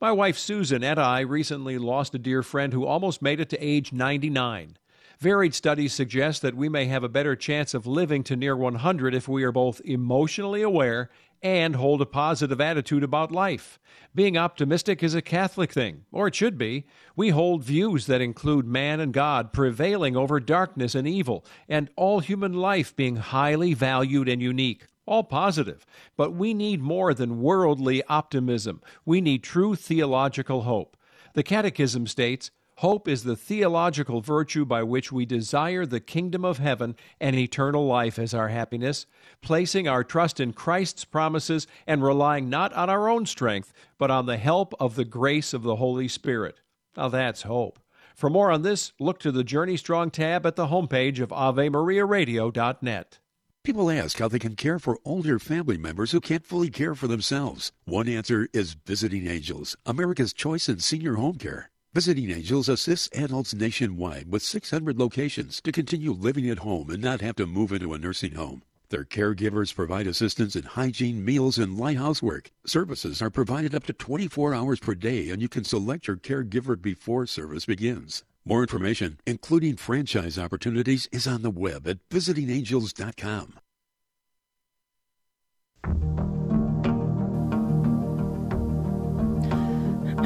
My 0.00 0.10
wife 0.10 0.36
Susan 0.36 0.82
and 0.82 0.98
I 0.98 1.20
recently 1.20 1.78
lost 1.78 2.12
a 2.12 2.18
dear 2.18 2.42
friend 2.42 2.72
who 2.72 2.84
almost 2.84 3.22
made 3.22 3.38
it 3.38 3.48
to 3.50 3.64
age 3.64 3.92
99. 3.92 4.76
Varied 5.20 5.54
studies 5.54 5.92
suggest 5.92 6.42
that 6.42 6.56
we 6.56 6.68
may 6.68 6.86
have 6.86 7.04
a 7.04 7.08
better 7.08 7.36
chance 7.36 7.74
of 7.74 7.86
living 7.86 8.24
to 8.24 8.34
near 8.34 8.56
100 8.56 9.14
if 9.14 9.28
we 9.28 9.44
are 9.44 9.52
both 9.52 9.80
emotionally 9.84 10.62
aware 10.62 11.08
and 11.42 11.76
hold 11.76 12.00
a 12.00 12.06
positive 12.06 12.60
attitude 12.60 13.02
about 13.02 13.32
life. 13.32 13.78
Being 14.14 14.36
optimistic 14.36 15.02
is 15.02 15.14
a 15.14 15.22
Catholic 15.22 15.72
thing, 15.72 16.04
or 16.10 16.26
it 16.26 16.34
should 16.34 16.56
be. 16.56 16.86
We 17.14 17.30
hold 17.30 17.64
views 17.64 18.06
that 18.06 18.20
include 18.20 18.66
man 18.66 19.00
and 19.00 19.12
God 19.12 19.52
prevailing 19.52 20.16
over 20.16 20.40
darkness 20.40 20.94
and 20.94 21.06
evil, 21.06 21.44
and 21.68 21.90
all 21.96 22.20
human 22.20 22.54
life 22.54 22.96
being 22.96 23.16
highly 23.16 23.74
valued 23.74 24.28
and 24.28 24.40
unique. 24.40 24.86
All 25.06 25.22
positive. 25.22 25.86
But 26.16 26.32
we 26.32 26.52
need 26.52 26.80
more 26.80 27.14
than 27.14 27.40
worldly 27.40 28.02
optimism. 28.08 28.82
We 29.04 29.20
need 29.20 29.42
true 29.42 29.76
theological 29.76 30.62
hope. 30.62 30.96
The 31.34 31.42
Catechism 31.42 32.06
states, 32.06 32.50
Hope 32.80 33.08
is 33.08 33.24
the 33.24 33.36
theological 33.36 34.20
virtue 34.20 34.66
by 34.66 34.82
which 34.82 35.10
we 35.10 35.24
desire 35.24 35.86
the 35.86 35.98
kingdom 35.98 36.44
of 36.44 36.58
heaven 36.58 36.94
and 37.18 37.34
eternal 37.34 37.86
life 37.86 38.18
as 38.18 38.34
our 38.34 38.48
happiness, 38.48 39.06
placing 39.40 39.88
our 39.88 40.04
trust 40.04 40.40
in 40.40 40.52
Christ's 40.52 41.06
promises 41.06 41.66
and 41.86 42.04
relying 42.04 42.50
not 42.50 42.74
on 42.74 42.90
our 42.90 43.08
own 43.08 43.24
strength, 43.24 43.72
but 43.96 44.10
on 44.10 44.26
the 44.26 44.36
help 44.36 44.74
of 44.78 44.94
the 44.94 45.06
grace 45.06 45.54
of 45.54 45.62
the 45.62 45.76
Holy 45.76 46.06
Spirit. 46.06 46.60
Now 46.98 47.08
that's 47.08 47.42
hope. 47.42 47.78
For 48.14 48.28
more 48.28 48.50
on 48.50 48.60
this, 48.60 48.92
look 49.00 49.20
to 49.20 49.32
the 49.32 49.44
Journey 49.44 49.78
Strong 49.78 50.10
tab 50.10 50.44
at 50.44 50.56
the 50.56 50.66
homepage 50.66 51.18
of 51.18 51.30
AveMariaRadio.net. 51.30 53.18
People 53.64 53.90
ask 53.90 54.18
how 54.18 54.28
they 54.28 54.38
can 54.38 54.54
care 54.54 54.78
for 54.78 54.98
older 55.02 55.38
family 55.38 55.78
members 55.78 56.12
who 56.12 56.20
can't 56.20 56.46
fully 56.46 56.68
care 56.68 56.94
for 56.94 57.08
themselves. 57.08 57.72
One 57.86 58.06
answer 58.06 58.48
is 58.52 58.76
Visiting 58.86 59.26
Angels, 59.26 59.78
America's 59.86 60.34
choice 60.34 60.68
in 60.68 60.80
senior 60.80 61.14
home 61.14 61.36
care. 61.36 61.70
Visiting 61.96 62.30
Angels 62.30 62.68
assists 62.68 63.08
adults 63.16 63.54
nationwide 63.54 64.30
with 64.30 64.42
600 64.42 64.98
locations 64.98 65.62
to 65.62 65.72
continue 65.72 66.12
living 66.12 66.50
at 66.50 66.58
home 66.58 66.90
and 66.90 67.00
not 67.02 67.22
have 67.22 67.36
to 67.36 67.46
move 67.46 67.72
into 67.72 67.94
a 67.94 67.98
nursing 67.98 68.34
home. 68.34 68.62
Their 68.90 69.06
caregivers 69.06 69.74
provide 69.74 70.06
assistance 70.06 70.54
in 70.54 70.64
hygiene, 70.64 71.24
meals, 71.24 71.56
and 71.56 71.78
light 71.78 71.96
housework. 71.96 72.50
Services 72.66 73.22
are 73.22 73.30
provided 73.30 73.74
up 73.74 73.84
to 73.84 73.94
24 73.94 74.52
hours 74.52 74.78
per 74.78 74.94
day, 74.94 75.30
and 75.30 75.40
you 75.40 75.48
can 75.48 75.64
select 75.64 76.06
your 76.06 76.18
caregiver 76.18 76.78
before 76.78 77.26
service 77.26 77.64
begins. 77.64 78.24
More 78.44 78.60
information, 78.60 79.18
including 79.26 79.76
franchise 79.76 80.38
opportunities, 80.38 81.08
is 81.12 81.26
on 81.26 81.40
the 81.40 81.50
web 81.50 81.88
at 81.88 82.06
visitingangels.com. 82.10 83.54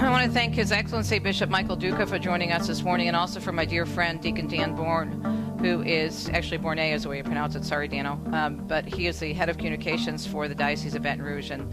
I 0.01 0.09
want 0.09 0.25
to 0.25 0.33
thank 0.33 0.55
His 0.55 0.73
Excellency 0.73 1.19
Bishop 1.19 1.51
Michael 1.51 1.77
Duca 1.77 2.07
for 2.07 2.19
joining 2.19 2.53
us 2.53 2.67
this 2.67 2.83
morning, 2.83 3.09
and 3.09 3.17
also 3.17 3.39
for 3.39 3.53
my 3.53 3.67
dear 3.67 3.85
friend 3.85 4.19
Deacon 4.19 4.49
Dan 4.49 4.75
Bourne, 4.75 5.21
who 5.61 5.83
is 5.83 6.31
actually 6.31 6.57
Bourne 6.57 6.79
is 6.79 7.03
the 7.03 7.11
way 7.11 7.19
you 7.19 7.23
pronounce 7.23 7.55
it. 7.55 7.67
Sorry, 7.67 7.87
Dano, 7.87 8.19
um, 8.33 8.67
but 8.67 8.87
he 8.87 9.09
is 9.09 9.21
the 9.21 9.35
head 9.35 9.51
of 9.51 9.59
communications 9.59 10.27
for 10.27 10.49
the 10.49 10.55
Diocese 10.55 10.95
of 10.95 11.03
Baton 11.03 11.23
Rouge, 11.23 11.51
and 11.51 11.71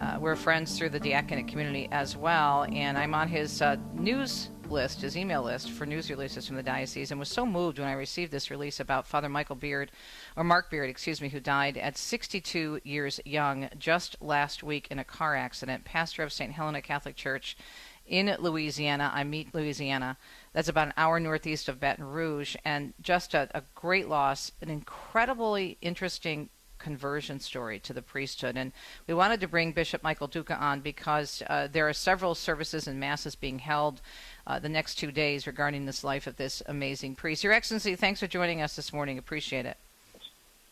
uh, 0.00 0.18
we're 0.20 0.36
friends 0.36 0.78
through 0.78 0.90
the 0.90 1.00
diaconate 1.00 1.48
community 1.48 1.88
as 1.90 2.16
well. 2.16 2.64
And 2.72 2.96
I'm 2.96 3.12
on 3.12 3.26
his 3.26 3.60
uh, 3.60 3.76
news 3.92 4.50
list, 4.74 5.02
his 5.02 5.16
email 5.16 5.42
list 5.42 5.70
for 5.70 5.86
news 5.86 6.10
releases 6.10 6.46
from 6.46 6.56
the 6.56 6.62
diocese, 6.62 7.12
and 7.12 7.20
was 7.20 7.28
so 7.28 7.46
moved 7.46 7.78
when 7.78 7.86
I 7.86 7.92
received 7.92 8.32
this 8.32 8.50
release 8.50 8.80
about 8.80 9.06
Father 9.06 9.28
Michael 9.28 9.54
Beard, 9.54 9.92
or 10.36 10.42
Mark 10.42 10.68
Beard, 10.68 10.90
excuse 10.90 11.20
me, 11.20 11.28
who 11.28 11.38
died 11.38 11.78
at 11.78 11.96
62 11.96 12.80
years 12.82 13.20
young 13.24 13.68
just 13.78 14.16
last 14.20 14.64
week 14.64 14.88
in 14.90 14.98
a 14.98 15.04
car 15.04 15.36
accident. 15.36 15.84
Pastor 15.84 16.24
of 16.24 16.32
St. 16.32 16.52
Helena 16.52 16.82
Catholic 16.82 17.14
Church 17.14 17.56
in 18.04 18.36
Louisiana. 18.40 19.12
Amite 19.14 19.54
Louisiana. 19.54 20.18
That's 20.52 20.68
about 20.68 20.88
an 20.88 20.94
hour 20.96 21.20
northeast 21.20 21.68
of 21.68 21.78
Baton 21.78 22.04
Rouge, 22.04 22.56
and 22.64 22.94
just 23.00 23.32
a, 23.32 23.48
a 23.54 23.62
great 23.76 24.08
loss, 24.08 24.50
an 24.60 24.70
incredibly 24.70 25.78
interesting 25.82 26.50
conversion 26.84 27.40
story 27.40 27.80
to 27.80 27.94
the 27.94 28.02
priesthood. 28.02 28.58
And 28.58 28.70
we 29.06 29.14
wanted 29.14 29.40
to 29.40 29.48
bring 29.48 29.72
Bishop 29.72 30.02
Michael 30.02 30.26
Duca 30.26 30.54
on 30.54 30.80
because 30.80 31.42
uh, 31.48 31.66
there 31.72 31.88
are 31.88 31.94
several 31.94 32.34
services 32.34 32.86
and 32.86 33.00
masses 33.00 33.34
being 33.34 33.58
held 33.58 34.02
uh, 34.46 34.58
the 34.58 34.68
next 34.68 34.96
two 34.96 35.10
days 35.10 35.46
regarding 35.46 35.86
this 35.86 36.04
life 36.04 36.26
of 36.26 36.36
this 36.36 36.62
amazing 36.66 37.14
priest. 37.14 37.44
Your 37.44 37.52
Excellency, 37.52 37.96
thanks 37.96 38.20
for 38.20 38.26
joining 38.26 38.62
us 38.62 38.76
this 38.76 38.92
morning. 38.92 39.18
Appreciate 39.18 39.66
it. 39.66 39.76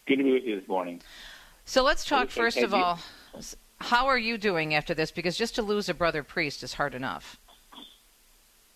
Good 0.06 0.16
to 0.16 0.24
be 0.24 0.32
with 0.32 0.44
you 0.44 0.58
this 0.60 0.68
morning. 0.68 1.00
So 1.64 1.82
let's 1.82 2.04
talk 2.04 2.28
first 2.28 2.58
of 2.58 2.74
all. 2.74 2.98
How 3.78 4.06
are 4.06 4.18
you 4.18 4.38
doing 4.38 4.74
after 4.74 4.94
this? 4.94 5.10
Because 5.10 5.36
just 5.36 5.56
to 5.56 5.62
lose 5.62 5.88
a 5.88 5.94
brother 5.94 6.22
priest 6.22 6.62
is 6.62 6.74
hard 6.74 6.94
enough. 6.94 7.38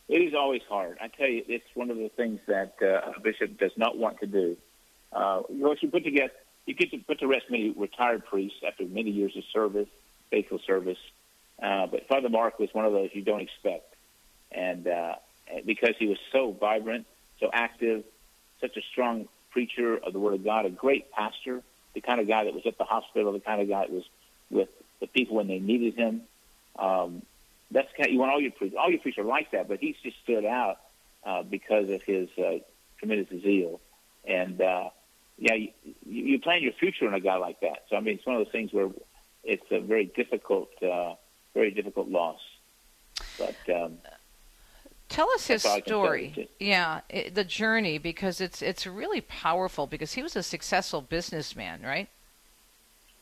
It 0.08 0.18
is 0.18 0.34
always 0.34 0.62
hard. 0.68 0.98
I 1.00 1.08
tell 1.08 1.28
you, 1.28 1.44
it's 1.48 1.66
one 1.74 1.90
of 1.90 1.96
the 1.96 2.08
things 2.16 2.40
that 2.46 2.74
uh, 2.80 3.12
a 3.16 3.20
bishop 3.20 3.58
does 3.58 3.72
not 3.76 3.98
want 3.98 4.20
to 4.20 4.26
do. 4.26 4.56
Uh, 5.12 5.42
you 5.48 5.58
know, 5.58 5.74
you 5.80 5.90
put 5.90 6.04
together, 6.04 6.32
you 6.64 6.74
get 6.74 6.90
to 6.92 6.98
put 6.98 7.18
to 7.20 7.26
rest 7.26 7.46
many 7.50 7.70
retired 7.70 8.24
priests 8.24 8.58
after 8.66 8.84
many 8.84 9.10
years 9.10 9.36
of 9.36 9.42
service, 9.52 9.88
faithful 10.30 10.60
service. 10.64 10.98
Uh, 11.60 11.86
but 11.86 12.06
Father 12.06 12.28
Mark 12.28 12.58
was 12.58 12.68
one 12.72 12.84
of 12.84 12.92
those 12.92 13.10
you 13.14 13.22
don't 13.22 13.40
expect, 13.40 13.95
and 14.52 14.86
uh, 14.86 15.14
because 15.64 15.94
he 15.98 16.06
was 16.06 16.18
so 16.32 16.52
vibrant, 16.52 17.06
so 17.40 17.50
active, 17.52 18.04
such 18.60 18.76
a 18.76 18.82
strong 18.92 19.28
preacher 19.50 19.96
of 19.96 20.12
the 20.12 20.18
Word 20.18 20.34
of 20.34 20.44
God, 20.44 20.66
a 20.66 20.70
great 20.70 21.10
pastor, 21.12 21.62
the 21.94 22.00
kind 22.00 22.20
of 22.20 22.28
guy 22.28 22.44
that 22.44 22.54
was 22.54 22.66
at 22.66 22.78
the 22.78 22.84
hospital, 22.84 23.32
the 23.32 23.40
kind 23.40 23.60
of 23.60 23.68
guy 23.68 23.80
that 23.80 23.92
was 23.92 24.04
with 24.50 24.68
the 25.00 25.06
people 25.06 25.36
when 25.36 25.48
they 25.48 25.58
needed 25.58 25.94
him. 25.94 26.22
Um, 26.78 27.22
that's 27.70 27.88
kind 27.96 28.08
of, 28.08 28.12
you 28.12 28.18
want 28.18 28.32
all 28.32 28.40
your 28.40 28.52
priests. 28.52 28.76
All 28.78 28.90
your 28.90 29.00
priests 29.00 29.18
are 29.18 29.24
like 29.24 29.50
that, 29.52 29.68
but 29.68 29.78
he's 29.80 29.96
just 30.02 30.16
stood 30.22 30.44
out 30.44 30.78
uh, 31.24 31.42
because 31.42 31.88
of 31.90 32.02
his 32.02 32.28
uh, 32.38 32.58
tremendous 32.98 33.28
zeal. 33.42 33.80
And 34.26 34.60
uh, 34.60 34.90
yeah, 35.38 35.54
you, 35.54 35.70
you 36.04 36.40
plan 36.40 36.62
your 36.62 36.72
future 36.72 37.06
in 37.06 37.14
a 37.14 37.20
guy 37.20 37.36
like 37.36 37.60
that. 37.60 37.84
So 37.88 37.96
I 37.96 38.00
mean, 38.00 38.16
it's 38.16 38.26
one 38.26 38.36
of 38.36 38.44
those 38.44 38.52
things 38.52 38.72
where 38.72 38.90
it's 39.42 39.66
a 39.70 39.80
very 39.80 40.04
difficult, 40.04 40.70
uh, 40.82 41.14
very 41.54 41.70
difficult 41.70 42.08
loss. 42.08 42.40
But 43.38 43.56
um, 43.74 43.98
tell 45.16 45.30
us 45.30 45.46
his 45.46 45.62
story. 45.62 46.48
Yeah, 46.60 47.00
it, 47.08 47.34
the 47.34 47.44
journey 47.44 47.98
because 47.98 48.40
it's 48.40 48.60
it's 48.60 48.86
really 48.86 49.22
powerful 49.22 49.86
because 49.86 50.12
he 50.12 50.22
was 50.22 50.36
a 50.36 50.42
successful 50.42 51.00
businessman, 51.00 51.82
right? 51.82 52.08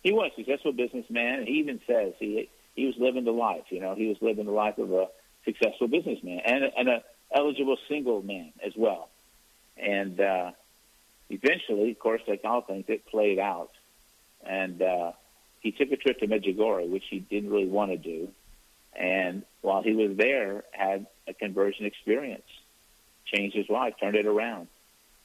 He 0.02 0.12
was 0.12 0.32
a 0.32 0.36
successful 0.36 0.72
businessman, 0.72 1.46
he 1.46 1.54
even 1.54 1.80
says 1.86 2.14
he 2.18 2.48
he 2.74 2.86
was 2.86 2.96
living 2.98 3.24
the 3.24 3.32
life. 3.32 3.64
You 3.70 3.80
know, 3.80 3.94
he 3.94 4.08
was 4.08 4.16
living 4.20 4.46
the 4.46 4.52
life 4.52 4.78
of 4.78 4.92
a 4.92 5.06
successful 5.44 5.88
businessman 5.88 6.40
and 6.44 6.64
and 6.76 6.88
a 6.88 7.04
eligible 7.34 7.78
single 7.88 8.22
man 8.22 8.52
as 8.64 8.72
well. 8.76 9.08
And 9.76 10.20
uh, 10.20 10.50
eventually, 11.30 11.92
of 11.92 11.98
course, 11.98 12.22
like 12.26 12.42
all 12.44 12.62
things, 12.62 12.84
it 12.88 13.06
played 13.06 13.38
out. 13.38 13.70
And 14.46 14.82
uh, 14.82 15.12
he 15.60 15.72
took 15.72 15.90
a 15.90 15.96
trip 15.96 16.18
to 16.20 16.26
Medjugorje, 16.26 16.88
which 16.90 17.04
he 17.08 17.20
didn't 17.20 17.50
really 17.50 17.66
want 17.66 17.90
to 17.90 17.96
do. 17.96 18.28
And 18.96 19.42
while 19.60 19.82
he 19.82 19.94
was 19.94 20.16
there, 20.16 20.64
had 20.72 21.06
a 21.26 21.34
conversion 21.34 21.86
experience, 21.86 22.46
changed 23.26 23.56
his 23.56 23.68
life, 23.68 23.94
turned 24.00 24.16
it 24.16 24.26
around. 24.26 24.68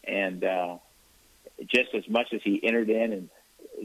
And 0.03 0.43
uh, 0.43 0.78
just 1.67 1.93
as 1.93 2.07
much 2.09 2.34
as 2.34 2.41
he 2.43 2.63
entered 2.63 2.89
in 2.89 3.13
and 3.13 3.30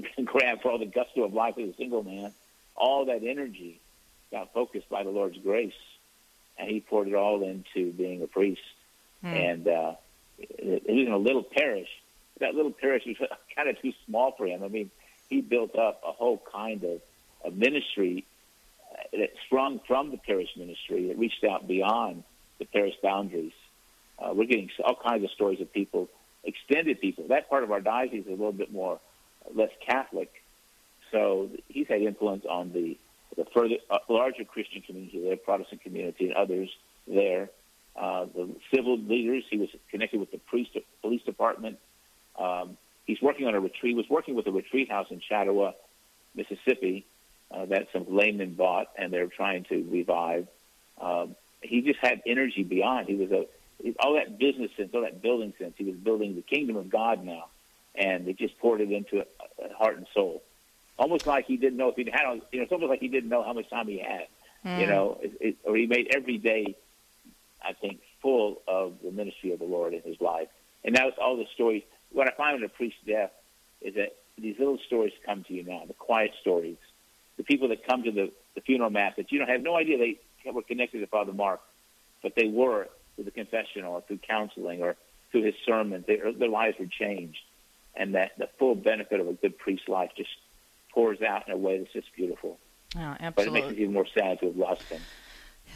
grabbed 0.25 0.63
for 0.63 0.71
all 0.71 0.79
the 0.79 0.87
gusto 0.87 1.25
of 1.25 1.33
life 1.33 1.55
as 1.59 1.71
a 1.71 1.77
single 1.77 2.03
man. 2.03 2.33
All 2.77 3.07
that 3.07 3.23
energy 3.23 3.81
got 4.31 4.53
focused 4.53 4.89
by 4.89 5.05
the 5.05 5.11
Lord's 5.11 5.39
grace, 5.39 5.73
and 6.59 6.69
he 6.69 6.81
poured 6.81 7.09
it 7.09 7.15
all 7.15 7.43
into 7.43 7.93
being 7.93 8.23
a 8.23 8.27
priest. 8.27 8.63
Hmm. 9.21 9.29
And 9.29 9.69
uh, 9.69 9.95
it, 10.39 10.83
was 10.89 11.07
in 11.07 11.13
a 11.13 11.19
little 11.19 11.43
parish. 11.43 11.89
That 12.41 12.55
little 12.55 12.73
parish 12.73 13.05
was 13.07 13.17
kind 13.57 13.69
of 13.69 13.81
too 13.81 13.93
small 14.07 14.33
for 14.33 14.47
him. 14.47 14.63
I 14.63 14.69
mean, 14.69 14.91
he 15.29 15.41
built 15.41 15.77
up 15.77 16.03
a 16.07 16.13
whole 16.13 16.43
kind 16.53 16.83
of, 16.85 17.01
a 17.45 17.51
ministry 17.51 18.25
uh, 19.05 19.17
that 19.19 19.31
sprung 19.47 19.81
from 19.87 20.11
the 20.11 20.19
parish 20.19 20.51
ministry 20.57 21.11
It 21.11 21.19
reached 21.19 21.45
out 21.45 21.67
beyond 21.67 22.25
the 22.59 22.65
parish 22.65 22.95
boundaries. 23.03 23.53
Uh, 24.19 24.33
we're 24.33 24.47
getting 24.47 24.71
all 24.85 24.97
kinds 24.97 25.25
of 25.25 25.31
stories 25.31 25.61
of 25.61 25.73
people, 25.73 26.09
extended 26.45 27.01
people. 27.01 27.27
That 27.29 27.49
part 27.49 27.65
of 27.65 27.73
our 27.73 27.81
diocese 27.81 28.23
is 28.23 28.29
a 28.29 28.31
little 28.31 28.53
bit 28.53 28.73
more 28.73 29.01
less 29.55 29.71
Catholic. 29.87 30.31
So 31.11 31.51
he's 31.69 31.87
had 31.89 32.03
influence 32.03 32.45
on 32.49 32.73
the 32.73 32.97
the 33.37 33.45
further 33.53 33.77
uh, 33.91 33.99
larger 34.09 34.45
Christian 34.45 34.83
community 34.83 35.21
there, 35.21 35.37
Protestant 35.37 35.83
community, 35.83 36.27
and 36.27 36.35
others 36.35 36.71
there. 37.09 37.51
Uh, 37.97 38.27
the 38.35 38.55
civil 38.75 38.99
leaders. 38.99 39.45
He 39.51 39.59
was 39.59 39.69
connected 39.91 40.21
with 40.21 40.31
the 40.31 40.39
priest, 40.39 40.71
police 41.01 41.23
department. 41.23 41.79
Um, 42.39 42.77
he's 43.07 43.21
working 43.23 43.47
on 43.47 43.55
a 43.55 43.61
retreat. 43.61 43.91
He 43.91 43.95
was 43.95 44.09
working 44.09 44.35
with 44.35 44.47
a 44.47 44.53
retreat 44.53 44.91
house 44.91 45.07
in 45.11 45.21
Chatawa, 45.21 45.75
Mississippi, 46.35 47.07
uh, 47.51 47.67
that 47.67 47.89
some 47.93 48.07
laymen 48.09 48.55
bought, 48.55 48.89
and 48.97 49.13
they're 49.13 49.27
trying 49.27 49.65
to 49.65 49.87
revive. 49.91 50.47
Um, 51.01 51.37
he 51.61 51.83
just 51.83 51.99
had 52.01 52.23
energy 52.27 52.63
beyond. 52.63 53.09
He 53.09 53.15
was 53.15 53.31
a 53.31 53.47
all 54.01 54.15
that 54.15 54.39
business 54.39 54.71
sense, 54.77 54.91
all 54.95 55.03
that 55.03 55.21
building 55.21 55.53
sense. 55.59 55.75
He 55.77 55.85
was 55.85 55.97
building 55.97 56.37
the 56.37 56.43
kingdom 56.43 56.77
of 56.77 56.89
God 56.89 57.25
now 57.25 57.47
and 57.95 58.27
they 58.27 58.33
just 58.33 58.59
poured 58.59 58.81
it 58.81 58.91
into 58.91 59.19
it, 59.19 59.31
uh, 59.41 59.73
heart 59.77 59.97
and 59.97 60.07
soul. 60.15 60.43
Almost 60.99 61.27
like 61.27 61.47
he 61.47 61.57
didn't 61.57 61.77
know 61.77 61.89
if 61.89 61.97
he 61.97 62.09
had, 62.11 62.23
you 62.53 62.59
know, 62.59 62.65
it's 62.65 62.73
almost 62.73 62.91
like 62.91 63.01
he 63.01 63.09
didn't 63.09 63.29
know 63.29 63.43
how 63.43 63.53
much 63.53 63.69
time 63.71 63.89
he 63.89 63.99
had, 63.99 64.27
mm. 64.65 64.79
you 64.79 64.85
hmm. 64.85 64.91
know, 64.91 65.19
it, 65.23 65.33
it, 65.41 65.57
or 65.65 65.77
he 65.77 65.87
made 65.87 66.15
every 66.15 66.39
day, 66.39 66.77
I 67.63 67.73
think, 67.73 68.01
full 68.23 68.63
of 68.69 68.95
the 69.05 69.11
ministry 69.11 69.53
of 69.53 69.59
the 69.59 69.65
Lord 69.65 69.95
in 69.95 70.03
his 70.03 70.21
life. 70.21 70.49
And 70.85 70.97
that 70.97 71.05
was 71.05 71.15
all 71.21 71.37
the 71.37 71.47
stories. 71.55 71.83
What 72.13 72.29
I 72.29 72.37
find 72.37 72.57
in 72.57 72.65
a 72.65 72.69
priest's 72.69 73.01
death 73.07 73.33
is 73.81 73.95
that 73.95 74.17
these 74.39 74.57
little 74.59 74.79
stories 74.87 75.13
come 75.25 75.45
to 75.45 75.55
you 75.55 75.65
now, 75.65 75.83
the 75.87 75.95
quiet 75.95 76.33
stories, 76.41 76.77
the 77.37 77.43
people 77.43 77.69
that 77.69 77.87
come 77.87 78.03
to 78.05 78.11
the, 78.11 78.33
the 78.55 78.61
funeral 78.61 78.91
mass 78.91 79.15
that 79.17 79.33
you 79.33 79.39
don't 79.39 79.49
have 79.49 79.63
no 79.63 79.77
idea 79.77 79.99
they 79.99 80.51
were 80.51 80.63
connected 80.63 81.01
to 81.01 81.07
Father 81.07 81.33
Mark, 81.33 81.61
but 82.23 82.35
they 82.35 82.47
were 82.47 82.89
through 83.15 83.25
the 83.25 83.31
confessional 83.31 83.95
or 83.95 84.01
through 84.03 84.19
counseling 84.19 84.83
or 84.83 84.97
through 85.31 85.43
his 85.43 85.55
sermons. 85.67 86.05
They, 86.07 86.17
their 86.17 86.49
lives 86.49 86.79
were 86.79 86.87
changed 86.87 87.41
and 87.97 88.15
that 88.15 88.33
the 88.39 88.49
full 88.59 88.75
benefit 88.75 89.21
of 89.21 89.29
a 89.29 89.33
good 89.33 89.59
priest's 89.59 89.89
life 89.89 90.11
just 90.17 90.31
pours 90.93 91.23
out 91.23 91.49
in 91.49 91.55
a 91.55 91.57
way 91.57 91.79
that's 91.79 91.93
just 91.93 92.15
beautiful. 92.15 92.59
Oh, 92.97 93.01
absolutely. 93.01 93.33
But 93.33 93.47
it 93.47 93.53
makes 93.53 93.67
it 93.69 93.79
even 93.81 93.93
more 93.95 94.07
sad 94.07 94.41
to 94.41 94.47
have 94.47 94.57
lost 94.57 94.83
him. 94.83 95.01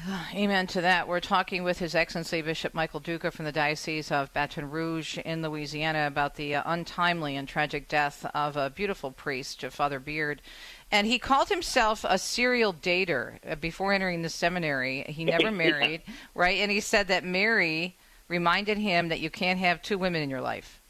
Amen 0.34 0.66
to 0.68 0.80
that. 0.82 1.08
We're 1.08 1.20
talking 1.20 1.64
with 1.64 1.78
His 1.78 1.94
Excellency 1.94 2.42
Bishop 2.42 2.74
Michael 2.74 3.00
Duca 3.00 3.30
from 3.30 3.44
the 3.44 3.52
Diocese 3.52 4.12
of 4.12 4.32
Baton 4.32 4.70
Rouge 4.70 5.18
in 5.18 5.42
Louisiana 5.42 6.06
about 6.06 6.36
the 6.36 6.56
uh, 6.56 6.62
untimely 6.66 7.36
and 7.36 7.48
tragic 7.48 7.88
death 7.88 8.24
of 8.34 8.56
a 8.56 8.70
beautiful 8.70 9.10
priest, 9.10 9.64
Father 9.70 9.98
Beard. 9.98 10.42
And 10.90 11.06
he 11.06 11.18
called 11.18 11.48
himself 11.48 12.04
a 12.08 12.18
serial 12.18 12.72
dater 12.72 13.38
uh, 13.46 13.56
before 13.56 13.92
entering 13.92 14.22
the 14.22 14.28
seminary. 14.28 15.04
He 15.08 15.24
never 15.26 15.50
married, 15.50 16.02
right? 16.34 16.58
And 16.58 16.70
he 16.70 16.80
said 16.80 17.08
that 17.08 17.24
Mary 17.24 17.96
reminded 18.28 18.78
him 18.78 19.08
that 19.08 19.20
you 19.20 19.30
can't 19.30 19.58
have 19.58 19.82
two 19.82 19.98
women 19.98 20.22
in 20.22 20.30
your 20.30 20.40
life. 20.40 20.80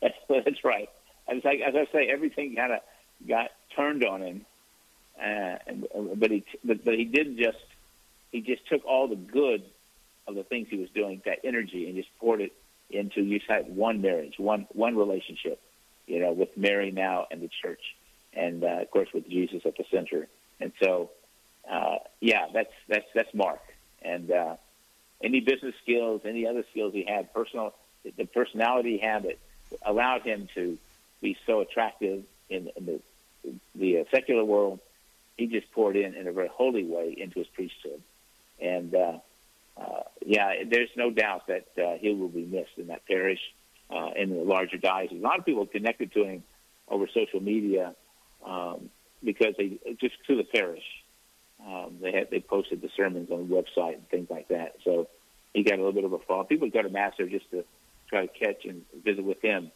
That's, 0.00 0.16
that's 0.28 0.64
right. 0.64 0.90
It's 1.28 1.44
like 1.44 1.60
as 1.60 1.74
I 1.74 1.86
say, 1.92 2.08
everything 2.08 2.54
kind 2.56 2.72
of 2.72 2.80
got 3.26 3.50
turned 3.76 4.04
on 4.04 4.22
him, 4.22 4.46
uh, 5.22 5.56
but 6.14 6.30
he 6.30 6.44
but, 6.64 6.84
but 6.84 6.94
he 6.94 7.04
did 7.04 7.36
just 7.36 7.58
he 8.32 8.40
just 8.40 8.66
took 8.66 8.84
all 8.84 9.08
the 9.08 9.16
good 9.16 9.62
of 10.26 10.34
the 10.34 10.42
things 10.42 10.68
he 10.70 10.76
was 10.76 10.90
doing, 10.90 11.20
that 11.24 11.40
energy, 11.44 11.86
and 11.86 11.96
just 11.96 12.08
poured 12.18 12.40
it 12.40 12.52
into 12.90 13.22
you 13.22 13.40
had 13.46 13.74
one 13.74 14.00
marriage, 14.00 14.38
one 14.38 14.66
one 14.72 14.96
relationship, 14.96 15.60
you 16.06 16.20
know, 16.20 16.32
with 16.32 16.56
Mary 16.56 16.90
now 16.90 17.26
and 17.30 17.42
the 17.42 17.50
church, 17.62 17.94
and 18.38 18.64
uh, 18.64 18.82
of 18.82 18.90
course 18.90 19.08
with 19.12 19.28
Jesus 19.28 19.62
at 19.66 19.76
the 19.76 19.84
center. 19.90 20.28
And 20.60 20.72
so, 20.82 21.10
uh, 21.70 21.98
yeah, 22.20 22.46
that's 22.52 22.72
that's 22.88 23.06
that's 23.14 23.34
Mark. 23.34 23.60
And 24.02 24.30
uh, 24.30 24.56
any 25.22 25.40
business 25.40 25.74
skills, 25.82 26.22
any 26.24 26.46
other 26.46 26.64
skills 26.70 26.92
he 26.94 27.04
had, 27.04 27.32
personal, 27.34 27.74
the 28.16 28.26
personality 28.26 28.98
he 28.98 29.06
had 29.06 29.24
that 29.24 29.38
allowed 29.82 30.22
him 30.22 30.48
to 30.54 30.78
be 31.20 31.36
so 31.46 31.60
attractive 31.60 32.24
in, 32.48 32.70
in 32.76 32.86
the 32.86 33.00
the 33.74 34.00
uh, 34.00 34.04
secular 34.10 34.44
world, 34.44 34.78
he 35.36 35.46
just 35.46 35.70
poured 35.72 35.96
in 35.96 36.14
in 36.14 36.26
a 36.26 36.32
very 36.32 36.48
holy 36.48 36.84
way 36.84 37.14
into 37.16 37.38
his 37.40 37.48
priesthood. 37.48 38.02
And 38.60 38.94
uh, 38.94 39.18
uh, 39.76 40.02
yeah, 40.24 40.64
there's 40.66 40.90
no 40.96 41.10
doubt 41.10 41.46
that 41.46 41.68
uh, 41.78 41.98
he 41.98 42.12
will 42.12 42.28
be 42.28 42.44
missed 42.44 42.76
in 42.76 42.88
that 42.88 43.06
parish, 43.06 43.40
uh, 43.90 44.10
in 44.16 44.30
the 44.30 44.42
larger 44.42 44.76
diocese. 44.76 45.20
A 45.20 45.22
lot 45.22 45.38
of 45.38 45.44
people 45.44 45.66
connected 45.66 46.12
to 46.14 46.24
him 46.24 46.42
over 46.88 47.06
social 47.20 47.40
media 47.40 47.94
um, 48.44 48.90
because 49.22 49.54
they 49.56 49.78
just 50.00 50.14
to 50.26 50.36
the 50.36 50.44
parish. 50.44 50.84
Um, 51.66 51.96
they 52.00 52.12
had 52.12 52.30
they 52.30 52.40
posted 52.40 52.80
the 52.80 52.90
sermons 52.96 53.30
on 53.30 53.48
the 53.48 53.54
website 53.54 53.94
and 53.94 54.08
things 54.08 54.30
like 54.30 54.48
that. 54.48 54.76
So 54.84 55.08
he 55.52 55.64
got 55.64 55.74
a 55.74 55.78
little 55.78 55.92
bit 55.92 56.04
of 56.04 56.12
a 56.12 56.18
fall. 56.18 56.44
People 56.44 56.66
would 56.66 56.72
go 56.72 56.82
to 56.82 56.88
mass 56.88 57.14
there 57.18 57.26
just 57.26 57.50
to 57.50 57.64
try 58.08 58.26
to 58.26 58.32
catch 58.32 58.64
and 58.64 58.84
visit 59.04 59.24
with 59.24 59.42
him 59.42 59.72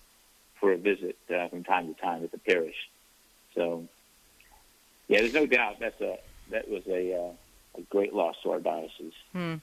for 0.61 0.73
a 0.73 0.77
visit 0.77 1.19
uh, 1.35 1.49
from 1.49 1.65
time 1.65 1.93
to 1.93 2.01
time 2.01 2.23
at 2.23 2.31
the 2.31 2.39
parish. 2.39 2.77
So 3.55 3.89
yeah, 5.09 5.21
there's 5.21 5.35
no 5.35 5.47
doubt 5.47 5.81
that's 5.81 6.01
a 6.01 6.19
that 6.51 6.69
was 6.69 6.87
a 6.87 7.15
uh, 7.15 7.33
a 7.79 7.81
great 7.83 8.15
loss 8.15 8.37
to 8.43 8.51
our 8.51 8.61
diocese. 8.61 9.13
Hmm. 9.33 9.57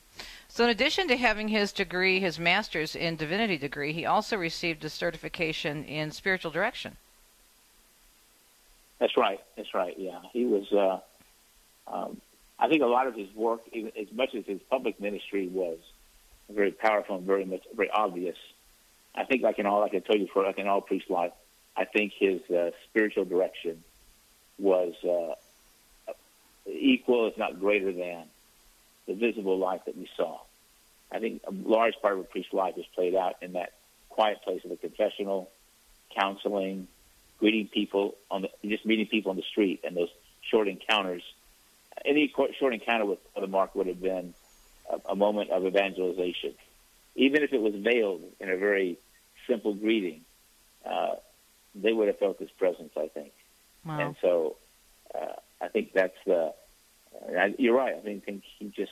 So, 0.47 0.63
in 0.63 0.69
addition 0.71 1.07
to 1.07 1.17
having 1.17 1.47
his 1.47 1.71
degree, 1.71 2.19
his 2.19 2.39
master's 2.39 2.95
in 2.95 3.15
divinity 3.15 3.57
degree, 3.57 3.93
he 3.93 4.05
also 4.05 4.35
received 4.35 4.83
a 4.83 4.89
certification 4.89 5.83
in 5.85 6.11
spiritual 6.11 6.51
direction. 6.51 6.97
That's 8.99 9.15
right. 9.17 9.39
That's 9.55 9.73
right. 9.73 9.95
Yeah, 9.97 10.19
he 10.33 10.45
was. 10.45 10.71
Uh, 10.71 10.99
um, 11.87 12.21
I 12.59 12.67
think 12.67 12.81
a 12.83 12.87
lot 12.87 13.07
of 13.07 13.15
his 13.15 13.33
work, 13.33 13.61
as 13.73 14.11
much 14.11 14.35
as 14.35 14.45
his 14.45 14.59
public 14.69 14.99
ministry 14.99 15.47
was 15.47 15.77
very 16.49 16.71
powerful 16.71 17.15
and 17.15 17.25
very 17.25 17.45
much 17.45 17.63
very 17.75 17.89
obvious, 17.89 18.35
I 19.15 19.23
think, 19.23 19.43
like 19.43 19.59
in 19.59 19.65
all, 19.65 19.79
like 19.79 19.93
I 19.95 19.99
told 19.99 20.19
you 20.19 20.27
for 20.31 20.43
like 20.43 20.57
in 20.57 20.67
all 20.67 20.81
priest 20.81 21.09
life, 21.09 21.31
I 21.77 21.85
think 21.85 22.13
his 22.17 22.41
uh, 22.49 22.71
spiritual 22.89 23.25
direction 23.25 23.83
was 24.57 24.93
uh, 25.03 26.11
equal, 26.67 27.27
if 27.27 27.37
not 27.37 27.59
greater 27.59 27.93
than, 27.93 28.25
the 29.07 29.13
visible 29.13 29.57
life 29.57 29.81
that 29.85 29.97
we 29.97 30.09
saw. 30.17 30.39
I 31.11 31.19
think 31.19 31.41
a 31.47 31.51
large 31.51 31.95
part 32.01 32.13
of 32.13 32.19
a 32.19 32.23
priest's 32.23 32.53
life 32.53 32.77
is 32.77 32.85
played 32.93 33.15
out 33.15 33.35
in 33.41 33.53
that 33.53 33.71
quiet 34.09 34.41
place 34.43 34.63
of 34.63 34.69
the 34.69 34.77
confessional, 34.77 35.49
counseling, 36.15 36.87
greeting 37.39 37.67
people 37.67 38.15
on 38.29 38.43
the, 38.43 38.49
just 38.67 38.85
meeting 38.85 39.07
people 39.07 39.31
on 39.31 39.37
the 39.37 39.43
street, 39.43 39.81
and 39.83 39.95
those 39.95 40.09
short 40.41 40.67
encounters. 40.67 41.23
Any 42.05 42.33
short 42.59 42.73
encounter 42.73 43.05
with 43.05 43.19
Father 43.33 43.47
Mark 43.47 43.75
would 43.75 43.87
have 43.87 44.01
been 44.01 44.33
a, 44.89 45.11
a 45.11 45.15
moment 45.15 45.49
of 45.49 45.65
evangelization, 45.65 46.53
even 47.15 47.43
if 47.43 47.51
it 47.53 47.61
was 47.61 47.75
veiled 47.75 48.23
in 48.39 48.49
a 48.49 48.57
very 48.57 48.97
simple 49.47 49.73
greeting. 49.73 50.21
Uh, 50.85 51.15
they 51.75 51.93
would 51.93 52.07
have 52.07 52.17
felt 52.17 52.39
his 52.39 52.49
presence, 52.51 52.91
I 52.97 53.07
think. 53.07 53.31
Wow. 53.85 53.99
And 53.99 54.15
so, 54.21 54.55
uh, 55.13 55.33
I 55.61 55.67
think 55.67 55.93
that's 55.93 56.17
the. 56.25 56.53
Uh, 57.37 57.49
you're 57.57 57.75
right. 57.75 57.95
I 57.95 57.99
think, 57.99 58.23
think 58.23 58.43
he 58.57 58.69
just 58.69 58.91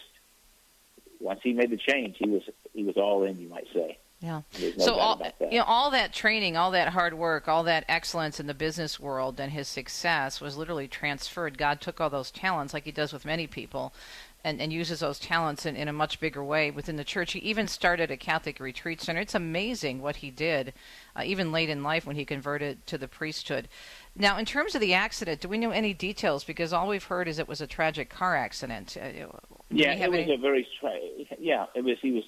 once 1.20 1.40
he 1.44 1.54
made 1.54 1.70
the 1.70 1.78
change, 1.78 2.18
he 2.18 2.30
was 2.30 2.44
he 2.74 2.84
was 2.84 2.98
all 2.98 3.24
in. 3.24 3.40
You 3.40 3.50
might 3.50 3.68
say. 3.74 3.98
Yeah. 4.20 4.42
No 4.60 4.86
so 4.86 4.96
all 4.96 5.22
you 5.40 5.60
know, 5.60 5.64
all 5.64 5.92
that 5.92 6.12
training, 6.12 6.58
all 6.58 6.72
that 6.72 6.90
hard 6.90 7.14
work, 7.14 7.48
all 7.48 7.64
that 7.64 7.86
excellence 7.88 8.40
in 8.40 8.48
the 8.48 8.56
business 8.56 9.00
world, 9.00 9.40
and 9.40 9.52
his 9.52 9.68
success 9.68 10.42
was 10.42 10.58
literally 10.58 10.88
transferred. 10.88 11.58
God 11.58 11.82
took 11.82 12.02
all 12.02 12.10
those 12.10 12.32
talents, 12.32 12.74
like 12.74 12.86
He 12.86 12.92
does 12.92 13.14
with 13.14 13.26
many 13.26 13.46
people, 13.46 13.94
and, 14.44 14.60
and 14.60 14.74
uses 14.74 15.02
those 15.02 15.20
talents 15.20 15.68
in, 15.68 15.76
in 15.76 15.88
a 15.88 15.94
much 15.94 16.20
bigger 16.20 16.44
way 16.44 16.72
within 16.72 16.96
the 16.96 17.04
church. 17.04 17.34
He 17.34 17.40
even 17.40 17.68
started 17.68 18.10
a 18.10 18.18
Catholic 18.18 18.60
retreat 18.60 19.02
center. 19.02 19.22
It's 19.22 19.36
amazing 19.36 20.02
what 20.02 20.18
he 20.18 20.32
did, 20.32 20.74
uh, 21.16 21.22
even 21.24 21.52
late 21.52 21.70
in 21.70 21.84
life 21.84 22.08
when 22.08 22.16
he 22.16 22.26
converted 22.26 22.88
to 22.88 22.98
the 22.98 23.08
priesthood. 23.08 23.68
Now, 24.16 24.38
in 24.40 24.46
terms 24.46 24.74
of 24.74 24.82
the 24.82 24.96
accident, 24.96 25.42
do 25.42 25.48
we 25.48 25.60
know 25.60 25.72
any 25.72 25.94
details? 25.94 26.44
Because 26.44 26.74
all 26.74 26.88
we've 26.88 27.04
heard 27.04 27.28
is 27.28 27.38
it 27.38 27.48
was 27.48 27.62
a 27.62 27.68
tragic 27.68 28.10
car 28.10 28.36
accident. 28.36 28.98
Uh, 29.00 29.28
yeah, 29.70 29.94
it 29.94 30.10
was 30.10 30.20
any... 30.22 30.34
a 30.34 30.38
very 30.38 30.68
tra- 30.80 30.94
yeah. 31.38 31.66
It 31.76 31.84
was 31.84 31.98
he 32.02 32.12
was 32.12 32.24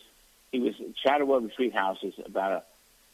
he 0.52 0.60
was 0.60 0.76
Chatawa 1.06 1.44
Retreat 1.44 1.74
House 1.74 2.00
is 2.04 2.14
about 2.26 2.52
a 2.52 2.64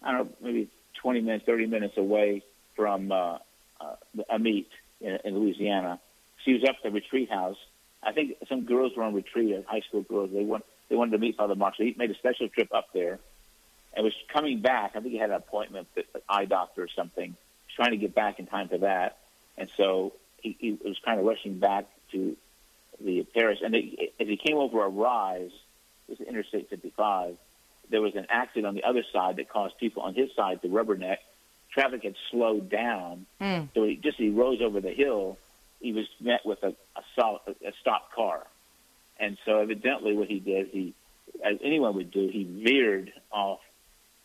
I 0.02 0.12
don't 0.12 0.26
know 0.26 0.36
maybe 0.42 0.70
twenty 1.02 1.22
minutes, 1.22 1.46
thirty 1.46 1.66
minutes 1.66 1.98
away 1.98 2.44
from 2.76 3.12
uh, 3.12 3.38
uh, 3.80 3.96
Amite 4.30 4.68
in, 5.02 5.20
in 5.24 5.38
Louisiana. 5.38 6.00
She 6.44 6.54
was 6.54 6.64
up 6.64 6.76
at 6.78 6.84
the 6.84 6.92
retreat 6.92 7.30
house. 7.30 7.58
I 8.04 8.12
think 8.12 8.38
some 8.48 8.66
girls 8.66 8.96
were 8.96 9.04
on 9.04 9.16
retreat, 9.16 9.66
high 9.68 9.82
school 9.82 10.04
girls. 10.04 10.30
They 10.32 10.44
want 10.44 10.66
they 10.90 10.96
wanted 10.96 11.12
to 11.12 11.18
meet 11.18 11.38
Father 11.38 11.56
Mark, 11.56 11.76
he 11.78 11.96
made 11.98 12.12
a 12.12 12.16
special 12.16 12.48
trip 12.48 12.74
up 12.74 12.90
there, 12.94 13.20
and 13.94 14.04
was 14.04 14.14
coming 14.32 14.62
back. 14.62 14.92
I 14.96 15.00
think 15.00 15.14
he 15.14 15.18
had 15.18 15.32
an 15.32 15.38
appointment 15.38 15.88
with 15.96 16.06
an 16.14 16.22
eye 16.30 16.46
doctor 16.46 16.84
or 16.84 16.88
something 16.96 17.36
trying 17.76 17.92
to 17.92 17.98
get 17.98 18.14
back 18.14 18.40
in 18.40 18.46
time 18.46 18.70
for 18.70 18.78
that, 18.80 19.18
and 19.58 19.70
so 19.76 20.14
he, 20.38 20.56
he 20.60 20.72
was 20.72 20.98
kind 21.04 21.20
of 21.20 21.26
rushing 21.26 21.60
back 21.60 21.86
to 22.12 22.38
the 23.04 23.24
parish. 23.34 23.60
And 23.64 23.74
they, 23.74 24.12
as 24.20 24.28
he 24.28 24.38
came 24.38 24.58
over 24.58 24.84
a 24.84 24.88
rise, 24.88 25.52
is 26.10 26.20
Interstate 26.22 26.70
55, 26.70 27.38
there 27.89 28.01
was 28.01 28.16
an 28.16 28.26
accident 28.30 28.66
on 28.66 28.76
the 28.76 28.84
other 28.84 29.03
side 29.14 29.38
that 29.38 29.49
caused 29.49 29.78
people 29.78 30.03
on 30.03 30.14
his 30.14 30.30
side 30.36 30.62
to 30.62 30.68
rubberneck. 30.68 31.18
Traffic 31.72 32.03
had 32.03 32.16
slowed 32.32 32.70
down, 32.70 33.26
mm. 33.41 33.68
so 33.74 33.84
he, 33.84 33.97
just 33.97 34.18
he 34.18 34.30
rose 34.30 34.62
over 34.62 34.82
the 34.82 34.91
hill, 34.91 35.38
he 35.80 35.91
was 35.93 36.06
met 36.20 36.45
with 36.45 36.64
a, 36.64 36.70
a, 36.95 37.03
solid, 37.20 37.41
a 37.47 37.74
stopped 37.82 38.14
car. 38.14 38.45
And 39.20 39.38
so 39.45 39.60
evidently 39.60 40.16
what 40.16 40.28
he 40.28 40.39
did, 40.39 40.68
he, 40.68 40.93
as 41.43 41.58
anyone 41.64 41.95
would 41.95 42.12
do, 42.12 42.28
he 42.28 42.43
veered 42.43 43.12
off 43.32 43.60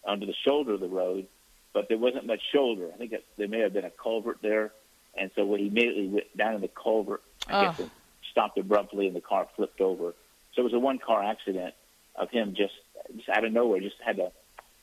onto 0.05 0.27
the 0.27 0.35
shoulder 0.45 0.75
of 0.75 0.81
the 0.81 0.89
road 0.89 1.27
but 1.73 1.89
there 1.89 1.99
wasn't 1.99 2.27
much 2.27 2.41
shoulder. 2.53 2.91
I 2.93 2.97
think 2.97 3.13
that 3.13 3.25
there 3.37 3.49
may 3.49 3.61
have 3.61 3.73
been 3.73 3.85
a 3.85 3.91
culvert 3.91 4.39
there, 4.43 4.73
and 5.17 5.31
so 5.35 5.45
when 5.45 5.61
he 5.61 5.67
immediately 5.69 6.09
went 6.09 6.37
down 6.37 6.55
in 6.55 6.61
the 6.61 6.69
culvert, 6.69 7.23
I 7.47 7.65
guess 7.67 7.81
it 7.81 7.91
stopped 8.31 8.59
abruptly, 8.59 9.07
and 9.07 9.15
the 9.15 9.21
car 9.21 9.47
flipped 9.57 9.81
over. 9.81 10.15
So 10.55 10.63
it 10.63 10.65
was 10.65 10.73
a 10.73 10.79
one-car 10.79 11.23
accident 11.23 11.75
of 12.17 12.31
him 12.31 12.55
just, 12.57 12.75
just 13.17 13.29
out 13.29 13.45
of 13.45 13.53
nowhere, 13.53 13.81
just 13.81 13.97
had 14.05 14.17
to 14.17 14.33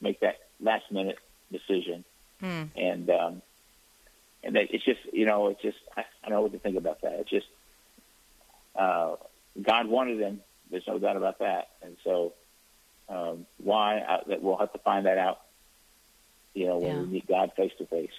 make 0.02 0.22
that 0.22 0.38
last-minute 0.60 1.18
decision, 1.52 2.04
hmm. 2.40 2.64
and 2.76 3.10
um, 3.10 3.42
and 4.44 4.56
that 4.56 4.74
it's 4.74 4.86
just 4.86 5.00
you 5.12 5.26
know 5.26 5.48
it's 5.48 5.62
just 5.62 5.78
I, 5.96 6.02
I 6.02 6.30
don't 6.30 6.38
know 6.38 6.42
what 6.42 6.52
to 6.54 6.60
think 6.60 6.78
about 6.78 7.02
that. 7.02 7.14
It's 7.20 7.30
just 7.30 7.48
uh, 8.76 9.16
God 9.62 9.88
wanted 9.88 10.20
him. 10.20 10.42
There's 10.70 10.88
no 10.88 11.00
doubt 11.00 11.18
about 11.18 11.40
that, 11.40 11.70
and 11.82 11.96
so 12.04 12.34
um, 13.10 13.46
why 13.64 14.00
I, 14.00 14.22
that 14.28 14.42
we'll 14.42 14.58
have 14.58 14.74
to 14.74 14.80
find 14.80 15.06
that 15.06 15.18
out 15.18 15.42
you 16.58 16.66
know, 16.66 16.78
when 16.80 16.96
yeah. 16.96 17.02
we 17.02 17.06
meet 17.06 17.28
God 17.28 17.52
face 17.56 17.72
to 17.78 17.86
face. 17.86 18.10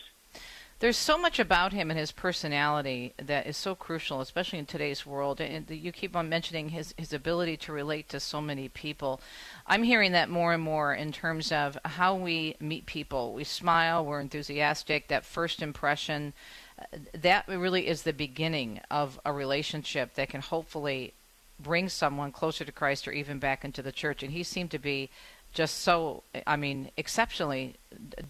There's 0.80 0.96
so 0.96 1.18
much 1.18 1.40
about 1.40 1.72
him 1.72 1.90
and 1.90 1.98
his 1.98 2.12
personality 2.12 3.12
that 3.20 3.48
is 3.48 3.56
so 3.56 3.74
crucial, 3.74 4.20
especially 4.20 4.60
in 4.60 4.66
today's 4.66 5.04
world. 5.04 5.40
And 5.40 5.68
you 5.68 5.90
keep 5.90 6.14
on 6.14 6.28
mentioning 6.28 6.68
his, 6.68 6.94
his 6.96 7.12
ability 7.12 7.56
to 7.58 7.72
relate 7.72 8.08
to 8.10 8.20
so 8.20 8.40
many 8.40 8.68
people. 8.68 9.20
I'm 9.66 9.82
hearing 9.82 10.12
that 10.12 10.30
more 10.30 10.52
and 10.52 10.62
more 10.62 10.94
in 10.94 11.10
terms 11.10 11.50
of 11.50 11.76
how 11.84 12.14
we 12.14 12.54
meet 12.60 12.86
people. 12.86 13.32
We 13.32 13.42
smile, 13.42 14.04
we're 14.04 14.20
enthusiastic, 14.20 15.08
that 15.08 15.24
first 15.24 15.62
impression. 15.62 16.32
Uh, 16.80 16.98
that 17.12 17.48
really 17.48 17.88
is 17.88 18.04
the 18.04 18.12
beginning 18.12 18.80
of 18.88 19.18
a 19.24 19.32
relationship 19.32 20.14
that 20.14 20.28
can 20.28 20.42
hopefully 20.42 21.12
bring 21.58 21.88
someone 21.88 22.30
closer 22.30 22.64
to 22.64 22.70
Christ 22.70 23.08
or 23.08 23.10
even 23.10 23.40
back 23.40 23.64
into 23.64 23.82
the 23.82 23.90
church. 23.90 24.22
And 24.22 24.30
he 24.30 24.44
seemed 24.44 24.70
to 24.70 24.78
be 24.78 25.10
just 25.52 25.78
so, 25.78 26.22
I 26.46 26.54
mean, 26.54 26.92
exceptionally, 26.96 27.74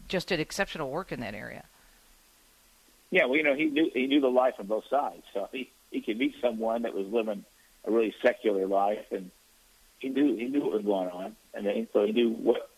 just 0.08 0.28
did 0.28 0.40
exceptional 0.40 0.90
work 0.90 1.12
in 1.12 1.20
that 1.20 1.34
area. 1.34 1.64
Yeah, 3.10 3.24
well, 3.24 3.36
you 3.36 3.42
know, 3.42 3.54
he 3.54 3.66
knew 3.66 3.90
he 3.92 4.06
knew 4.06 4.20
the 4.20 4.28
life 4.28 4.54
on 4.58 4.66
both 4.66 4.84
sides, 4.88 5.22
so 5.32 5.48
he 5.52 5.70
he 5.90 6.00
could 6.00 6.18
meet 6.18 6.34
someone 6.40 6.82
that 6.82 6.94
was 6.94 7.06
living 7.06 7.44
a 7.84 7.90
really 7.90 8.14
secular 8.22 8.66
life, 8.66 9.06
and 9.10 9.30
he 9.98 10.08
knew 10.08 10.36
he 10.36 10.46
knew 10.46 10.60
what 10.60 10.72
was 10.72 10.84
going 10.84 11.08
on, 11.08 11.36
and 11.54 11.66
then, 11.66 11.88
so 11.92 12.04
he 12.04 12.12
knew 12.12 12.30
what 12.30 12.70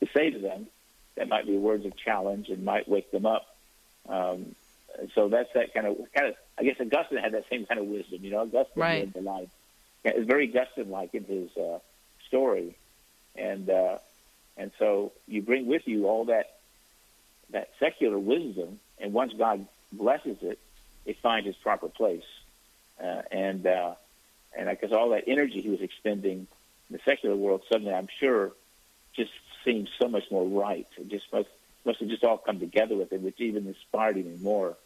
to 0.00 0.08
say 0.16 0.30
to 0.30 0.38
them 0.38 0.66
that 1.16 1.28
might 1.28 1.46
be 1.46 1.56
words 1.56 1.84
of 1.84 1.96
challenge 1.96 2.48
and 2.48 2.64
might 2.64 2.88
wake 2.88 3.10
them 3.10 3.26
up. 3.26 3.46
Um, 4.08 4.54
so 5.14 5.28
that's 5.28 5.52
that 5.54 5.74
kind 5.74 5.86
of 5.86 5.96
kind 6.14 6.28
of. 6.28 6.34
I 6.58 6.62
guess 6.62 6.76
Augustine 6.80 7.18
had 7.18 7.32
that 7.32 7.44
same 7.50 7.66
kind 7.66 7.78
of 7.78 7.86
wisdom, 7.86 8.24
you 8.24 8.30
know. 8.30 8.40
Augustine 8.40 8.82
right. 8.82 9.00
lived 9.00 9.14
the 9.14 9.20
life. 9.20 9.48
It's 10.04 10.26
very 10.26 10.48
Augustine-like 10.48 11.14
in 11.14 11.24
his 11.24 11.54
uh, 11.56 11.80
story 12.28 12.76
and 13.38 13.68
uh, 13.70 13.98
and 14.56 14.70
so 14.78 15.12
you 15.26 15.42
bring 15.42 15.66
with 15.66 15.86
you 15.86 16.06
all 16.06 16.26
that 16.26 16.58
that 17.50 17.70
secular 17.78 18.18
wisdom, 18.18 18.80
and 18.98 19.12
once 19.12 19.32
God 19.36 19.66
blesses 19.92 20.38
it, 20.42 20.58
it 21.04 21.18
finds 21.22 21.48
its 21.48 21.58
proper 21.58 21.88
place, 21.88 22.24
uh, 23.02 23.22
and 23.30 23.66
uh, 23.66 23.94
and 24.56 24.68
because 24.68 24.92
all 24.92 25.10
that 25.10 25.24
energy 25.26 25.60
he 25.62 25.68
was 25.68 25.80
expending 25.80 26.46
in 26.88 26.96
the 26.96 27.00
secular 27.04 27.36
world 27.36 27.62
suddenly, 27.70 27.92
I'm 27.92 28.08
sure, 28.20 28.52
just 29.14 29.30
seems 29.64 29.88
so 30.00 30.08
much 30.08 30.24
more 30.30 30.46
right. 30.46 30.86
It 30.98 31.08
just 31.08 31.32
must 31.32 31.48
must 31.84 32.00
have 32.00 32.08
just 32.08 32.24
all 32.24 32.38
come 32.38 32.58
together 32.58 32.96
with 32.96 33.12
it, 33.12 33.20
which 33.20 33.40
even 33.40 33.66
inspired 33.66 34.16
even 34.16 34.42
more 34.42 34.76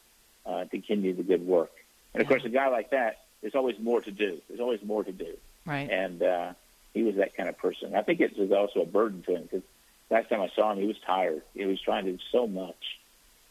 uh, 0.44 0.64
to 0.64 0.68
continue 0.68 1.14
the 1.14 1.22
good 1.22 1.46
work. 1.46 1.72
And 2.12 2.20
of 2.20 2.28
course, 2.28 2.44
a 2.44 2.48
guy 2.48 2.68
like 2.68 2.90
that, 2.90 3.20
there's 3.40 3.54
always 3.54 3.78
more 3.78 4.00
to 4.00 4.10
do. 4.10 4.40
There's 4.48 4.60
always 4.60 4.82
more 4.82 5.04
to 5.04 5.12
do. 5.12 5.36
Right. 5.64 5.88
And 5.90 6.22
uh, 6.22 6.52
he 6.92 7.02
was 7.02 7.16
that 7.16 7.36
kind 7.36 7.48
of 7.48 7.56
person. 7.58 7.94
I 7.94 8.02
think 8.02 8.20
it 8.20 8.36
was 8.36 8.52
also 8.52 8.82
a 8.82 8.86
burden 8.86 9.22
to 9.22 9.36
him 9.36 9.42
because 9.42 9.62
last 10.10 10.28
time 10.28 10.40
I 10.40 10.48
saw 10.54 10.72
him, 10.72 10.78
he 10.78 10.86
was 10.86 10.98
tired. 11.06 11.42
He 11.54 11.64
was 11.64 11.80
trying 11.80 12.04
to 12.06 12.12
do 12.12 12.18
so 12.32 12.46
much, 12.46 12.98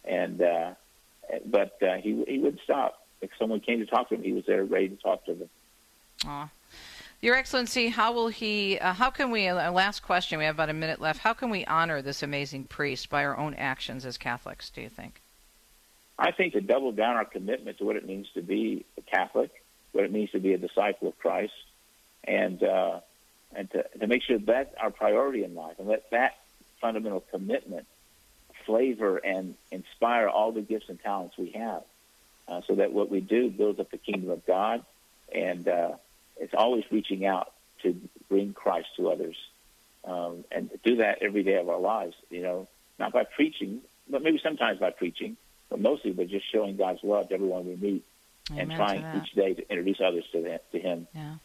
and 0.06 0.41
uh, 0.41 0.72
but 1.45 1.82
uh, 1.82 1.95
he 1.95 2.24
he 2.28 2.39
wouldn't 2.39 2.62
stop. 2.64 3.06
If 3.22 3.32
someone 3.38 3.60
came 3.60 3.80
to 3.80 3.86
talk 3.86 4.10
to 4.10 4.16
him, 4.16 4.24
he 4.24 4.34
was 4.34 4.45
there 4.45 4.64
ready 4.64 4.89
to 4.89 4.95
talk 4.95 5.26
to 5.26 5.34
them. 5.34 5.50
Aw. 6.26 6.50
Your 7.22 7.36
Excellency, 7.36 7.89
how 7.89 8.14
will 8.14 8.30
he? 8.30 8.80
Uh, 8.80 8.93
how 8.93 9.10
can 9.10 9.30
we? 9.30 9.47
Uh, 9.47 9.72
last 9.72 10.02
question. 10.02 10.39
We 10.39 10.45
have 10.45 10.56
about 10.56 10.70
a 10.70 10.74
minute 10.74 11.02
left. 11.02 11.20
How 11.20 11.34
can 11.34 11.50
we 11.50 11.66
honor 11.66 12.02
this 12.02 12.24
amazing 12.24 12.66
priest 12.66 13.10
by 13.10 13.26
our 13.26 13.38
own 13.38 13.56
actions 13.56 14.06
as 14.06 14.18
Catholics? 14.18 14.70
Do 14.70 14.82
you 14.82 14.89
think? 14.89 15.22
I 16.18 16.32
think 16.32 16.54
to 16.54 16.62
double 16.62 16.91
down 16.93 17.16
our 17.18 17.26
commitment 17.26 17.78
to 17.80 17.86
what 17.86 17.97
it 17.97 18.06
means 18.06 18.28
to 18.36 18.41
be 18.41 18.86
a 18.97 19.02
Catholic, 19.02 19.52
what 19.91 20.06
it 20.06 20.12
means 20.12 20.32
to 20.32 20.39
be 20.39 20.54
a 20.54 20.58
disciple 20.58 21.10
of 21.10 21.18
Christ, 21.18 21.54
and 22.24 22.64
uh, 22.64 23.02
and 23.54 23.70
to, 23.72 23.84
to 24.00 24.08
make 24.08 24.24
sure 24.24 24.38
that's 24.38 24.74
our 24.82 24.91
priority 24.91 25.43
in 25.43 25.56
life, 25.56 25.76
and 25.78 25.89
let 25.89 26.10
that 26.12 26.38
fundamental 26.80 27.20
commitment 27.32 27.86
flavor 28.70 29.17
and 29.17 29.55
inspire 29.72 30.28
all 30.30 30.51
the 30.51 30.61
gifts 30.61 30.89
and 30.89 31.01
talents 31.01 31.36
we 31.39 31.49
have, 31.51 31.82
uh, 32.47 32.61
so 32.67 32.76
that 32.76 32.93
what 32.93 33.09
we 33.09 33.20
do 33.20 33.49
builds 33.49 33.80
up 33.80 33.89
the 33.89 33.97
kingdom 33.97 34.30
of 34.30 34.45
God, 34.45 34.86
and 35.34 35.67
uh, 35.67 35.93
it's 36.38 36.53
always 36.53 36.84
reaching 36.91 37.26
out 37.26 37.51
to 37.82 37.99
bring 38.30 38.53
Christ 38.53 38.89
to 38.97 39.09
others, 39.09 39.36
um, 40.05 40.45
and 40.51 40.70
do 40.84 40.97
that 40.97 41.24
every 41.24 41.41
day 41.41 41.55
of 41.55 41.67
our 41.67 41.80
lives. 41.80 42.15
You 42.30 42.43
know, 42.43 42.67
not 42.99 43.11
by 43.11 43.24
preaching, 43.24 43.82
but 44.07 44.22
maybe 44.22 44.39
sometimes 44.43 44.80
by 44.80 44.91
preaching, 44.91 45.36
but 45.72 45.80
mostly 45.80 46.11
by 46.11 46.26
just 46.26 46.45
showing 46.51 46.78
God's 46.78 47.03
love 47.03 47.30
to 47.30 47.34
everyone 47.34 47.65
we 47.65 47.76
meet, 47.76 48.05
and 48.51 48.59
Amen 48.59 48.70
to 48.70 48.76
trying 48.76 49.22
each 49.24 49.32
day 49.32 49.55
to 49.55 49.67
introduce 49.67 49.99
others 49.99 50.26
to, 50.34 50.43
the, 50.43 50.61
to 50.74 50.80
Him. 50.80 51.07
Yeah. 51.15 51.36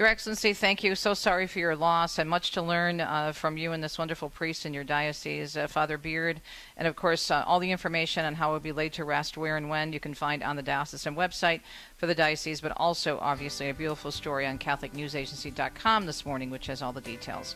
Your 0.00 0.08
Excellency, 0.08 0.54
thank 0.54 0.82
you. 0.82 0.94
So 0.94 1.12
sorry 1.12 1.46
for 1.46 1.58
your 1.58 1.76
loss, 1.76 2.18
and 2.18 2.30
much 2.30 2.52
to 2.52 2.62
learn 2.62 3.02
uh, 3.02 3.32
from 3.32 3.58
you 3.58 3.72
and 3.72 3.84
this 3.84 3.98
wonderful 3.98 4.30
priest 4.30 4.64
in 4.64 4.72
your 4.72 4.82
diocese, 4.82 5.58
uh, 5.58 5.66
Father 5.66 5.98
Beard. 5.98 6.40
And 6.78 6.88
of 6.88 6.96
course, 6.96 7.30
uh, 7.30 7.44
all 7.46 7.60
the 7.60 7.70
information 7.70 8.24
on 8.24 8.34
how 8.34 8.48
it 8.48 8.52
will 8.54 8.60
be 8.60 8.72
laid 8.72 8.94
to 8.94 9.04
rest, 9.04 9.36
where 9.36 9.58
and 9.58 9.68
when, 9.68 9.92
you 9.92 10.00
can 10.00 10.14
find 10.14 10.42
on 10.42 10.56
the 10.56 10.62
diocesan 10.62 11.16
website 11.16 11.60
for 11.98 12.06
the 12.06 12.14
diocese, 12.14 12.62
but 12.62 12.72
also, 12.78 13.18
obviously, 13.20 13.68
a 13.68 13.74
beautiful 13.74 14.10
story 14.10 14.46
on 14.46 14.58
CatholicNewsAgency.com 14.58 16.06
this 16.06 16.24
morning, 16.24 16.48
which 16.48 16.68
has 16.68 16.80
all 16.80 16.94
the 16.94 17.02
details. 17.02 17.54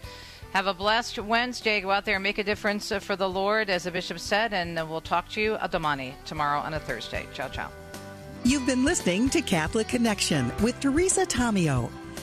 Have 0.53 0.67
a 0.67 0.75
blessed 0.75 1.19
Wednesday. 1.21 1.81
Go 1.81 1.93
out 1.93 2.05
there 2.05 2.17
and 2.17 2.23
make 2.23 2.37
a 2.37 2.45
difference 2.45 2.93
uh, 2.93 2.99
for 2.99 3.17
the 3.17 3.31
Lord, 3.31 3.71
as 3.71 3.85
the 3.85 3.91
bishop 3.91 4.19
said, 4.19 4.53
and 4.53 4.79
uh, 4.79 4.85
we'll 4.87 5.01
talk 5.01 5.31
to 5.31 5.41
you 5.41 5.57
a 5.63 5.69
domani 5.69 6.13
tomorrow 6.27 6.61
on 6.61 6.75
a 6.75 6.79
Thursday. 6.79 7.27
Ciao, 7.33 7.49
ciao. 7.49 7.71
You've 8.45 8.67
been 8.67 8.85
listening 8.85 9.31
to 9.31 9.41
Catholic 9.41 9.89
Connection 9.89 10.53
with 10.63 10.79
Teresa 10.81 11.25
Tomeo. 11.25 11.91